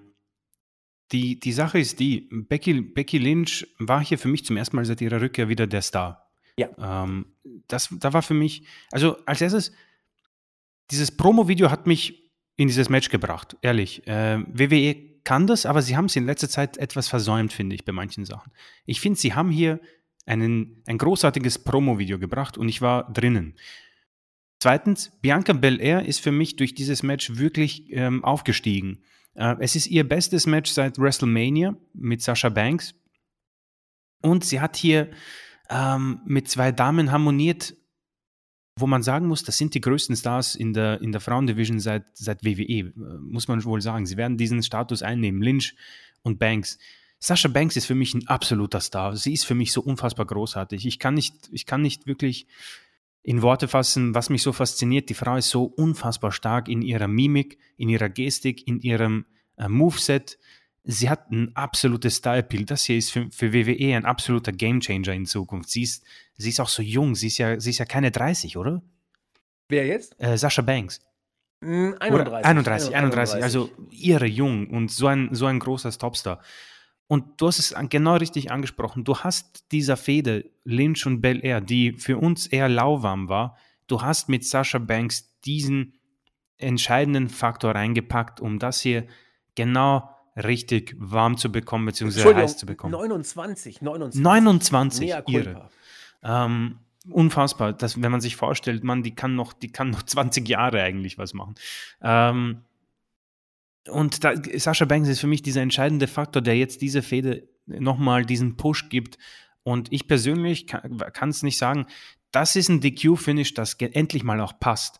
[1.11, 4.85] die die Sache ist die, Becky Becky Lynch war hier für mich zum ersten Mal
[4.85, 6.31] seit ihrer Rückkehr wieder der Star.
[6.57, 6.69] Ja.
[7.03, 7.25] Ähm,
[7.67, 9.71] das da war für mich also, als Erstes
[10.91, 14.03] dieses Promo-Video hat mich in dieses Match gebracht, ehrlich.
[14.05, 17.91] Ähm, WWE kann das, aber sie haben's in letzter Zeit etwas versäumt, finde ich, bei
[17.91, 18.51] manchen Sachen.
[18.85, 19.79] Ich finde, sie haben hier
[20.25, 23.55] einen ein großartiges Promo-Video gebracht und ich war drinnen.
[24.59, 29.03] Zweitens, Bianca Belair ist für mich durch dieses Match wirklich, ähm, aufgestiegen.
[29.35, 32.93] Äh, es ist ihr bestes Match seit WrestleMania mit Sasha Banks.
[34.21, 35.09] Und sie hat hier,
[35.69, 37.75] ähm, mit 2 Damen harmoniert,
[38.77, 42.05] wo man sagen muss, das sind die größten Stars in der in der Frauendivision seit
[42.13, 44.05] seit WWE, äh, muss man wohl sagen.
[44.05, 45.75] Sie werden diesen Status einnehmen, Lynch
[46.23, 46.77] und Banks.
[47.19, 49.15] Sasha Banks ist für mich ein absoluter Star.
[49.15, 50.85] Sie ist für mich so unfassbar großartig.
[50.85, 52.47] Ich kann nicht ich kann nicht wirklich
[53.23, 55.09] in Worte fassen, was mich so fasziniert.
[55.09, 59.25] Die Frau ist so unfassbar stark in ihrer Mimik, in ihrer Gestik, in ihrem,
[59.57, 60.39] äh, Moveset.
[60.83, 62.65] Sie hat ein absolutes Style-Appeal.
[62.65, 65.69] Das hier ist für für WWE ein absoluter Gamechanger in Zukunft.
[65.69, 66.03] Sie ist
[66.37, 67.13] sie ist auch so jung.
[67.13, 68.81] Sie ist ja sie ist ja keine 30, oder?
[69.69, 70.15] Wer jetzt?
[70.19, 70.99] Äh, Sasha Banks.
[71.63, 72.95] Hm, Oder 31.
[72.95, 73.43] 31, 31, 31.
[73.43, 76.41] also irre jung und so ein, so ein großer Topstar.
[77.11, 79.03] Und du hast es genau richtig angesprochen.
[79.03, 83.57] Du hast dieser Fehde Lynch und Bel Air, die für uns eher lauwarm war,
[83.87, 85.95] du hast mit Sasha Banks diesen
[86.57, 89.07] entscheidenden Faktor reingepackt, um das hier
[89.55, 92.93] genau richtig warm zu bekommen, beziehungsweise heiß zu bekommen.
[92.93, 94.23] 29, 29.
[94.23, 95.69] 29, Mea irre.
[96.23, 100.47] Ähm, unfassbar, dass, wenn man sich vorstellt, man, die kann noch, die kann noch 20
[100.47, 101.55] Jahre eigentlich was machen.
[102.01, 102.61] Ähm,
[103.89, 108.25] und da, Sascha Banks ist für mich dieser entscheidende Faktor, der jetzt diese Fehde nochmal
[108.25, 109.17] diesen Push gibt.
[109.63, 111.85] Und ich persönlich kann es nicht sagen,
[112.31, 114.99] das ist ein DQ-Finish, das endlich mal auch passt.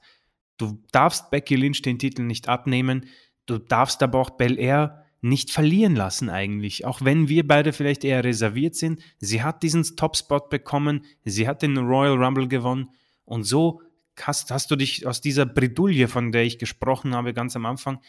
[0.58, 3.08] Du darfst Becky Lynch den Titel nicht abnehmen,
[3.46, 6.86] du darfst aber auch Bel Air nicht verlieren lassen eigentlich.
[6.86, 9.02] Auch wenn wir beide vielleicht eher reserviert sind.
[9.20, 12.90] Sie hat diesen Top-Spot bekommen, sie hat den Royal Rumble gewonnen
[13.26, 13.82] und so
[14.20, 18.00] hast, hast du dich aus dieser Bredouille, von der ich gesprochen habe ganz am Anfang,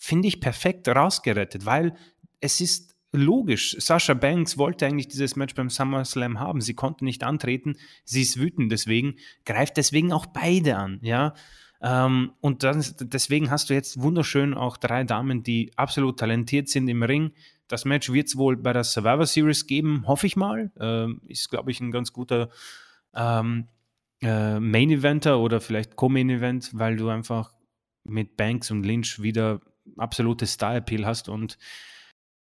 [0.00, 1.94] finde ich perfekt rausgerettet, weil
[2.40, 3.76] es ist logisch.
[3.78, 6.62] Sasha Banks wollte eigentlich dieses Match beim SummerSlam haben.
[6.62, 7.76] Sie konnte nicht antreten.
[8.04, 11.34] Sie ist wütend deswegen, greift deswegen auch beide an, ja.
[11.82, 16.88] Ähm, und dann, deswegen hast du jetzt wunderschön auch drei Damen, die absolut talentiert sind
[16.88, 17.32] im Ring.
[17.68, 20.72] Das Match wird es wohl bei der Survivor Series geben, hoffe ich mal.
[20.80, 22.48] Ähm, ist, glaube ich, ein ganz guter
[23.14, 23.68] ähm,
[24.22, 27.52] äh, Main Eventer oder vielleicht Co-Main Event, weil du einfach
[28.04, 29.60] mit Banks und Lynch wieder
[29.96, 31.58] absolutes Star-Appeal hast und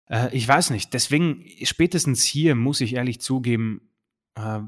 [0.09, 3.89] äh, ich weiß nicht, deswegen spätestens hier muss ich ehrlich zugeben,
[4.36, 4.59] äh,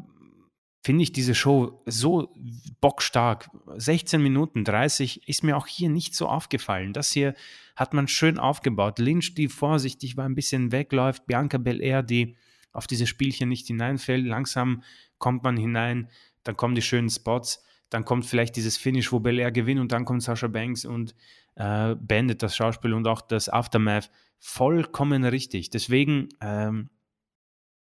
[0.83, 2.35] finde ich diese Show so
[2.81, 3.49] bockstark.
[3.75, 6.91] 16 Minuten 30 ist mir auch hier nicht so aufgefallen.
[6.91, 7.35] Das hier
[7.75, 8.99] hat man schön aufgebaut.
[8.99, 11.25] Lynch, die vorsichtig war, ein bisschen wegläuft.
[11.25, 12.35] Bianca Belair, die
[12.73, 14.25] auf diese Spielchen nicht hineinfällt.
[14.25, 14.83] Langsam
[15.19, 16.09] kommt man hinein,
[16.43, 20.03] dann kommen die schönen Spots, dann kommt vielleicht dieses Finish, wo Belair gewinnt und dann
[20.03, 21.15] kommt Sasha Banks und
[21.55, 25.69] äh, beendet das Schauspiel und auch das Aftermath vollkommen richtig.
[25.69, 26.89] Deswegen ähm,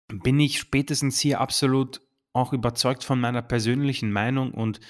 [0.08, 2.00] bin ich spätestens hier absolut
[2.32, 4.80] auch überzeugt von meiner persönlichen Meinung und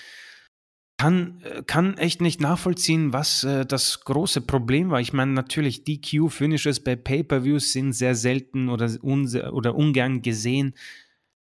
[0.98, 5.00] kann, äh, kann echt nicht nachvollziehen, was äh, das große Problem war.
[5.00, 10.74] Ich meine, natürlich, DQ-Finishes bei Pay-Per-Views sind sehr selten oder, unse oder ungern gesehen,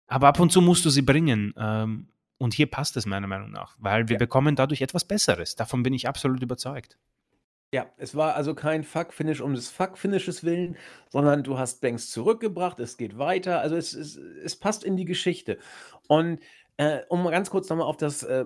[0.07, 1.55] aber ab und zu musst du sie bringen.
[1.57, 2.09] Ähm,
[2.39, 4.18] und hier passt es meiner Meinung nach, weil wir Ja.
[4.18, 5.55] bekommen dadurch etwas Besseres.
[5.55, 6.99] Davon bin ich absolut überzeugt.
[7.75, 10.77] Ja, es war also kein Fuck-Finish um des Fuck-Finishes willen,
[11.09, 15.05] sondern du hast Banks zurückgebracht, es geht weiter, also es, es, es passt in die
[15.05, 15.59] Geschichte.
[16.07, 16.39] Und
[16.77, 18.45] äh, um mal ganz kurz nochmal auf das äh,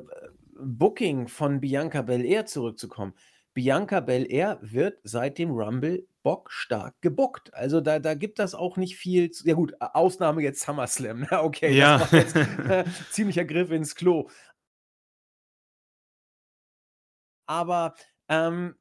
[0.58, 3.12] Booking von Bianca Belair zurückzukommen.
[3.52, 7.52] Bianca Belair wird seit dem Rumble bockstark gebuckt.
[7.52, 9.30] Also da, da gibt das auch nicht viel.
[9.30, 11.20] Zu, ja gut, Ausnahme jetzt SummerSlam.
[11.30, 11.42] ne?
[11.42, 11.98] Okay, Ja.
[11.98, 12.36] das war jetzt
[12.70, 14.30] äh, ziemlicher Griff ins Klo.
[17.46, 17.94] Aber
[18.30, 18.74] ähm,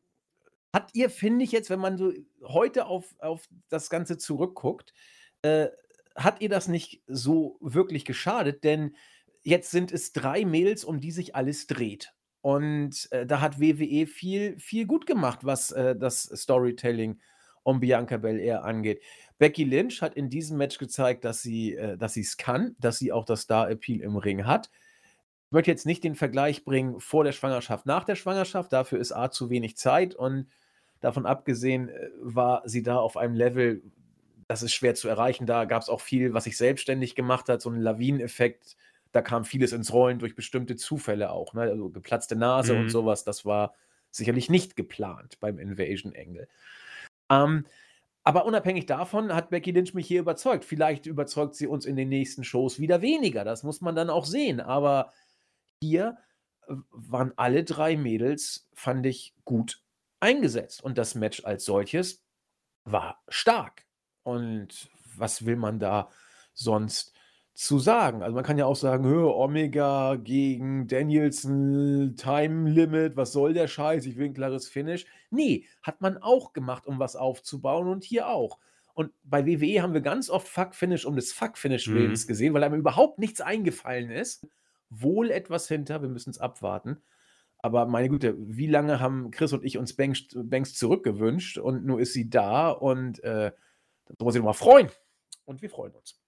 [0.74, 2.12] hat ihr, finde ich jetzt, wenn man so
[2.44, 4.94] heute auf, auf das Ganze zurückguckt,
[5.42, 5.68] äh,
[6.16, 8.64] hat ihr das nicht so wirklich geschadet?
[8.64, 8.96] Denn
[9.44, 12.14] jetzt sind es drei Mädels, um die sich alles dreht.
[12.42, 17.20] Und äh, da hat WWE viel, viel gut gemacht, was äh, das Storytelling
[17.64, 19.02] um Bianca Belair angeht.
[19.38, 22.98] Becky Lynch hat in diesem Match gezeigt, dass sie äh, dass sie es kann, dass
[22.98, 24.70] sie auch das Star-Appeal im Ring hat.
[25.48, 28.74] Ich möchte jetzt nicht den Vergleich bringen vor der Schwangerschaft, nach der Schwangerschaft.
[28.74, 30.48] Dafür ist A zu wenig Zeit und
[31.00, 33.82] davon abgesehen äh, war sie da auf einem Level,
[34.48, 35.46] das ist schwer zu erreichen.
[35.46, 38.76] Da gab es auch viel, was sich selbstständig gemacht hat, so einen Lawineneffekt.
[39.14, 41.54] Da kam vieles ins Rollen durch bestimmte Zufälle auch.
[41.54, 41.62] Ne?
[41.62, 42.82] Also geplatzte Nase mhm.
[42.82, 43.74] und sowas, das war
[44.12, 46.50] sicherlich nicht geplant beim Invasion Angle.
[47.30, 47.66] Ähm,
[48.24, 50.66] aber unabhängig davon hat Becky Lynch mich hier überzeugt.
[50.66, 53.46] Vielleicht überzeugt sie uns in den nächsten Shows wieder weniger.
[53.46, 54.60] Das muss man dann auch sehen.
[54.60, 55.14] Aber
[55.82, 56.18] hier
[56.68, 59.82] äh, waren alle drei Mädels, fand ich, gut
[60.20, 60.84] eingesetzt.
[60.84, 62.24] Und das Match als solches
[62.86, 63.86] war stark.
[64.24, 66.10] Und was will man da
[66.54, 67.14] sonst
[67.54, 68.24] zu sagen?
[68.24, 74.06] Also man kann ja auch sagen, Omega gegen Danielson, Time Limit, was soll der Scheiß?
[74.06, 75.06] Ich will ein klares Finish.
[75.30, 78.60] Nee, hat man auch gemacht, um was aufzubauen und hier auch.
[78.94, 82.28] Und bei WWE haben wir ganz oft Fuck Finish um des Fuck Finish Willens mhm.
[82.28, 84.48] gesehen, weil einem überhaupt nichts eingefallen ist
[84.90, 86.02] wohl etwas hinter.
[86.02, 87.02] Wir müssen es abwarten.
[87.60, 92.00] Aber meine Güte, wie lange haben Chris und ich uns Banks, Banks zurückgewünscht und nur
[92.00, 93.52] ist sie da und äh,
[94.06, 94.90] da muss ich nochmal freuen.
[95.46, 96.22] Und wir freuen uns.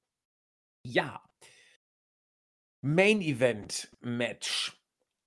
[0.86, 1.24] Ja.
[2.82, 4.76] Main Event Match.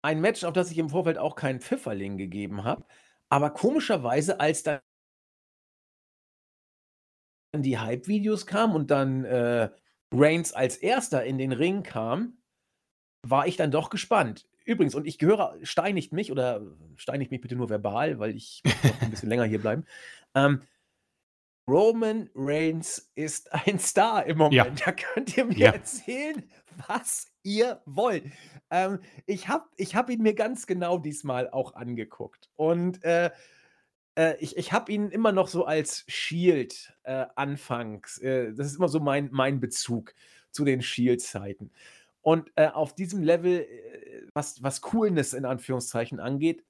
[0.03, 2.85] Ein Match, auf das ich im Vorfeld auch keinen Pfifferling gegeben habe.
[3.29, 4.81] Aber komischerweise, als dann
[7.57, 9.71] die Hype-Videos kamen und dann äh,
[10.13, 12.42] Reigns als erster in den Ring kam,
[13.23, 14.47] war ich dann doch gespannt.
[14.65, 16.63] Übrigens, und ich gehöre, steinigt mich oder
[16.97, 19.85] steinigt mich bitte nur verbal, weil ich noch ein bisschen länger hier bleiben.
[20.35, 20.63] Ähm,
[21.69, 24.81] Roman Reigns ist ein Star im Moment.
[24.81, 24.87] Ja.
[24.87, 25.71] Da könnt ihr mir ja.
[25.73, 26.43] erzählen,
[26.87, 28.25] was ihr wollt.
[28.71, 32.51] Ähm, ich habe ich hab ihn mir ganz genau diesmal auch angeguckt.
[32.57, 33.31] Und äh,
[34.17, 38.19] äh, ich, ich habe ihn immer noch so als Shield äh, anfangs.
[38.19, 40.15] Äh, das ist immer so mein, mein Bezug
[40.51, 41.71] zu den Shield-Zeiten.
[42.23, 46.65] Und äh, auf diesem Level, äh, was, was Coolness in Anführungszeichen angeht,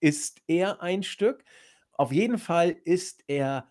[0.00, 1.44] ist er ein Stück.
[1.92, 3.70] Auf jeden Fall ist er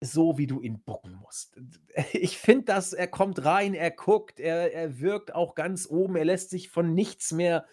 [0.00, 1.56] so, wie du ihn bucken musst.
[2.12, 6.24] Ich finde, dass er kommt rein, er guckt, er, er wirkt auch ganz oben, er
[6.24, 7.66] lässt sich von nichts mehr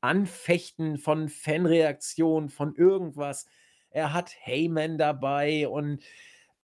[0.00, 3.46] anfechten, von Fanreaktionen, von irgendwas.
[3.90, 6.02] Er hat Heyman dabei und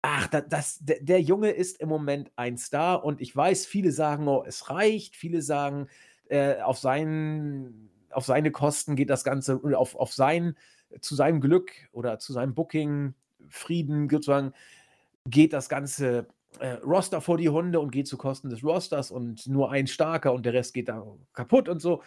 [0.06, 3.90] ach, das, das, der, der, Junge ist im Moment ein Star und ich weiß, viele
[3.90, 5.88] sagen, oh, es reicht, viele sagen,
[6.28, 10.56] äh, auf, seinen, auf seine Kosten geht das Ganze, auf, auf sein,
[11.00, 13.14] zu seinem Glück oder zu seinem Booking,
[13.48, 14.52] Frieden sozusagen,
[15.26, 16.28] geht das Ganze
[16.60, 20.32] äh, Roster vor die Hunde und geht zu Kosten des Rosters und nur ein starker
[20.32, 22.02] und der Rest geht da kaputt und so.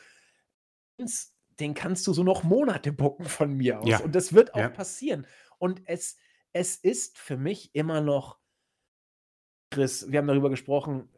[1.60, 3.90] Den kannst du so noch Monate bucken von mir aus.
[3.90, 4.00] Ja.
[4.00, 4.70] Und das wird auch ja.
[4.70, 5.28] passieren.
[5.58, 6.18] Und es,
[6.54, 8.38] es ist für mich immer noch,
[9.72, 11.10] Chris, wir haben darüber gesprochen,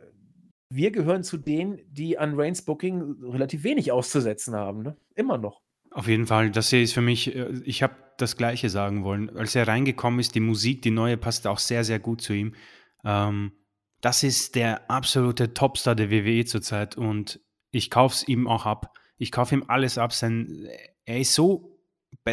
[0.69, 4.83] wir gehören zu denen, die an Reigns Booking relativ wenig auszusetzen haben.
[4.83, 4.97] Ne?
[5.15, 5.61] Immer noch.
[5.91, 9.35] Auf jeden Fall, das hier ist für mich, äh, ich habe das Gleiche sagen wollen.
[9.35, 12.55] Als er reingekommen ist, die Musik, die neue, passt auch sehr, sehr gut zu ihm.
[13.03, 13.51] Ähm,
[13.99, 17.39] das ist der absolute Topstar der WWE zurzeit und
[17.71, 18.97] ich kaufe es ihm auch ab.
[19.17, 20.13] Ich kaufe ihm alles ab.
[20.13, 20.67] Sein,
[21.05, 21.79] er ist so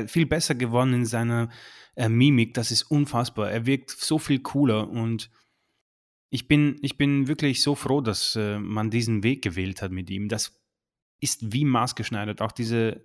[0.07, 1.51] viel besser geworden in seiner
[1.99, 3.51] äh, Mimik, das ist unfassbar.
[3.51, 5.31] Er wirkt so viel cooler und
[6.31, 10.09] ich bin, ich bin wirklich so froh, dass äh, man diesen Weg gewählt hat mit
[10.09, 10.29] ihm.
[10.29, 10.61] Das
[11.19, 12.41] ist wie maßgeschneidert.
[12.41, 13.05] Auch diese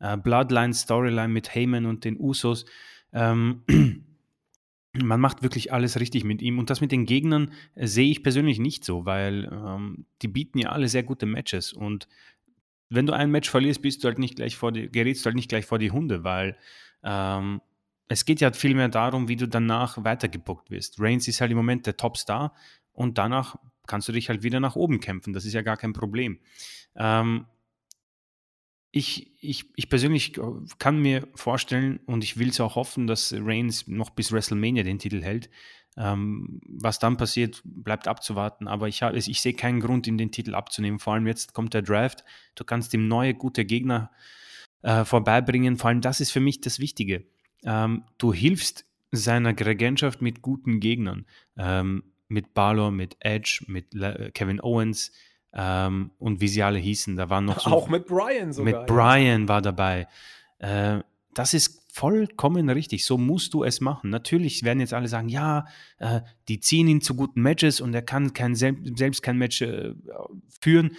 [0.00, 2.64] äh, Bloodline-Storyline mit Heyman und den Usos.
[3.12, 3.62] Ähm,
[4.92, 6.58] man macht wirklich alles richtig mit ihm.
[6.58, 10.58] Und das mit den Gegnern äh, sehe ich persönlich nicht so, weil ähm, die bieten
[10.58, 11.72] ja alle sehr gute Matches.
[11.72, 12.08] Und
[12.88, 15.36] wenn du ein Match verlierst, bist du halt nicht gleich vor die, gerätst du halt
[15.36, 16.56] nicht gleich vor die Hunde, weil
[17.04, 17.60] ähm,
[18.08, 21.00] es geht ja vielmehr darum, wie du danach weitergebuckt wirst.
[21.00, 22.54] Reigns ist halt im Moment der Topstar
[22.92, 23.56] und danach
[23.86, 25.32] kannst du dich halt wieder nach oben kämpfen.
[25.32, 26.38] Das ist ja gar kein Problem.
[26.96, 27.46] Ähm,
[28.90, 30.38] ich, ich, ich persönlich
[30.78, 34.98] kann mir vorstellen und ich will es auch hoffen, dass Reigns noch bis WrestleMania den
[34.98, 35.48] Titel hält.
[35.96, 38.68] Ähm, was dann passiert, bleibt abzuwarten.
[38.68, 40.98] Aber ich, ich sehe keinen Grund, ihm den Titel abzunehmen.
[40.98, 42.24] Vor allem jetzt kommt der Draft.
[42.54, 44.10] Du kannst ihm neue, gute Gegner
[44.82, 45.76] äh, vorbeibringen.
[45.76, 47.26] Vor allem das ist für mich das Wichtige
[47.64, 51.26] ähm, du hilfst seiner Regentschaft mit guten Gegnern.
[51.56, 55.12] Ähm, mit Balor, mit Edge, mit Le Kevin Owens
[55.52, 57.16] ähm, und wie sie alle hießen.
[57.16, 58.80] Da waren noch so, Auch mit Brian sogar.
[58.80, 60.08] Mit Brian war dabei.
[60.58, 61.00] Äh,
[61.34, 63.04] das ist vollkommen richtig.
[63.04, 64.10] So musst du es machen.
[64.10, 65.66] Natürlich werden jetzt alle sagen, ja,
[65.98, 69.94] äh, die ziehen ihn zu guten Matches und er kann kein, selbst kein Match äh,
[70.60, 70.96] führen.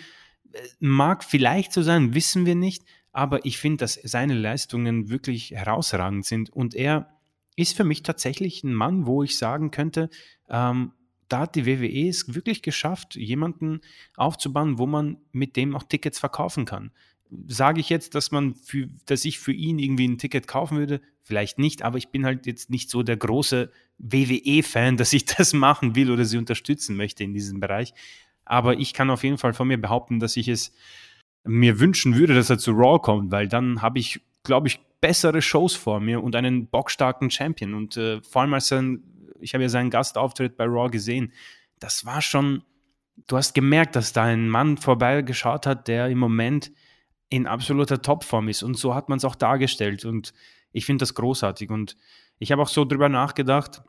[0.53, 2.83] Äh, mag vielleicht so sein, wissen wir nicht
[3.13, 7.13] aber ich finde, dass seine Leistungen wirklich herausragend sind und er
[7.55, 10.09] ist für mich tatsächlich ein Mann, wo ich sagen könnte,
[10.49, 10.91] ähm,
[11.29, 13.81] da hat die WWE es wirklich geschafft, jemanden
[14.17, 16.91] aufzubauen, wo man mit dem auch Tickets verkaufen kann.
[17.47, 21.01] Sage ich jetzt, dass man für, dass ich für ihn irgendwie ein Ticket kaufen würde?
[21.21, 25.53] Vielleicht nicht, aber ich bin halt jetzt nicht so der große WWE-Fan, dass ich das
[25.53, 27.93] machen will oder sie unterstützen möchte in diesem Bereich.
[28.45, 30.73] Aber ich kann auf jeden Fall von mir behaupten, dass ich es
[31.43, 35.41] mir wünschen würde, dass er zu Raw kommt, weil dann habe ich, glaube ich, bessere
[35.41, 37.73] Shows vor mir und einen bockstarken Champion.
[37.73, 39.03] Und äh, vor allem als sein,
[39.41, 41.33] ich habe ja seinen Gastauftritt bei Raw gesehen,
[41.79, 42.63] das war schon,
[43.27, 46.71] du hast gemerkt, dass da ein Mann vorbeigeschaut hat, der im Moment
[47.29, 48.63] in absoluter Topform ist.
[48.63, 50.05] Und so hat man es auch dargestellt.
[50.05, 50.33] Und
[50.71, 51.69] ich finde das großartig.
[51.69, 51.97] Und
[52.39, 53.81] ich habe auch so drüber nachgedacht,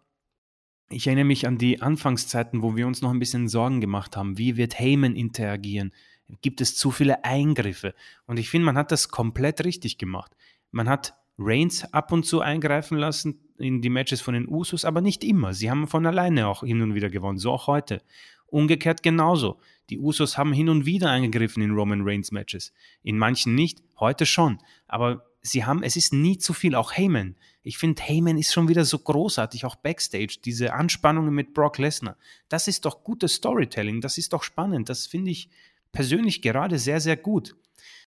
[0.91, 4.39] ich erinnere mich an die Anfangszeiten, wo wir uns noch ein bisschen Sorgen gemacht haben.
[4.39, 5.93] Wie wird Heyman interagieren?
[6.41, 7.95] Gibt es zu viele Eingriffe?
[8.27, 10.35] Und ich finde, man hat das komplett richtig gemacht.
[10.71, 15.01] Man hat Reigns ab und zu eingreifen lassen in die Matches von den Usos, aber
[15.01, 15.53] nicht immer.
[15.53, 18.03] Sie haben von alleine auch hin und wieder gewonnen, so auch heute.
[18.47, 19.59] Umgekehrt genauso.
[19.91, 22.73] Die Usos haben hin und wieder eingegriffen in Roman Reigns Matches.
[23.03, 24.59] In manchen nicht, heute schon.
[24.87, 27.37] Aber sie haben, es ist nie zu viel, auch Heyman.
[27.63, 32.17] Ich finde, Heyman ist schon wieder so großartig, auch Backstage, diese Anspannungen mit Brock Lesnar.
[32.49, 35.49] Das ist doch gutes Storytelling, das ist doch spannend, das finde ich
[35.95, 37.57] persönlich gerade sehr, sehr gut.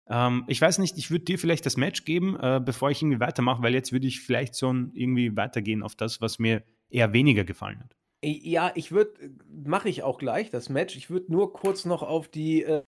[0.08, 3.20] Ähm, ich weiß nicht, ich würde dir vielleicht das Match geben, äh, bevor ich irgendwie
[3.20, 7.44] weitermache, weil jetzt würde ich vielleicht so irgendwie weitergehen auf das, was mir eher weniger
[7.44, 7.96] gefallen hat.
[8.26, 10.96] Ja, ich würde, mache ich auch gleich, das Match.
[10.96, 12.84] Ich würde nur kurz noch auf die äh,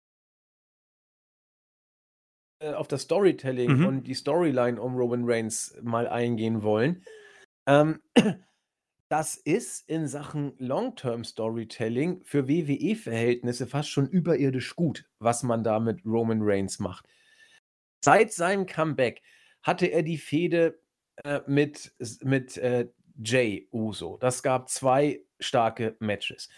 [2.62, 3.86] äh, auf das Storytelling mhm.
[3.86, 7.02] und die Storyline um Roman Reigns mal eingehen wollen.
[7.66, 8.00] Ähm,
[9.10, 15.80] das ist in Sachen Long-Term Storytelling für WWE-Verhältnisse fast schon überirdisch gut, was man da
[15.80, 17.08] mit Roman Reigns macht.
[18.04, 19.20] Seit seinem Comeback
[19.62, 20.80] hatte er die Fehde
[21.24, 21.92] äh, mit,
[22.22, 22.88] mit äh,
[23.22, 24.16] Jay Uso.
[24.18, 26.48] Das gab zwei starke Matches.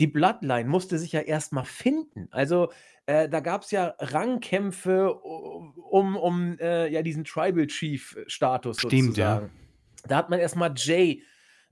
[0.00, 2.26] Die Bloodline musste sich ja erstmal finden.
[2.32, 2.72] Also
[3.06, 9.14] äh, da gab es ja Rangkämpfe um, um äh, ja, diesen Tribal Chief-Status sozusagen.
[9.14, 9.48] Ja.
[10.08, 11.22] Da hat man erstmal Jay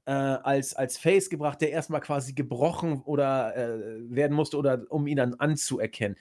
[0.07, 5.07] äh, als, als Face gebracht, der erstmal quasi gebrochen oder äh, werden musste, oder um
[5.07, 6.17] ihn dann anzuerkennen.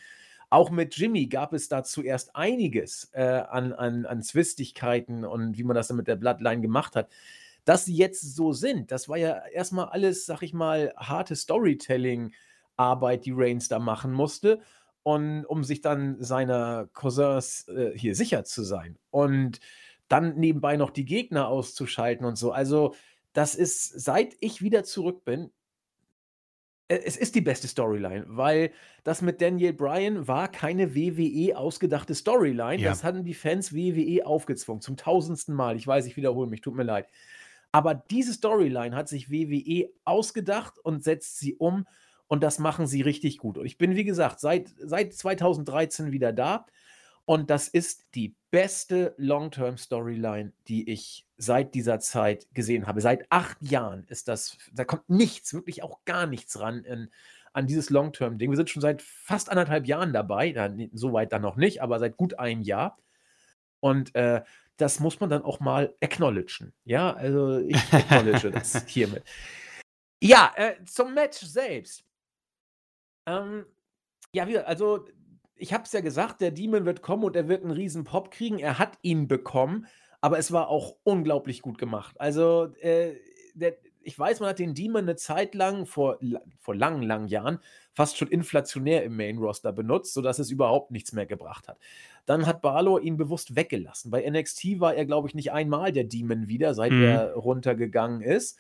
[0.50, 5.64] Auch mit Jimmy gab es da zuerst einiges äh, an, an, an Zwistigkeiten und wie
[5.64, 7.10] man das dann mit der Bloodline gemacht hat.
[7.66, 13.26] Dass sie jetzt so sind, das war ja erstmal alles, sag ich mal, harte Storytelling-Arbeit,
[13.26, 14.60] die Reigns da machen musste
[15.04, 19.60] und um sich dann seiner Cousins äh, hier sicher zu sein und
[20.08, 22.52] dann nebenbei noch die Gegner auszuschalten und so.
[22.52, 22.96] Also,
[23.34, 25.52] das ist, seit ich wieder zurück bin,
[26.90, 28.72] äh, es ist die beste Storyline, weil
[29.04, 32.82] das mit Daniel Bryan war keine WWE ausgedachte Storyline.
[32.82, 32.90] Ja.
[32.90, 35.78] Das hatten die Fans WWE aufgezwungen, zum tausendsten Mal.
[35.78, 37.08] Ich weiß, ich wiederhole mich, tut mir leid.
[37.72, 41.86] Aber diese Storyline hat sich WWE ausgedacht und setzt sie um
[42.28, 43.58] und das machen sie richtig gut.
[43.58, 46.66] Und ich bin, wie gesagt, seit, seit 2013 wieder da.
[47.30, 53.02] Und das ist die beste Long-Term-Storyline, die ich seit dieser Zeit gesehen habe.
[53.02, 57.12] Seit acht Jahren ist das, da kommt nichts, wirklich auch gar nichts ran in,
[57.54, 58.50] an dieses Long-Term-Ding.
[58.50, 60.56] Wir sind schon seit fast anderthalb Jahren dabei,
[60.92, 62.98] so weit dann noch nicht, aber seit gut einem Jahr.
[63.80, 64.42] Und äh,
[64.78, 66.74] das muss man dann auch mal acknowledgen.
[66.84, 69.22] Ja, also ich acknowledge das hiermit.
[70.20, 72.04] Ja, äh, zum Match selbst.
[73.28, 73.68] Ähm,
[74.34, 75.06] ja, also
[75.60, 78.32] ich habe es ja gesagt, der Demon wird kommen und er wird einen riesen Pop
[78.32, 78.60] kriegen.
[78.60, 79.86] Er hat ihn bekommen,
[80.22, 82.16] aber es war auch unglaublich gut gemacht.
[82.20, 83.16] Also, äh,
[83.54, 86.18] der, ich weiß, man hat den Demon eine Zeit lang, vor,
[86.58, 87.60] vor langen, langen Jahren,
[87.94, 91.78] fast schon inflationär im Main-Roster benutzt, sodass es überhaupt nichts mehr gebracht hat.
[92.26, 94.10] Dann hat Balor ihn bewusst weggelassen.
[94.10, 97.04] Bei NXT war er, glaube ich, nicht einmal der Demon wieder, seit mhm.
[97.04, 98.58] er runtergegangen ist.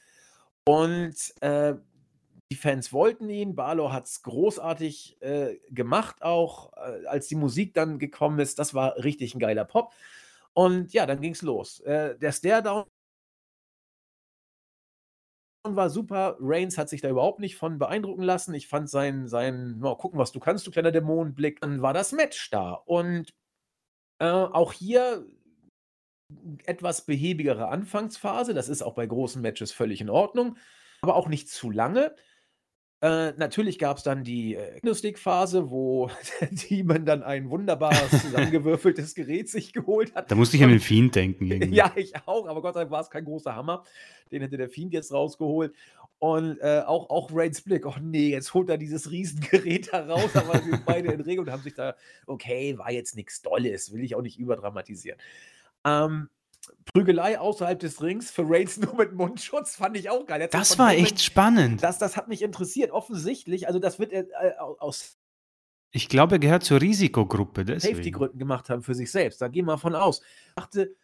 [0.65, 1.75] Und äh,
[2.51, 3.55] die Fans wollten ihn.
[3.55, 8.57] Barlow hat es großartig äh, gemacht, auch äh, als die Musik dann gekommen ist.
[8.57, 9.93] Das war richtig ein geiler Pop.
[10.53, 11.79] Und ja, dann ging es los.
[11.81, 12.85] Äh, der Stare-Down
[15.67, 16.37] war super.
[16.39, 18.53] Reigns hat sich da überhaupt nicht von beeindrucken lassen.
[18.55, 21.61] Ich fand sein, sein mal gucken, was du kannst, du kleiner Dämonenblick.
[21.61, 22.73] Dann war das Match da.
[22.73, 23.29] Und
[24.19, 25.25] äh, auch hier
[26.65, 28.53] etwas behäbigere Anfangsphase.
[28.55, 30.57] Das ist auch bei großen Matches völlig in Ordnung.
[31.01, 32.15] Aber auch nicht zu lange.
[33.01, 36.09] Äh, natürlich gab es dann die äh, Stick-Phase, wo
[36.69, 40.29] Demon dann ein wunderbares zusammengewürfeltes Gerät sich geholt hat.
[40.29, 41.45] Da musste ich an den Fiend denken.
[41.51, 41.75] Irgendwie.
[41.75, 43.83] ja, ich auch, aber Gott sei Dank war es kein großer Hammer.
[44.31, 45.73] Den hätte der Fiend jetzt rausgeholt.
[46.19, 50.35] Und äh, auch, auch Reigns Blick, oh nee, jetzt holt er dieses Riesengerät da raus,
[50.35, 51.95] aber wir beide in Regel und haben sich da,
[52.27, 55.17] okay, war jetzt nichts Dolles, will ich auch nicht überdramatisieren.
[55.85, 56.27] Ähm,
[56.93, 60.47] Prügelei außerhalb des Rings für Reigns nur mit Mundschutz fand ich auch geil.
[60.51, 61.83] Das war echt spannend.
[61.83, 63.67] Das, das hat mich interessiert, offensichtlich.
[63.67, 64.25] Also, das wird äh,
[64.57, 65.17] aus.
[65.91, 67.65] Ich glaube, er gehört zur Risikogruppe.
[67.79, 69.41] Safety-Gründen gemacht haben für sich selbst.
[69.41, 70.21] Da gehen wir von aus.
[70.21, 70.95] Ich dachte,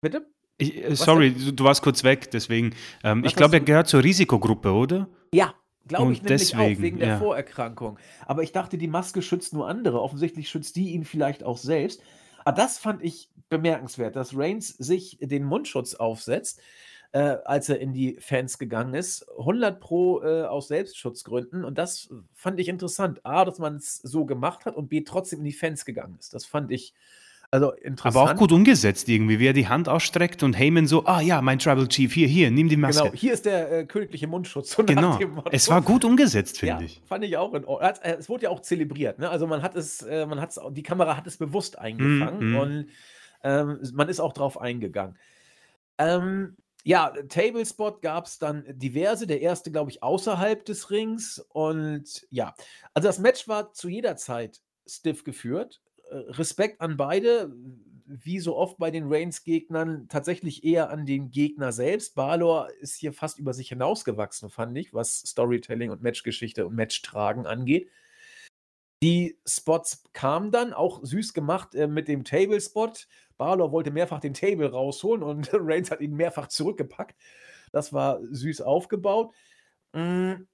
[0.00, 0.26] bitte?
[0.56, 2.74] Ich, äh, sorry, du, du, warst kurz weg, deswegen.
[3.02, 5.08] Ähm, ich glaube, er gehört zur Risikogruppe, oder?
[5.32, 5.54] Ja,
[5.86, 7.18] glaube ich nämlich deswegen, auch, wegen der ja.
[7.18, 7.98] Vorerkrankung.
[8.26, 10.00] Aber ich dachte, die Maske schützt nur andere.
[10.00, 12.02] Offensichtlich schützt die ihn vielleicht auch selbst.
[12.52, 16.60] Das fand ich bemerkenswert, dass Reigns sich den Mundschutz aufsetzt,
[17.12, 19.26] äh, als er in die Fans gegangen ist.
[19.38, 21.64] 100 Pro äh, aus Selbstschutzgründen.
[21.64, 23.24] Und das fand ich interessant.
[23.24, 26.34] A, dass man es so gemacht hat und B, trotzdem in die Fans gegangen ist.
[26.34, 26.94] Das fand ich
[27.50, 28.16] also interessant.
[28.16, 31.40] Aber auch gut umgesetzt irgendwie, wie er die Hand ausstreckt und Heyman so, ah ja,
[31.40, 33.04] mein Tribal Chief, hier, hier, nimm die Maske.
[33.04, 34.72] Genau, hier ist der äh, königliche Mundschutz.
[34.72, 35.18] So genau,
[35.50, 37.00] es war gut umgesetzt, finde ja, ich.
[37.06, 37.54] fand ich auch.
[37.54, 39.30] In äh, es wurde ja auch zelebriert, ne?
[39.30, 42.58] also man hat es, äh, man hat die Kamera hat es bewusst eingefangen mm, mm.
[42.58, 42.86] und
[43.42, 45.16] ähm, man ist auch drauf eingegangen.
[45.96, 49.26] Ähm, ja, Tablespot gab es dann diverse.
[49.26, 51.44] Der erste, glaube ich, außerhalb des Rings.
[51.50, 52.54] Und ja,
[52.94, 55.80] also das Match war zu jeder Zeit stiff geführt.
[56.10, 57.54] Äh, Respekt an beide,
[58.06, 62.14] wie so oft bei den Reigns-Gegnern, tatsächlich eher an den Gegner selbst.
[62.14, 67.46] Balor ist hier fast über sich hinausgewachsen, fand ich, was Storytelling und Matchgeschichte und Matchtragen
[67.46, 67.90] angeht.
[69.02, 72.92] Die Spots kamen dann, auch süß gemacht äh, mit dem Table-Spot.
[73.36, 77.16] Balor wollte mehrfach den Table rausholen und Reigns hat ihn mehrfach zurückgepackt.
[77.70, 79.34] Das war süß aufgebaut.
[79.92, 80.48] Mhm.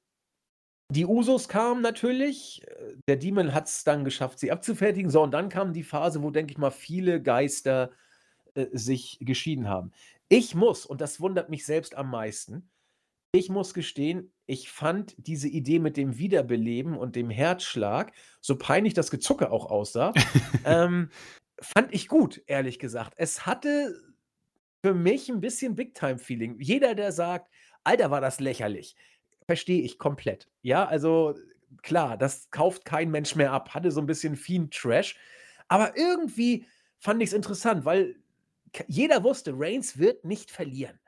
[0.94, 2.64] Die Usos kamen natürlich.
[3.08, 5.10] Der Demon hat es dann geschafft, sie abzufertigen.
[5.10, 7.90] So, und dann kam die Phase, wo, denke ich mal, viele Geister
[8.54, 9.90] äh, sich geschieden haben.
[10.28, 12.70] Ich muss, und das wundert mich selbst am meisten,
[13.32, 18.94] ich muss gestehen, ich fand diese Idee mit dem Wiederbeleben und dem Herzschlag, so peinlich
[18.94, 20.12] das Gezucke auch aussah,
[20.64, 21.10] ähm,
[21.60, 23.14] fand ich gut, ehrlich gesagt.
[23.16, 24.00] Es hatte
[24.84, 26.60] für mich ein bisschen Big-Time-Feeling.
[26.60, 27.50] Jeder, der sagt,
[27.82, 28.94] Alter, war das lächerlich
[29.46, 30.48] verstehe ich komplett.
[30.62, 31.34] Ja, also
[31.82, 33.74] klar, das kauft kein Mensch mehr ab.
[33.74, 35.16] Hatte so ein bisschen Fiend-Trash.
[35.68, 36.66] Aber irgendwie
[36.98, 38.16] fand ich es interessant, weil
[38.86, 40.98] jeder wusste, Reigns wird nicht verlieren.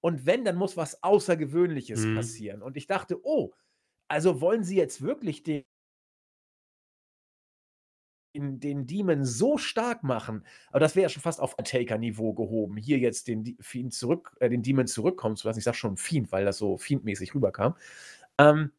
[0.00, 2.16] Und wenn, dann muss was Außergewöhnliches mhm.
[2.16, 2.62] passieren.
[2.62, 3.52] Und ich dachte, oh,
[4.08, 5.64] also wollen sie jetzt wirklich den,
[8.38, 12.98] den Demon so stark machen, aber das wäre ja schon fast auf Taker-Niveau gehoben, hier
[12.98, 15.58] jetzt den Fiend zurück, äh, den Demon zurückkommen zu lassen.
[15.58, 17.74] Ich sag schon Fiend, weil das so Fiend-mäßig rüberkam.
[18.38, 18.70] Ähm,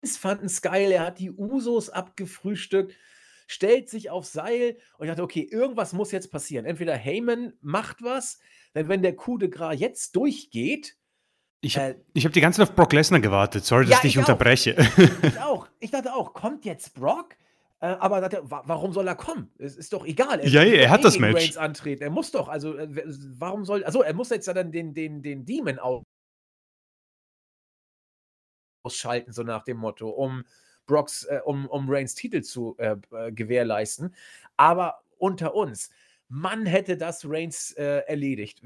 [0.00, 2.94] es fanden es geil, er hat die Usos abgefrühstückt,
[3.46, 6.64] stellt sich auf Seil und ich dachte, okay, irgendwas muss jetzt passieren.
[6.64, 8.40] Entweder Heyman macht was,
[8.74, 10.96] denn wenn der Coup de Gras jetzt durchgeht,
[11.64, 13.64] ich, äh, ich habe die ganze Zeit auf Brock Lesnar gewartet.
[13.64, 14.76] Sorry, dass ja, ich dich unterbreche.
[15.22, 15.68] Ich auch.
[15.78, 17.36] Ich dachte auch, kommt jetzt Brock?
[17.82, 19.50] Äh, aber sagt er, warum soll er kommen?
[19.58, 20.38] Es ist doch egal.
[20.38, 21.34] Er, ja, er hat das Match.
[21.34, 22.04] Reigns antreten.
[22.04, 22.88] Er muss doch, also äh,
[23.36, 25.80] warum soll, also er muss jetzt ja dann den, den, den Demon
[28.84, 30.44] ausschalten, so nach dem Motto, um
[30.86, 34.14] Brocks, äh, um, um Reigns Titel zu äh, äh, gewährleisten.
[34.56, 35.90] Aber unter uns,
[36.28, 38.62] man hätte das Reigns äh, erledigt.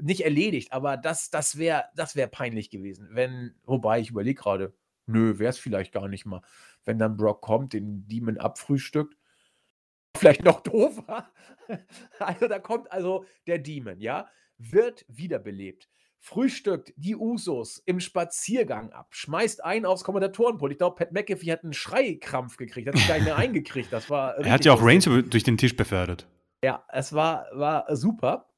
[0.00, 3.10] nicht erledigt, aber das, das wäre das wär peinlich gewesen.
[3.10, 4.72] Wenn, wobei ich überlege gerade,
[5.04, 6.40] nö, wäre es vielleicht gar nicht mal
[6.84, 9.16] wenn dann Brock kommt, den Demon abfrühstückt.
[10.16, 11.30] Vielleicht noch doofer.
[12.18, 14.28] Also da kommt also der Demon, ja,
[14.58, 15.88] wird wiederbelebt,
[16.20, 20.72] frühstückt die Usos im Spaziergang ab, schmeißt einen aufs Kommentatorenpult.
[20.72, 23.90] Ich glaube, Pat McAfee hat einen Schreikrampf gekriegt, hat sich gar nicht mehr eingekriegt.
[23.92, 26.28] Das war er hat ja auch Reigns durch den Tisch befördert.
[26.62, 28.54] Ja, es war, war super.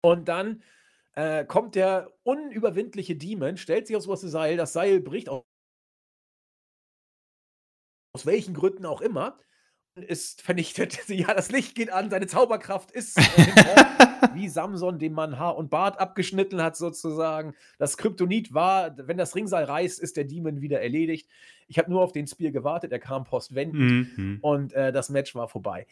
[0.00, 0.62] Und dann
[1.14, 5.44] äh, kommt der unüberwindliche Demon, stellt sich aufs oberste Seil, das Seil bricht auf
[8.16, 9.38] aus welchen Gründen auch immer,
[9.94, 10.98] ist vernichtet.
[11.08, 13.22] ja, das Licht geht an, seine Zauberkraft ist äh,
[14.32, 17.54] wie Samson, dem man Haar und Bart abgeschnitten hat, sozusagen.
[17.78, 21.28] Das Kryptonit war, wenn das Ringseil reißt, ist der Demon wieder erledigt.
[21.68, 24.38] Ich habe nur auf den Spear gewartet, er kam postwendend mhm.
[24.40, 25.86] und äh, das Match war vorbei.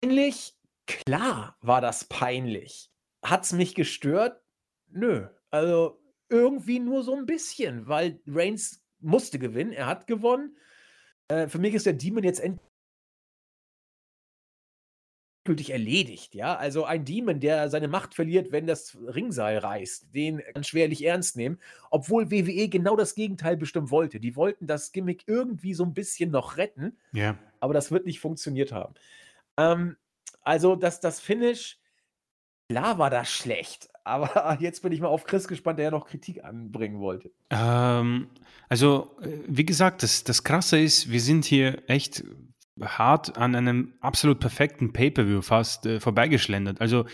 [0.00, 0.54] Peinlich,
[0.86, 2.90] klar war das peinlich.
[3.22, 4.40] Hat es mich gestört?
[4.90, 5.26] Nö.
[5.50, 6.00] Also
[6.30, 10.56] irgendwie nur so ein bisschen, weil Reigns musste gewinnen, er hat gewonnen.
[11.28, 12.42] Äh, für mich ist der Demon jetzt
[15.44, 16.56] endgültig erledigt, ja.
[16.56, 21.36] Also ein Demon, der seine Macht verliert, wenn das Ringseil reißt, den kann schwerlich ernst
[21.36, 21.58] nehmen,
[21.90, 24.20] obwohl WWE genau das Gegenteil bestimmt wollte.
[24.20, 27.38] Die wollten das Gimmick irgendwie so ein bisschen noch retten, ja.
[27.60, 28.94] aber das wird nicht funktioniert haben.
[29.56, 29.96] Ähm,
[30.42, 31.78] also das, das Finish,
[32.70, 36.06] klar war das schlecht, aber jetzt bin ich mal auf Chris gespannt, der ja noch
[36.06, 37.30] Kritik anbringen wollte.
[37.50, 38.28] Ähm,
[38.68, 42.24] also, äh, wie gesagt, das, das Krasse ist, wir sind hier echt
[42.80, 46.80] hart an einem absolut perfekten Pay-Per-View fast äh, vorbeigeschlendert.
[46.80, 47.06] Also,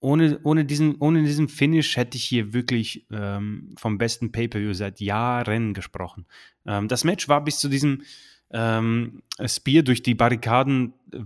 [0.00, 5.00] ohne, ohne, diesen, ohne diesen Finish hätte ich hier wirklich ähm, vom besten Pay-Per-View seit
[5.00, 6.26] Jahren gesprochen.
[6.66, 8.02] Ähm, das Match war bis zu diesem
[8.50, 11.20] ähm, Spear durch die Barrikaden äh,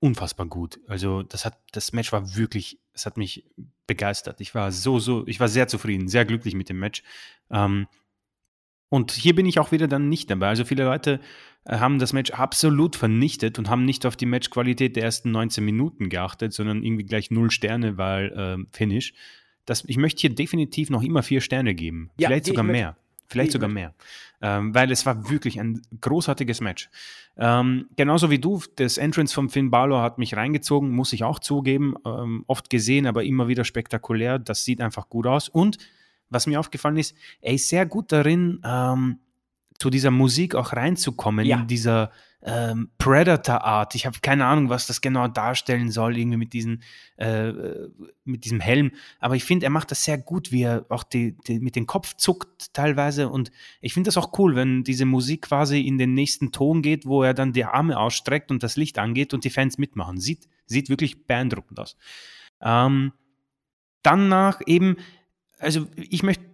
[0.00, 0.80] unfassbar gut.
[0.88, 3.44] Also das hat, das Match war wirklich, es hat mich
[3.86, 4.40] begeistert.
[4.40, 7.02] Ich war so, so, ich war sehr zufrieden, sehr glücklich mit dem Match.
[7.50, 7.86] Ähm,
[8.88, 10.48] und hier bin ich auch wieder dann nicht dabei.
[10.48, 11.20] Also viele Leute
[11.64, 15.64] äh, haben das Match absolut vernichtet und haben nicht auf die Matchqualität der ersten 19
[15.64, 19.14] Minuten geachtet, sondern irgendwie gleich null Sterne, weil äh, Finish.
[19.64, 22.10] Das, ich möchte hier definitiv noch immer vier Sterne geben.
[22.18, 22.96] Ja, Vielleicht sogar mehr.
[23.30, 23.94] Vielleicht sogar mehr.
[24.42, 26.90] Ähm, weil es war wirklich ein großartiges Match.
[27.36, 31.38] Ähm, genauso wie du, das Entrance von Finn Balor hat mich reingezogen, muss ich auch
[31.38, 31.94] zugeben.
[32.04, 34.40] Ähm, oft gesehen, aber immer wieder spektakulär.
[34.40, 35.48] Das sieht einfach gut aus.
[35.48, 35.78] Und
[36.28, 39.20] was mir aufgefallen ist, er ist sehr gut darin, ähm,
[39.80, 41.58] zu dieser Musik auch reinzukommen, ja.
[41.58, 42.12] in dieser
[42.42, 43.94] ähm, Predator-Art.
[43.94, 46.82] Ich habe keine Ahnung, was das genau darstellen soll, irgendwie mit, diesen,
[47.16, 47.52] äh,
[48.24, 48.92] mit diesem Helm.
[49.20, 51.86] Aber ich finde, er macht das sehr gut, wie er auch die, die mit dem
[51.86, 53.30] Kopf zuckt teilweise.
[53.30, 53.50] Und
[53.80, 57.22] ich finde das auch cool, wenn diese Musik quasi in den nächsten Ton geht, wo
[57.22, 60.20] er dann die Arme ausstreckt und das Licht angeht und die Fans mitmachen.
[60.20, 61.96] Sieht, sieht wirklich beeindruckend aus.
[62.60, 63.12] Ähm,
[64.02, 64.96] danach eben,
[65.58, 66.49] also ich möchte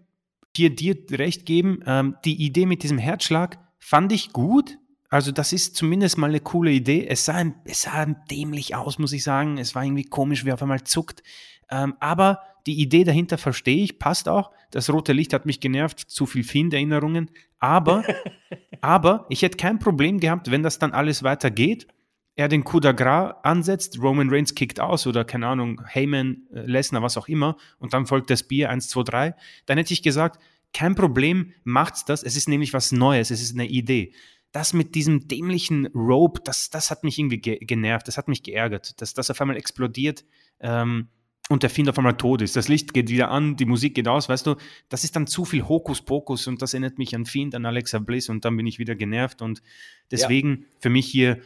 [0.57, 4.79] dir, dir recht geben, ähm, die Idee mit diesem Herzschlag fand ich gut.
[5.09, 7.07] Also das ist zumindest mal eine coole Idee.
[7.07, 9.59] Es sah, es sah dämlich aus, muss ich sagen.
[9.59, 11.23] Es war irgendwie komisch, wie er auf einmal zuckt.
[11.71, 14.51] Ähm, aber die Idee dahinter verstehe ich, passt auch.
[14.73, 17.31] Das rote Licht hat mich genervt, zu viel Fiend-Erinnerungen.
[17.61, 18.03] Aber,
[18.81, 21.87] aber ich hätte kein Problem gehabt, wenn das dann alles weitergeht
[22.37, 26.61] er den Coup de Gras ansetzt, Roman Reigns kickt aus oder keine Ahnung, Heyman, äh,
[26.61, 29.35] Lesnar, was auch immer, und dann folgt das Bier 1, 2, 3,
[29.65, 30.41] dann hätte ich gesagt,
[30.73, 32.23] kein Problem, macht's das.
[32.23, 34.13] Es ist nämlich was Neues, es ist eine Idee.
[34.53, 38.43] Das mit diesem dämlichen Rope, das, das hat mich irgendwie ge genervt, das hat mich
[38.43, 40.25] geärgert, dass das auf einmal explodiert
[40.61, 41.09] ähm,
[41.49, 42.57] und der Fiend auf einmal tot ist.
[42.57, 44.57] Das Licht geht wieder an, die Musik geht aus, weißt du,
[44.91, 48.29] das ist dann zu viel Hokuspokus und das erinnert mich an Fiend, an Alexa Bliss
[48.29, 49.63] und dann bin ich wieder genervt und
[50.11, 50.67] deswegen ja.
[50.81, 51.41] für mich hier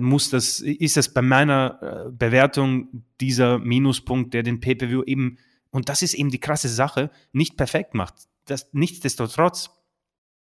[0.00, 5.38] muss das, ist das bei meiner äh, Bewertung dieser Minuspunkt, der den Pay-Per-View eben,
[5.70, 8.14] und das ist eben die krasse Sache, nicht perfekt macht.
[8.46, 9.70] Das, nichtsdestotrotz,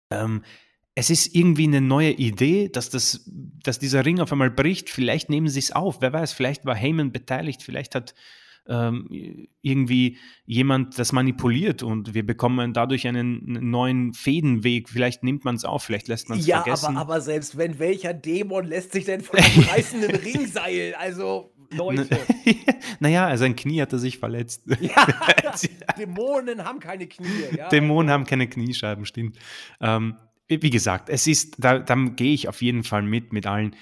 [0.10, 0.44] ähm,
[0.96, 4.90] es ist irgendwie eine neue Idee, dass, das, dass dieser Ring auf einmal bricht.
[4.90, 6.02] Vielleicht nehmen sie es auf.
[6.02, 8.14] Wer weiß, vielleicht war Heyman beteiligt, vielleicht hat
[8.68, 14.90] ähm, irgendwie jemand das manipuliert und wir bekommen dadurch einen neuen Fädenweg.
[14.90, 16.94] Vielleicht nimmt man es auf, vielleicht lässt man es ja, vergessen.
[16.94, 20.48] Ja, aber, aber selbst wenn, welcher Dämon lässt sich denn von einem reißenden Ring
[20.98, 22.20] Also, Leute.
[23.00, 24.64] naja, sein Knie hat er sich verletzt.
[24.82, 25.06] Ja,
[25.98, 27.28] Dämonen haben keine Knie.
[27.56, 27.70] Ja?
[27.70, 29.38] Dämonen haben keine Kniescheiben, stimmt.
[29.80, 30.16] Ähm,
[30.48, 33.76] wie gesagt, es ist, da, da gehe ich auf jeden Fall mit, mit allen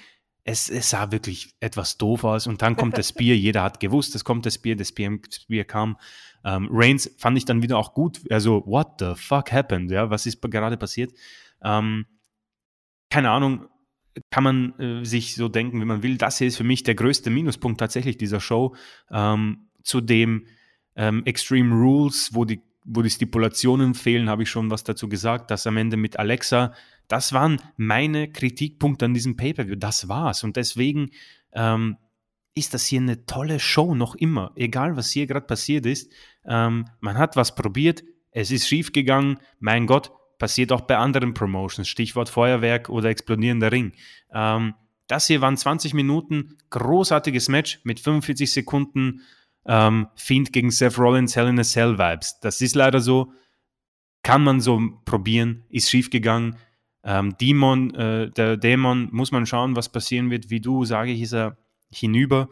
[0.44, 2.46] es, es, sah wirklich etwas doof aus.
[2.46, 5.46] Und dann kommt das Bier, jeder hat gewusst, es kommt das Bier, das Bier, das
[5.46, 5.96] Bier kam.
[6.44, 8.20] Ähm, Reigns fand ich dann wieder auch gut.
[8.30, 9.90] Also, what the fuck happened?
[9.90, 11.12] Ja, was ist gerade passiert?
[11.62, 12.06] Ähm,
[13.10, 13.66] keine Ahnung,
[14.30, 16.16] kann man äh, sich so denken, wie man will.
[16.16, 18.74] Das hier ist für mich der größte Minuspunkt tatsächlich dieser Show.
[19.10, 20.46] Ähm, zu dem
[20.96, 25.50] ähm, Extreme Rules, wo die, wo die Stipulationen fehlen, habe ich schon was dazu gesagt,
[25.50, 26.74] dass am Ende mit Alexa
[27.10, 29.74] das waren meine Kritikpunkte an diesem Pay-Per-View.
[29.74, 30.44] Das war's.
[30.44, 31.10] Und deswegen
[31.52, 31.96] ähm,
[32.54, 34.52] ist das hier eine tolle Show noch immer.
[34.54, 36.12] Egal, was hier gerade passiert ist.
[36.46, 38.04] Ähm, man hat was probiert.
[38.30, 39.40] Es ist schief gegangen.
[39.58, 41.88] Mein Gott, passiert auch bei anderen Promotions.
[41.88, 43.92] Stichwort Feuerwerk oder explodierender Ring.
[44.32, 44.74] Ähm,
[45.08, 46.58] das hier waren 20 Minuten.
[46.70, 49.22] Großartiges Match mit 45 Sekunden.
[49.66, 52.38] Ähm, Fiend gegen Seth Rollins, Hell in a Cell Vibes.
[52.38, 53.32] Das ist leider so.
[54.22, 55.64] Kann man so probieren.
[55.70, 56.56] Ist schief gegangen
[57.02, 60.50] ähm, Dämon, äh, der Dämon muss man schauen, was passieren wird.
[60.50, 61.56] Wie du, sage ich, ist er
[61.90, 62.48] hinüber.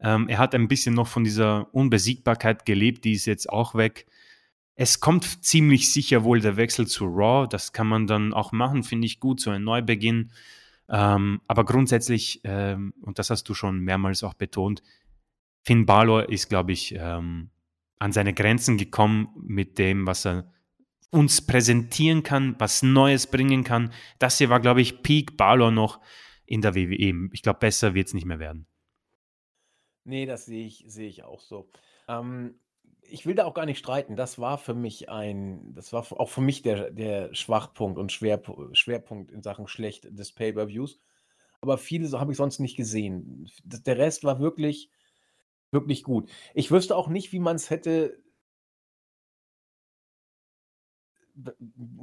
[0.00, 4.06] Ähm, er hat ein bisschen noch von dieser Unbesiegbarkeit gelebt, die ist jetzt auch weg.
[4.74, 7.48] Es kommt ziemlich sicher wohl der Wechsel zu Raw.
[7.48, 10.30] Das kann man dann auch machen, finde ich gut, so ein Neubeginn.
[10.88, 14.82] Ähm, aber grundsätzlich, ähm, und das hast du schon mehrmals auch betont,
[15.62, 17.50] Finn Balor ist, glaube ich, ähm,
[17.98, 20.52] an seine Grenzen gekommen mit dem, was er
[21.10, 23.92] uns präsentieren kann, was Neues bringen kann.
[24.18, 26.00] Das hier war, glaube ich, Peak Balor noch
[26.44, 27.28] in der WWE.
[27.32, 28.66] Ich glaube, besser wird es nicht mehr werden.
[30.04, 31.68] Nee, das sehe ich, sehe ich auch so.
[32.08, 32.60] Ähm,
[33.02, 34.16] ich will da auch gar nicht streiten.
[34.16, 38.76] Das war für mich ein, das war auch für mich der, der Schwachpunkt und Schwerpunkt,
[38.76, 41.00] Schwerpunkt in Sachen schlecht des Pay-Per-Views.
[41.60, 43.50] Aber viele so habe ich sonst nicht gesehen.
[43.64, 44.90] Der Rest war wirklich,
[45.70, 46.28] wirklich gut.
[46.54, 48.22] Ich wüsste auch nicht, wie man es hätte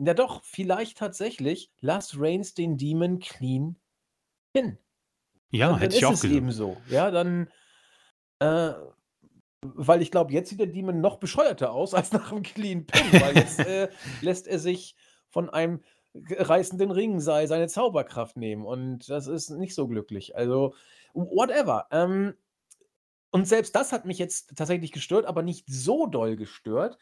[0.05, 3.77] ja doch, vielleicht tatsächlich, lass Reigns den Demon clean
[4.53, 4.77] hin.
[5.49, 6.33] Ja, dann, hätte dann ich auch gesagt.
[6.33, 6.77] eben so.
[6.89, 7.49] Ja, dann
[8.39, 8.73] äh,
[9.63, 13.21] weil ich glaube, jetzt sieht der Demon noch bescheuerter aus als nach dem Clean Pin,
[13.21, 13.89] weil jetzt äh,
[14.21, 14.95] lässt er sich
[15.29, 15.81] von einem
[16.13, 20.35] reißenden Ringseil seine Zauberkraft nehmen und das ist nicht so glücklich.
[20.35, 20.75] Also,
[21.13, 21.87] whatever.
[21.91, 22.35] Ähm,
[23.31, 26.99] und selbst das hat mich jetzt tatsächlich gestört, aber nicht so doll gestört,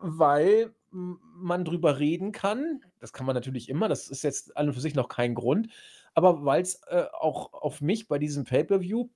[0.00, 2.84] weil man drüber reden kann.
[2.98, 5.68] Das kann man natürlich immer, das ist jetzt an und für sich noch kein Grund,
[6.14, 9.08] aber weil es äh, auch auf mich bei diesem Pay-per-View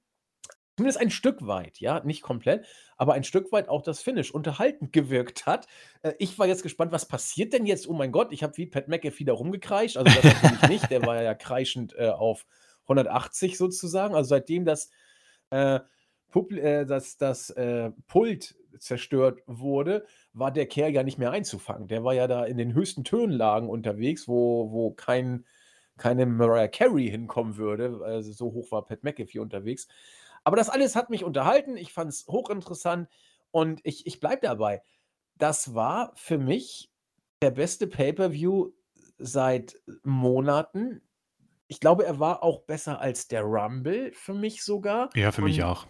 [0.76, 2.66] zumindest ein Stück weit, ja, nicht komplett,
[2.96, 5.66] aber ein Stück weit auch das Finish unterhaltend gewirkt hat.
[6.02, 7.88] Äh, ich war jetzt gespannt, was passiert denn jetzt?
[7.88, 9.96] Oh mein Gott, ich habe wie Pat McAfee da rumgekreischt.
[9.96, 12.46] Also das natürlich nicht, der war ja kreischend äh, auf
[12.82, 14.14] 180 sozusagen.
[14.14, 14.90] Also seitdem das,
[15.50, 15.80] äh,
[16.34, 20.04] äh, das, das äh, Pult zerstört wurde,
[20.34, 21.88] war der Kerl ja nicht mehr einzufangen.
[21.88, 25.46] Der war ja da in den höchsten Tönlagen unterwegs, wo, wo kein,
[25.96, 28.00] keine Mariah Carey hinkommen würde.
[28.04, 29.86] Also so hoch war Pat McAfee unterwegs.
[30.42, 31.76] Aber das alles hat mich unterhalten.
[31.76, 33.08] Ich fand es hochinteressant
[33.52, 34.82] und ich, ich bleibe dabei.
[35.38, 36.90] Das war für mich
[37.40, 38.72] der beste Pay-per-View
[39.18, 41.00] seit Monaten.
[41.68, 45.10] Ich glaube, er war auch besser als der Rumble für mich sogar.
[45.14, 45.86] Ja, für mich auch.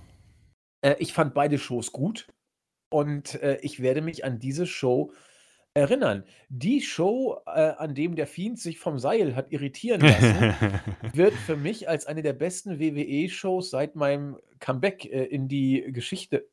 [0.83, 2.29] Äh, ich fand beide Shows gut
[2.89, 5.13] und äh, ich werde mich an diese Show
[5.75, 6.25] erinnern.
[6.49, 10.55] Die Show, äh, an dem der Fiend sich vom Seil hat irritieren lassen,
[11.13, 16.47] wird für mich als eine der besten WWE-Shows seit meinem Comeback äh, in die Geschichte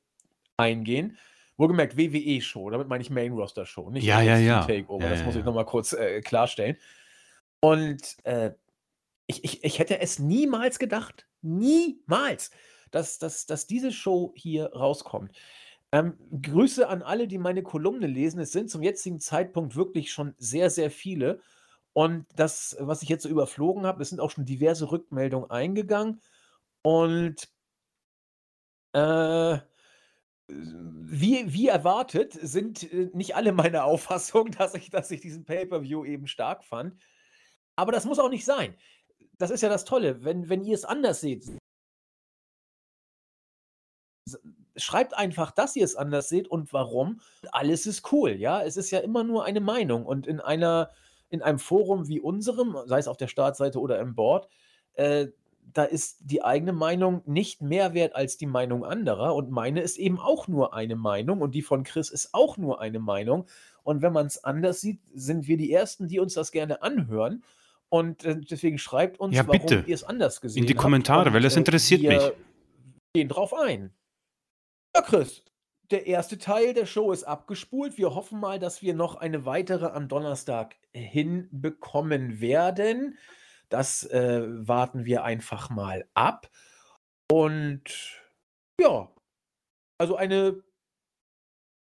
[0.58, 1.18] eingehen.
[1.58, 4.66] Wohlgemerkt WWE-Show, damit meine ich Main-Roster-Show, nicht ja, ja, ja.
[4.66, 5.04] Takeover.
[5.04, 6.78] Ja, das muss ich nochmal kurz äh, klarstellen.
[7.60, 8.52] Und äh,
[9.28, 12.50] ich, ich, ich hätte es niemals gedacht, niemals,
[12.90, 15.32] dass, dass, dass diese Show hier rauskommt.
[15.94, 18.40] Ähm, Grüße an alle, die meine Kolumne lesen.
[18.40, 21.42] Es sind zum jetzigen Zeitpunkt wirklich schon sehr, sehr viele.
[21.94, 26.22] Und das, was ich jetzt so überflogen habe, es sind auch schon diverse Rückmeldungen eingegangen.
[26.84, 27.50] Und
[28.94, 29.60] äh,
[30.48, 36.06] wie, wie erwartet sind äh, nicht alle meiner Auffassung, dass ich, dass ich diesen Pay-per-View
[36.06, 36.96] eben stark fand.
[37.76, 38.76] Aber das muss auch nicht sein.
[39.38, 40.24] Das ist ja das Tolle.
[40.24, 41.46] Wenn, wenn ihr es anders seht,
[44.76, 47.22] schreibt einfach, dass ihr es anders seht und warum.
[47.52, 48.62] Alles ist cool, ja.
[48.64, 50.06] Es ist ja immer nur eine Meinung.
[50.06, 50.90] Und in einer,
[51.30, 54.48] in einem Forum wie unserem, sei es auf der Startseite oder im Board,
[54.94, 55.28] äh,
[55.74, 59.36] da ist die eigene Meinung nicht mehr wert als die Meinung anderer.
[59.36, 62.82] Und meine ist eben auch nur eine Meinung und die von Chris ist auch nur
[62.82, 63.46] eine Meinung.
[63.84, 67.44] Und wenn man es anders sieht, sind wir die Ersten, die uns das gerne anhören.
[67.90, 69.76] Und äh, deswegen schreibt uns, Ja, bitte.
[69.76, 70.82] warum ihr es anders gesehen In die habt.
[70.82, 72.32] Kommentare, Und, weil das äh, interessiert wir mich.
[73.14, 73.92] gehen drauf ein.
[74.96, 75.44] Ja, Chris,
[75.90, 77.98] der erste Teil der Show ist abgespult.
[77.98, 83.18] Wir hoffen mal, dass wir noch eine weitere am Donnerstag hinbekommen werden.
[83.70, 86.50] Das äh, warten wir einfach mal ab.
[87.32, 87.84] Und
[88.80, 89.10] ja,
[89.98, 90.62] also eine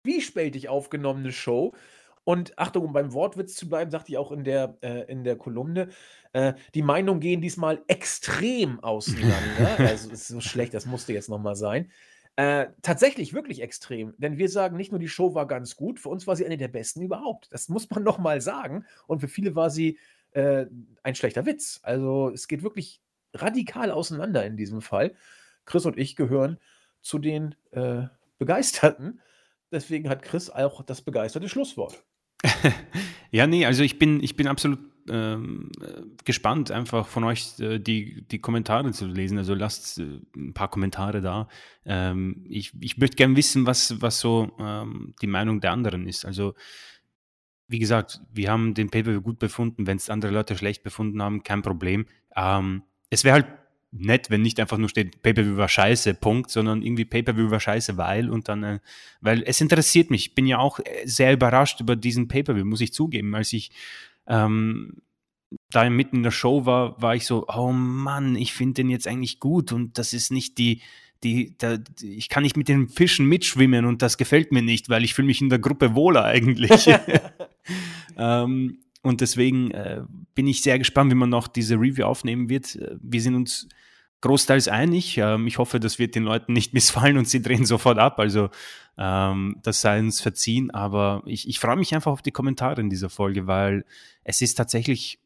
[0.04, 1.74] zwiespältig aufgenommene Show.
[2.22, 5.36] Und Achtung, um beim Wortwitz zu bleiben, sagte ich auch in der, äh, in der
[5.36, 5.88] Kolumne,
[6.32, 9.78] äh, die Meinungen gehen diesmal extrem auseinander.
[9.78, 11.90] also es ist so schlecht, das musste jetzt nochmal sein.
[12.36, 16.08] Äh, tatsächlich wirklich extrem, denn wir sagen nicht nur, die Show war ganz gut, für
[16.08, 17.46] uns war sie eine der besten überhaupt.
[17.52, 18.84] Das muss man nochmal sagen.
[19.06, 19.98] Und für viele war sie
[20.32, 20.66] äh,
[21.04, 21.80] ein schlechter Witz.
[21.82, 23.00] Also es geht wirklich
[23.34, 25.14] radikal auseinander in diesem Fall.
[25.64, 26.58] Chris und ich gehören
[27.00, 28.02] zu den äh,
[28.38, 29.20] Begeisterten.
[29.70, 32.04] Deswegen hat Chris auch das begeisterte Schlusswort.
[33.34, 37.80] Ja, nee, also ich bin, ich bin absolut ähm, äh, gespannt, einfach von euch äh,
[37.80, 39.38] die, die Kommentare zu lesen.
[39.38, 41.48] Also lasst äh, ein paar Kommentare da.
[41.84, 46.24] Ähm, ich, ich möchte gerne wissen, was, was so ähm, die Meinung der anderen ist.
[46.24, 46.54] Also,
[47.66, 49.88] wie gesagt, wir haben den Paper gut befunden.
[49.88, 52.06] Wenn es andere Leute schlecht befunden haben, kein Problem.
[52.36, 53.46] Ähm, es wäre halt
[53.96, 57.96] nett, wenn nicht einfach nur steht, Pay-Per-View war scheiße, Punkt, sondern irgendwie Pay-Per-View war scheiße,
[57.96, 58.78] weil und dann, äh,
[59.20, 60.28] weil es interessiert mich.
[60.28, 63.34] Ich bin ja auch äh, sehr überrascht über diesen Pay-Per-View, muss ich zugeben.
[63.34, 63.70] Als ich
[64.26, 65.02] ähm,
[65.70, 69.06] da mitten in der Show war, war ich so, oh Mann, ich finde den jetzt
[69.06, 70.82] eigentlich gut und das ist nicht die,
[71.22, 75.04] die, da, ich kann nicht mit den Fischen mitschwimmen und das gefällt mir nicht, weil
[75.04, 76.88] ich fühle mich in der Gruppe wohler eigentlich.
[78.16, 80.02] ähm, und deswegen äh,
[80.34, 82.76] bin ich sehr gespannt, wie man noch diese Review aufnehmen wird.
[82.76, 83.68] Äh, Wir sind uns
[84.24, 85.18] großteils einig.
[85.18, 88.18] Ähm, ich hoffe, das wird den Leuten nicht missfallen und sie drehen sofort ab.
[88.18, 88.50] Also
[88.98, 90.70] ähm, das sei uns verziehen.
[90.70, 93.84] Aber ich, ich freue mich einfach auf die Kommentare in dieser Folge, weil
[94.24, 95.20] es ist tatsächlich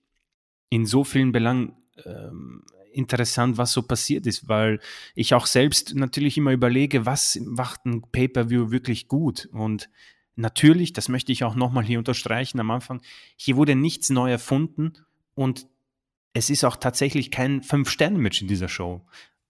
[0.69, 4.81] in so vielen Belangen ähm, interessant, was so passiert ist, weil
[5.15, 9.89] ich auch selbst natürlich immer überlege, was macht ein Pay-per-View wirklich gut und
[10.37, 13.01] natürlich, das möchte ich auch nochmal hier unterstreichen am Anfang,
[13.37, 14.95] hier wurde nichts neu erfunden
[15.35, 15.67] und
[16.33, 19.07] es ist auch tatsächlich kein Fünf-Sterne-Match in dieser Show.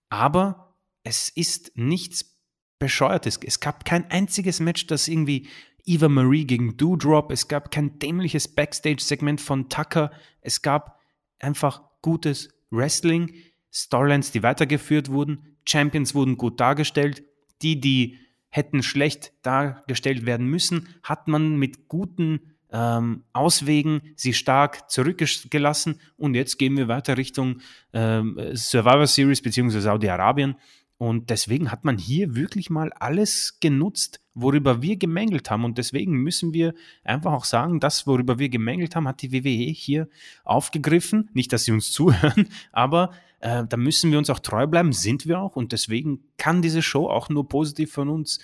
[0.09, 2.36] Aber es ist nichts
[2.78, 3.44] bescheuert ist.
[3.44, 5.48] Es gab kein einziges Match, das irgendwie
[5.84, 11.00] Eva Marie gegen Doudrop, es gab kein dämliches Backstage-Segment von Tucker, es gab
[11.38, 13.34] einfach gutes Wrestling,
[13.72, 17.22] Storylines, die weitergeführt wurden, Champions wurden gut dargestellt,
[17.62, 18.18] die, die
[18.50, 26.35] hätten schlecht dargestellt werden müssen, hat man mit guten ähm, Auswegen sie stark zurückgelassen und
[26.35, 27.61] jetzt gehen wir weiter Richtung
[27.93, 29.81] ähm, Survivor Series bzw.
[29.81, 30.57] Saudi-Arabien
[30.99, 35.65] und deswegen hat man hier wirklich mal alles genutzt, worüber wir gemängelt haben.
[35.65, 36.74] Und deswegen müssen wir
[37.05, 40.09] einfach auch sagen, das, worüber wir gemängelt haben, hat die WWE hier
[40.45, 41.31] aufgegriffen.
[41.35, 45.27] Nicht, dass sie uns zuhören, aber äh, da müssen wir uns auch treu bleiben, sind
[45.28, 45.55] wir auch.
[45.55, 48.40] Und deswegen kann diese Show auch nur positiv von uns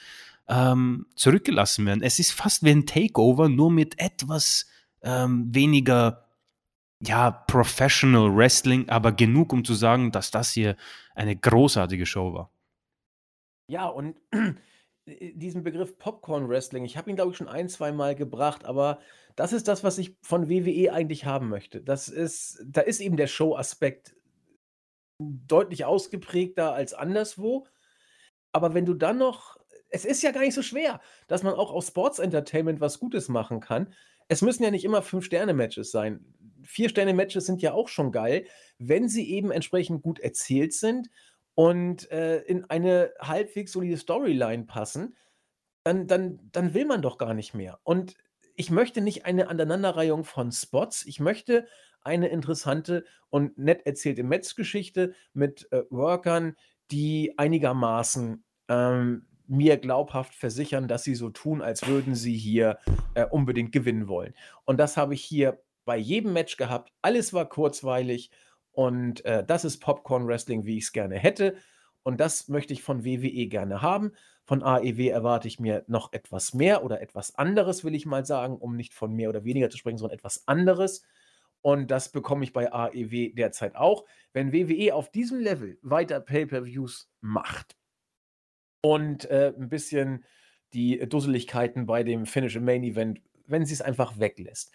[0.49, 2.03] ähm, zurückgelassen werden.
[2.03, 4.67] Es ist fast wie ein Takeover, nur mit etwas
[5.03, 6.29] ähm, weniger
[7.01, 10.77] ja, Professional Wrestling, aber genug, um zu sagen, dass das hier
[11.15, 12.51] eine großartige Show war.
[13.71, 14.17] Ja, und
[15.07, 19.01] diesen Begriff Popcorn Wrestling, ich habe ihn, glaube ich, schon ein, zwei Mal gebracht, aber
[19.37, 21.83] das ist das, was ich von WWE eigentlich haben möchte.
[21.83, 24.15] Das ist, da ist eben der Show-Aspekt
[25.19, 27.67] deutlich ausgeprägter als anderswo.
[28.53, 29.54] Aber wenn du dann noch,
[29.95, 33.29] es ist ja gar nicht so schwer, dass man auch aus Sports Entertainment was Gutes
[33.29, 33.95] machen kann.
[34.27, 36.25] Es müssen ja nicht immer Fünf-Sterne-Matches sein.
[36.65, 38.47] Vier-Sterne-Matches sind ja auch schon geil,
[38.79, 41.11] wenn sie eben entsprechend gut erzählt sind
[41.55, 45.17] und äh, in eine halbwegs solide Storyline passen,
[45.85, 47.79] dann, dann, dann will man doch gar nicht mehr.
[47.85, 48.17] Und
[48.57, 51.07] ich möchte nicht eine Aneinanderreihung von Spots.
[51.07, 51.69] Ich möchte
[52.03, 56.57] eine interessante und nett erzählte Metz-Geschichte mit äh, Workern,
[56.91, 62.79] die einigermaßen ähm, mir glaubhaft versichern, dass sie so tun, als würden sie hier
[63.15, 64.35] äh, unbedingt gewinnen wollen.
[64.65, 66.93] Und das habe ich hier bei jedem Match gehabt.
[67.03, 68.31] Alles war kurzweilig
[68.73, 71.57] und äh, das ist Popcorn Wrestling, wie ich es gerne hätte.
[72.03, 74.13] Und das möchte ich von WWE gerne haben.
[74.45, 78.57] Von AEW erwarte ich mir noch etwas mehr oder etwas anderes, will ich mal sagen,
[78.57, 81.03] um nicht von mehr oder weniger zu sprechen, sondern etwas anderes.
[81.63, 84.05] Und das bekomme ich bei AEW derzeit auch.
[84.35, 87.77] Wenn WWE auf diesem Level weiter Pay-per-Views macht
[88.85, 90.27] und äh, ein bisschen
[90.75, 94.73] die Dusseligkeiten bei dem Finish im Main Event, wenn sie es einfach weglässt,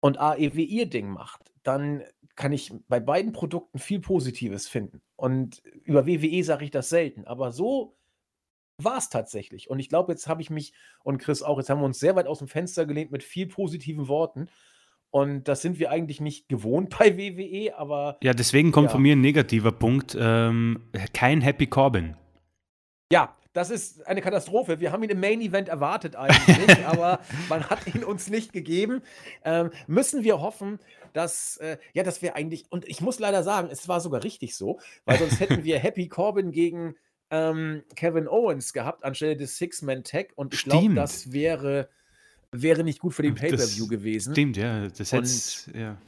[0.00, 2.02] und AEW ihr Ding macht, dann
[2.34, 5.02] kann ich bei beiden Produkten viel Positives finden.
[5.16, 7.98] Und über WWE sage ich das selten, aber so
[8.78, 9.68] war es tatsächlich.
[9.68, 10.72] Und ich glaube, jetzt habe ich mich
[11.04, 13.48] und Chris auch, jetzt haben wir uns sehr weit aus dem Fenster gelehnt mit viel
[13.48, 14.48] positiven Worten.
[15.10, 18.16] Und das sind wir eigentlich nicht gewohnt bei WWE, aber.
[18.22, 18.92] Ja, deswegen kommt ja.
[18.92, 20.16] von mir ein negativer Punkt.
[20.18, 22.16] Ähm, kein Happy Corbin.
[23.12, 24.78] Ja, das ist eine Katastrophe.
[24.78, 29.02] Wir haben ihn im Main Event erwartet eigentlich, aber man hat ihn uns nicht gegeben.
[29.44, 30.78] Ähm, müssen wir hoffen,
[31.12, 34.54] dass, äh, ja, dass wir eigentlich, und ich muss leider sagen, es war sogar richtig
[34.54, 36.94] so, weil sonst hätten wir Happy Corbin gegen
[37.30, 40.32] ähm, Kevin Owens gehabt, anstelle des Six-Man-Tag.
[40.36, 41.88] Und ich glaube, das wäre,
[42.52, 44.32] wäre nicht gut für den Pay-Per-View gewesen.
[44.32, 44.86] Stimmt, ja.
[44.88, 46.00] Das und ja.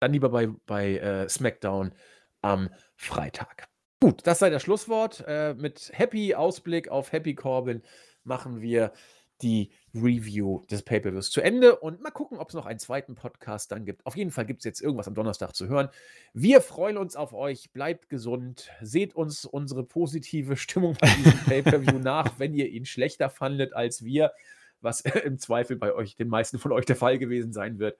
[0.00, 1.94] Dann lieber bei, bei äh, SmackDown
[2.42, 3.68] am Freitag.
[4.04, 5.24] Gut, das sei das Schlusswort.
[5.26, 7.80] Äh, mit Happy Ausblick auf Happy Corbin
[8.22, 8.92] machen wir
[9.40, 13.72] die Review des Pay-Per-Views zu Ende und mal gucken, ob es noch einen zweiten Podcast
[13.72, 14.04] dann gibt.
[14.04, 15.88] Auf jeden Fall gibt es jetzt irgendwas am Donnerstag zu hören.
[16.34, 17.72] Wir freuen uns auf euch.
[17.72, 18.68] Bleibt gesund.
[18.82, 24.04] Seht uns unsere positive Stimmung bei diesem Pay-Per-View nach, wenn ihr ihn schlechter fandet als
[24.04, 24.34] wir,
[24.82, 27.98] was im Zweifel bei euch, den meisten von euch der Fall gewesen sein wird.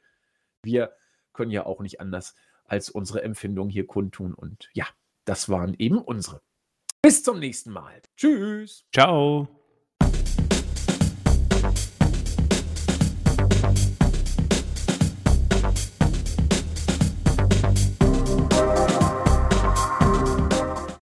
[0.65, 0.93] Wir
[1.33, 2.35] können ja auch nicht anders
[2.67, 4.87] als unsere Empfindung hier kundtun und ja,
[5.25, 6.43] das waren eben unsere.
[7.03, 8.01] Bis zum nächsten Mal.
[8.17, 8.87] Tschüss.
[8.95, 9.49] Ciao.